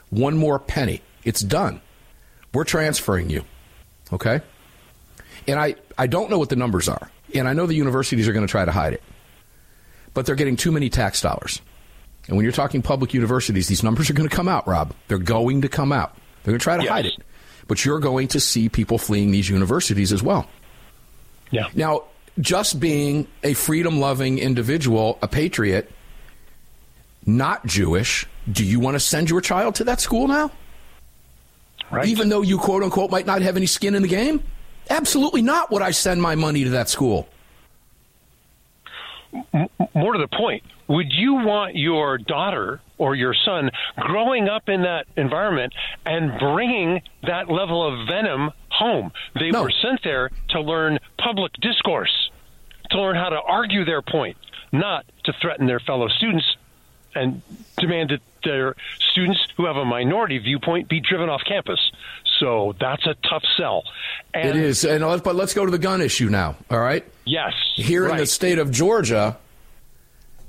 one 0.09 0.37
more 0.37 0.59
penny. 0.59 1.01
It's 1.23 1.41
done. 1.41 1.81
We're 2.53 2.65
transferring 2.65 3.29
you. 3.29 3.43
Okay? 4.11 4.41
And 5.47 5.59
I, 5.59 5.75
I 5.97 6.07
don't 6.07 6.29
know 6.29 6.37
what 6.37 6.49
the 6.49 6.55
numbers 6.55 6.87
are. 6.89 7.09
And 7.33 7.47
I 7.47 7.53
know 7.53 7.65
the 7.65 7.75
universities 7.75 8.27
are 8.27 8.33
going 8.33 8.45
to 8.45 8.51
try 8.51 8.65
to 8.65 8.71
hide 8.71 8.93
it. 8.93 9.03
But 10.13 10.25
they're 10.25 10.35
getting 10.35 10.55
too 10.55 10.71
many 10.71 10.89
tax 10.89 11.21
dollars. 11.21 11.61
And 12.27 12.35
when 12.37 12.43
you're 12.43 12.51
talking 12.51 12.81
public 12.81 13.13
universities, 13.13 13.67
these 13.67 13.83
numbers 13.83 14.09
are 14.09 14.13
going 14.13 14.29
to 14.29 14.35
come 14.35 14.47
out, 14.47 14.67
Rob. 14.67 14.93
They're 15.07 15.17
going 15.17 15.61
to 15.61 15.69
come 15.69 15.91
out. 15.91 16.15
They're 16.43 16.51
going 16.51 16.59
to 16.59 16.63
try 16.63 16.77
to 16.77 16.83
Yes. 16.83 16.91
hide 16.91 17.05
it. 17.05 17.13
But 17.67 17.85
you're 17.85 17.99
going 17.99 18.27
to 18.29 18.39
see 18.39 18.67
people 18.69 18.97
fleeing 18.97 19.31
these 19.31 19.49
universities 19.49 20.11
as 20.11 20.21
well. 20.23 20.47
Yeah. 21.51 21.67
Now, 21.75 22.03
just 22.39 22.79
being 22.79 23.27
a 23.43 23.53
freedom 23.53 23.99
loving 23.99 24.39
individual, 24.39 25.19
a 25.21 25.27
patriot, 25.27 25.91
not 27.25 27.65
Jewish, 27.65 28.27
do 28.51 28.63
you 28.63 28.79
want 28.79 28.95
to 28.95 28.99
send 28.99 29.29
your 29.29 29.41
child 29.41 29.75
to 29.75 29.83
that 29.85 29.99
school 29.99 30.27
now? 30.27 30.51
Right. 31.91 32.07
Even 32.07 32.29
though 32.29 32.41
you, 32.41 32.57
quote 32.57 32.83
unquote, 32.83 33.11
might 33.11 33.25
not 33.25 33.41
have 33.41 33.57
any 33.57 33.65
skin 33.65 33.95
in 33.95 34.01
the 34.01 34.07
game? 34.07 34.43
Absolutely 34.89 35.41
not 35.41 35.71
would 35.71 35.81
I 35.81 35.91
send 35.91 36.21
my 36.21 36.35
money 36.35 36.63
to 36.63 36.69
that 36.71 36.89
school. 36.89 37.29
more 39.93 40.13
to 40.13 40.19
the 40.19 40.27
point, 40.35 40.63
would 40.87 41.11
you 41.11 41.35
want 41.35 41.75
your 41.75 42.17
daughter 42.17 42.81
or 42.97 43.15
your 43.15 43.35
son 43.45 43.69
growing 43.97 44.47
up 44.47 44.67
in 44.67 44.81
that 44.83 45.05
environment 45.15 45.73
and 46.05 46.37
bringing 46.39 47.01
that 47.23 47.49
level 47.49 47.85
of 47.85 48.07
venom 48.07 48.51
home? 48.79 49.11
They 49.39 49.51
No. 49.51 49.63
were 49.63 49.71
sent 49.81 50.01
there 50.03 50.29
to 50.49 50.61
learn 50.61 50.99
public 51.17 51.51
discourse, 51.61 52.31
to 52.91 52.97
learn 53.01 53.15
how 53.15 53.29
to 53.29 53.39
argue 53.41 53.85
their 53.85 54.01
point, 54.01 54.37
not 54.71 55.05
to 55.25 55.33
threaten 55.41 55.67
their 55.67 55.79
fellow 55.79 56.07
students 56.07 56.55
and 57.15 57.41
demand 57.77 58.09
that 58.11 58.21
their 58.43 58.75
students 59.11 59.39
who 59.57 59.65
have 59.65 59.75
a 59.75 59.83
minority 59.85 60.37
viewpoint 60.37 60.87
be 60.87 60.99
driven 61.01 61.27
off 61.29 61.41
campus. 61.45 61.79
So 62.39 62.73
that's 62.79 63.05
a 63.05 63.15
tough 63.29 63.43
sell. 63.57 63.83
And 64.33 64.47
It 64.47 64.55
is. 64.55 64.85
And 64.85 65.05
let's, 65.05 65.21
but 65.21 65.35
let's 65.35 65.53
go 65.53 65.65
to 65.65 65.71
the 65.71 65.77
gun 65.79 66.01
issue 66.01 66.29
now, 66.29 66.55
all 66.71 66.79
right? 66.79 67.03
Yes. 67.25 67.53
Here 67.75 68.07
in 68.07 68.15
the 68.15 68.25
state 68.25 68.59
of 68.59 68.71
Georgia, 68.71 69.37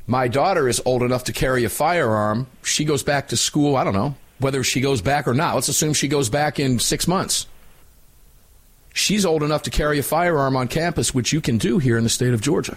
my 0.06 0.28
daughter 0.28 0.68
is 0.68 0.80
old 0.84 1.02
enough 1.02 1.24
to 1.24 1.32
carry 1.32 1.64
a 1.64 1.68
firearm. 1.68 2.46
She 2.62 2.84
goes 2.84 3.02
back 3.02 3.28
to 3.28 3.36
school, 3.36 3.76
I 3.76 3.82
don't 3.84 3.94
know, 3.94 4.14
whether 4.38 4.62
she 4.62 4.80
goes 4.80 5.00
back 5.02 5.26
or 5.26 5.34
not. 5.34 5.54
Let's 5.56 5.68
assume 5.68 5.92
she 5.94 6.08
goes 6.08 6.28
back 6.28 6.60
in 6.60 6.78
six 6.78 7.08
months. 7.08 7.46
She's 8.92 9.24
old 9.24 9.42
enough 9.42 9.62
to 9.62 9.70
carry 9.70 9.98
a 9.98 10.02
firearm 10.02 10.56
on 10.56 10.68
campus, 10.68 11.14
which 11.14 11.32
you 11.32 11.40
can 11.40 11.58
do 11.58 11.78
here 11.78 11.96
in 11.96 12.04
the 12.04 12.10
state 12.10 12.34
of 12.34 12.40
Georgia. 12.40 12.76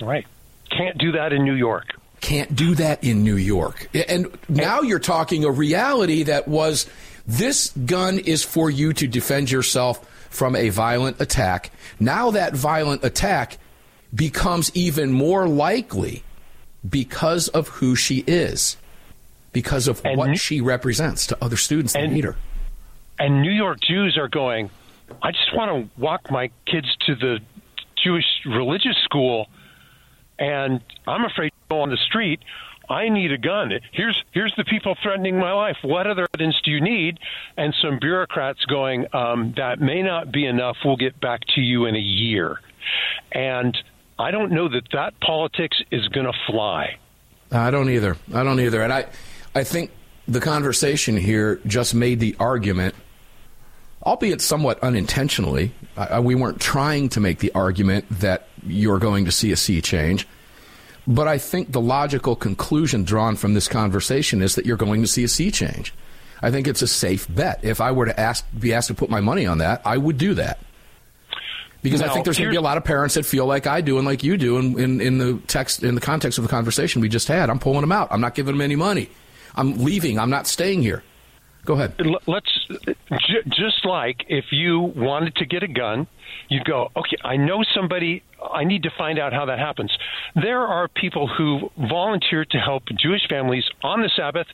Right. 0.00 0.26
Can't 0.70 0.98
do 0.98 1.12
that 1.12 1.32
in 1.32 1.44
New 1.44 1.54
York. 1.54 1.94
Can't 2.20 2.54
do 2.54 2.74
that 2.74 3.04
in 3.04 3.22
New 3.22 3.36
York. 3.36 3.88
And 4.08 4.26
now 4.48 4.80
you're 4.80 4.98
talking 4.98 5.44
a 5.44 5.50
reality 5.50 6.24
that 6.24 6.48
was 6.48 6.86
this 7.26 7.70
gun 7.70 8.18
is 8.18 8.42
for 8.42 8.70
you 8.70 8.92
to 8.94 9.06
defend 9.06 9.50
yourself 9.50 10.04
from 10.30 10.56
a 10.56 10.68
violent 10.70 11.20
attack. 11.20 11.70
Now 12.00 12.30
that 12.32 12.54
violent 12.54 13.04
attack 13.04 13.58
becomes 14.14 14.70
even 14.74 15.12
more 15.12 15.46
likely 15.46 16.22
because 16.88 17.48
of 17.48 17.68
who 17.68 17.94
she 17.94 18.24
is, 18.26 18.76
because 19.52 19.88
of 19.88 20.00
And 20.04 20.18
what 20.18 20.38
she 20.38 20.60
represents 20.60 21.26
to 21.28 21.38
other 21.42 21.56
students 21.56 21.92
that 21.92 22.10
need 22.10 22.24
her. 22.24 22.36
And 23.18 23.42
New 23.42 23.50
York 23.50 23.80
Jews 23.80 24.16
are 24.16 24.28
going, 24.28 24.70
I 25.22 25.32
just 25.32 25.54
want 25.54 25.70
to 25.70 26.00
walk 26.00 26.30
my 26.30 26.50
kids 26.66 26.86
to 27.06 27.14
the 27.14 27.40
Jewish 28.02 28.26
religious 28.46 28.96
school, 29.04 29.48
and 30.38 30.80
I'm 31.06 31.24
afraid 31.24 31.50
to 31.50 31.56
go 31.70 31.80
on 31.80 31.90
the 31.90 31.96
street. 31.96 32.40
I 32.90 33.10
need 33.10 33.32
a 33.32 33.38
gun. 33.38 33.72
Here's 33.92 34.24
here's 34.32 34.54
the 34.56 34.64
people 34.64 34.96
threatening 35.02 35.38
my 35.38 35.52
life. 35.52 35.76
What 35.82 36.06
other 36.06 36.26
evidence 36.32 36.56
do 36.64 36.70
you 36.70 36.80
need? 36.80 37.18
And 37.56 37.74
some 37.82 37.98
bureaucrats 37.98 38.64
going, 38.64 39.06
um, 39.12 39.52
that 39.56 39.78
may 39.80 40.02
not 40.02 40.32
be 40.32 40.46
enough. 40.46 40.76
We'll 40.84 40.96
get 40.96 41.20
back 41.20 41.40
to 41.54 41.60
you 41.60 41.84
in 41.84 41.96
a 41.96 42.00
year. 42.00 42.60
And 43.30 43.76
I 44.18 44.30
don't 44.30 44.52
know 44.52 44.68
that 44.68 44.88
that 44.92 45.20
politics 45.20 45.80
is 45.90 46.08
going 46.08 46.26
to 46.26 46.32
fly. 46.46 46.98
I 47.52 47.70
don't 47.70 47.90
either. 47.90 48.16
I 48.34 48.42
don't 48.42 48.60
either. 48.60 48.82
And 48.82 48.92
I, 48.92 49.06
I 49.54 49.64
think 49.64 49.90
the 50.26 50.40
conversation 50.40 51.16
here 51.16 51.60
just 51.66 51.94
made 51.94 52.20
the 52.20 52.36
argument, 52.40 52.94
albeit 54.04 54.40
somewhat 54.40 54.82
unintentionally. 54.82 55.72
I, 55.96 56.20
we 56.20 56.34
weren't 56.34 56.60
trying 56.60 57.08
to 57.10 57.20
make 57.20 57.38
the 57.38 57.52
argument 57.54 58.06
that 58.20 58.48
you're 58.66 58.98
going 58.98 59.24
to 59.24 59.32
see 59.32 59.52
a 59.52 59.56
sea 59.56 59.80
change. 59.80 60.26
But 61.06 61.26
I 61.26 61.38
think 61.38 61.72
the 61.72 61.80
logical 61.80 62.36
conclusion 62.36 63.04
drawn 63.04 63.36
from 63.36 63.54
this 63.54 63.66
conversation 63.66 64.42
is 64.42 64.56
that 64.56 64.66
you're 64.66 64.76
going 64.76 65.00
to 65.00 65.08
see 65.08 65.24
a 65.24 65.28
sea 65.28 65.50
change. 65.50 65.94
I 66.42 66.50
think 66.50 66.68
it's 66.68 66.82
a 66.82 66.86
safe 66.86 67.26
bet. 67.34 67.60
If 67.64 67.80
I 67.80 67.92
were 67.92 68.06
to 68.06 68.20
ask, 68.20 68.46
be 68.58 68.74
asked 68.74 68.88
to 68.88 68.94
put 68.94 69.10
my 69.10 69.20
money 69.20 69.46
on 69.46 69.58
that, 69.58 69.82
I 69.84 69.96
would 69.96 70.18
do 70.18 70.34
that. 70.34 70.58
Because 71.82 72.02
I 72.02 72.08
think 72.08 72.24
there's 72.24 72.36
going 72.38 72.48
to 72.48 72.52
be 72.52 72.56
a 72.56 72.60
lot 72.60 72.76
of 72.76 72.84
parents 72.84 73.14
that 73.14 73.24
feel 73.24 73.46
like 73.46 73.66
I 73.66 73.80
do 73.80 73.98
and 73.98 74.06
like 74.06 74.24
you 74.24 74.36
do 74.36 74.58
in, 74.58 74.78
in, 74.78 75.00
in 75.00 75.18
the 75.18 75.40
text 75.46 75.84
in 75.84 75.94
the 75.94 76.00
context 76.00 76.36
of 76.36 76.42
the 76.42 76.50
conversation 76.50 77.00
we 77.00 77.08
just 77.08 77.28
had. 77.28 77.50
I'm 77.50 77.60
pulling 77.60 77.82
them 77.82 77.92
out. 77.92 78.08
I'm 78.10 78.20
not 78.20 78.34
giving 78.34 78.54
them 78.54 78.60
any 78.60 78.74
money. 78.76 79.08
I'm 79.54 79.78
leaving. 79.84 80.18
I'm 80.18 80.30
not 80.30 80.46
staying 80.46 80.82
here. 80.82 81.02
Go 81.68 81.74
ahead. 81.74 81.92
Let's 82.26 82.50
j- 82.70 83.42
just 83.50 83.84
like 83.84 84.24
if 84.28 84.46
you 84.52 84.80
wanted 84.80 85.36
to 85.36 85.44
get 85.44 85.62
a 85.62 85.68
gun, 85.68 86.06
you'd 86.48 86.64
go, 86.64 86.88
okay, 86.96 87.18
I 87.22 87.36
know 87.36 87.62
somebody. 87.74 88.22
I 88.42 88.64
need 88.64 88.84
to 88.84 88.90
find 88.96 89.18
out 89.18 89.34
how 89.34 89.44
that 89.44 89.58
happens. 89.58 89.92
There 90.34 90.62
are 90.62 90.88
people 90.88 91.28
who 91.28 91.70
volunteer 91.76 92.46
to 92.46 92.56
help 92.58 92.84
Jewish 92.98 93.28
families 93.28 93.64
on 93.82 94.00
the 94.00 94.08
Sabbath 94.16 94.46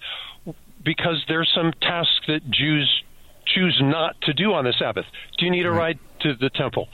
because 0.85 1.25
there's 1.29 1.49
some 1.55 1.73
tasks 1.81 2.19
that 2.27 2.51
Jews 2.51 3.05
choose 3.47 3.79
not 3.81 4.21
to 4.23 4.33
do 4.33 4.53
on 4.53 4.65
the 4.65 4.73
Sabbath. 4.77 5.05
Do 5.39 5.45
you 5.45 5.53
need 5.53 5.67
a 5.67 5.71
ride 5.71 6.01
to 6.23 6.35
the 6.35 6.51
temple? 6.51 6.89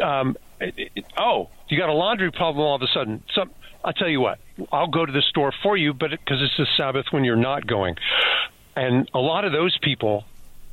Um, 0.00 0.36
it- 0.60 0.92
it- 0.94 1.04
oh, 1.18 1.48
you 1.68 1.76
got 1.76 1.88
a 1.88 1.92
laundry 1.94 2.30
problem 2.30 2.64
all 2.64 2.76
of 2.76 2.82
a 2.82 2.86
sudden. 2.94 3.24
Some, 3.34 3.50
I'll 3.84 3.92
tell 3.92 4.08
you 4.08 4.20
what, 4.20 4.38
I'll 4.70 4.86
go 4.86 5.04
to 5.04 5.10
the 5.12 5.22
store 5.22 5.52
for 5.64 5.76
you, 5.76 5.92
but 5.94 6.10
because 6.10 6.40
it's 6.40 6.56
the 6.56 6.66
Sabbath 6.76 7.06
when 7.10 7.24
you're 7.24 7.34
not 7.34 7.66
going. 7.66 7.96
And 8.76 9.08
a 9.14 9.18
lot 9.20 9.44
of 9.44 9.52
those 9.52 9.76
people 9.78 10.24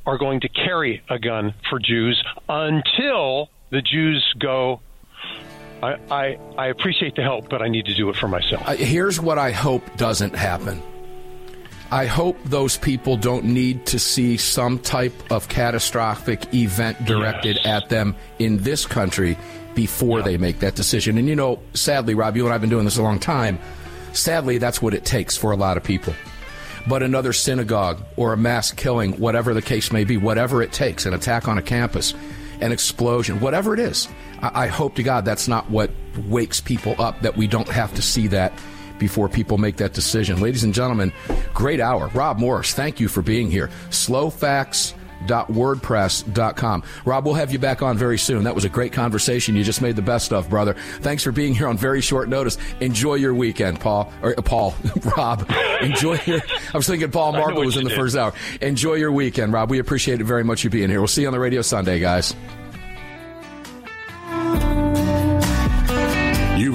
are 0.06 0.18
going 0.18 0.40
to 0.40 0.48
carry 0.48 1.02
a 1.08 1.18
gun 1.18 1.54
for 1.70 1.78
Jews 1.78 2.22
until 2.48 3.48
the 3.70 3.80
Jews 3.82 4.34
go, 4.38 4.80
I, 5.82 5.96
I, 6.10 6.38
I 6.58 6.66
appreciate 6.68 7.14
the 7.16 7.22
help, 7.22 7.48
but 7.48 7.62
I 7.62 7.68
need 7.68 7.86
to 7.86 7.94
do 7.94 8.08
it 8.10 8.16
for 8.16 8.28
myself. 8.28 8.66
Here's 8.76 9.20
what 9.20 9.38
I 9.38 9.52
hope 9.52 9.82
doesn't 9.96 10.34
happen. 10.34 10.82
I 11.90 12.06
hope 12.06 12.38
those 12.44 12.78
people 12.78 13.16
don't 13.18 13.44
need 13.44 13.86
to 13.86 13.98
see 13.98 14.38
some 14.38 14.78
type 14.78 15.12
of 15.30 15.48
catastrophic 15.48 16.54
event 16.54 17.04
directed 17.04 17.56
Yes. 17.56 17.66
at 17.66 17.88
them 17.90 18.16
in 18.38 18.58
this 18.62 18.86
country 18.86 19.36
before 19.74 20.22
they 20.22 20.38
make 20.38 20.60
that 20.60 20.74
decision. 20.74 21.18
And 21.18 21.28
you 21.28 21.36
know, 21.36 21.60
sadly, 21.74 22.14
Rob, 22.14 22.36
you 22.36 22.44
and 22.44 22.50
I 22.50 22.54
have 22.54 22.60
been 22.62 22.70
doing 22.70 22.84
this 22.86 22.96
a 22.96 23.02
long 23.02 23.18
time. 23.18 23.58
Sadly, 24.14 24.56
that's 24.58 24.80
what 24.80 24.94
it 24.94 25.04
takes 25.04 25.36
for 25.36 25.52
a 25.52 25.56
lot 25.56 25.76
of 25.76 25.82
people. 25.84 26.14
But 26.86 27.02
another 27.02 27.32
synagogue 27.32 28.02
or 28.16 28.32
a 28.32 28.36
mass 28.36 28.72
killing, 28.72 29.18
whatever 29.18 29.54
the 29.54 29.62
case 29.62 29.92
may 29.92 30.04
be, 30.04 30.16
whatever 30.16 30.62
it 30.62 30.72
takes, 30.72 31.06
an 31.06 31.14
attack 31.14 31.46
on 31.48 31.58
a 31.58 31.62
campus, 31.62 32.14
an 32.60 32.72
explosion, 32.72 33.40
whatever 33.40 33.74
it 33.74 33.80
is, 33.80 34.08
I, 34.40 34.64
I 34.64 34.66
hope 34.66 34.96
to 34.96 35.02
God 35.02 35.24
that's 35.24 35.48
not 35.48 35.70
what 35.70 35.90
wakes 36.28 36.60
people 36.60 36.94
up, 37.00 37.20
that 37.22 37.36
we 37.36 37.46
don't 37.46 37.68
have 37.68 37.94
to 37.94 38.02
see 38.02 38.26
that 38.28 38.52
before 38.98 39.28
people 39.28 39.58
make 39.58 39.76
that 39.78 39.94
decision. 39.94 40.40
Ladies 40.40 40.64
and 40.64 40.74
gentlemen, 40.74 41.12
great 41.54 41.80
hour. 41.80 42.08
Rob 42.08 42.38
Morse, 42.38 42.74
thank 42.74 43.00
you 43.00 43.08
for 43.08 43.22
being 43.22 43.50
here. 43.50 43.70
Slowfacts.wordpress.com. 45.26 46.82
Rob, 47.04 47.24
we'll 47.24 47.34
have 47.34 47.52
you 47.52 47.58
back 47.58 47.82
on 47.82 47.96
very 47.96 48.18
soon. 48.18 48.44
That 48.44 48.54
was 48.54 48.64
a 48.64 48.68
great 48.68 48.92
conversation 48.92 49.56
you 49.56 49.64
just 49.64 49.82
made 49.82 49.96
the 49.96 50.02
best 50.02 50.32
of, 50.32 50.48
brother. 50.48 50.74
Thanks 51.00 51.22
for 51.22 51.32
being 51.32 51.54
here 51.54 51.68
on 51.68 51.76
very 51.76 52.00
short 52.00 52.28
notice. 52.28 52.58
Enjoy 52.80 53.14
your 53.14 53.34
weekend, 53.34 53.80
Paul. 53.80 54.12
Or 54.22 54.38
uh, 54.38 54.42
Paul, 54.42 54.74
Rob. 55.16 55.48
Enjoy 55.80 56.18
your. 56.26 56.40
I 56.72 56.76
was 56.76 56.86
thinking 56.86 57.10
Paul 57.10 57.32
Markel 57.32 57.64
was 57.64 57.76
in 57.76 57.84
the 57.84 57.90
did. 57.90 57.98
first 57.98 58.16
hour. 58.16 58.32
Enjoy 58.60 58.94
your 58.94 59.12
weekend, 59.12 59.52
Rob. 59.52 59.70
We 59.70 59.78
appreciate 59.78 60.20
it 60.20 60.24
very 60.24 60.44
much 60.44 60.64
you 60.64 60.70
being 60.70 60.88
here. 60.90 61.00
We'll 61.00 61.08
see 61.08 61.22
you 61.22 61.28
on 61.28 61.32
the 61.32 61.40
radio 61.40 61.62
Sunday, 61.62 61.98
guys. 61.98 62.34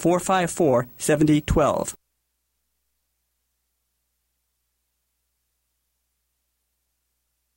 454 0.00 0.86
7012. 0.98 1.94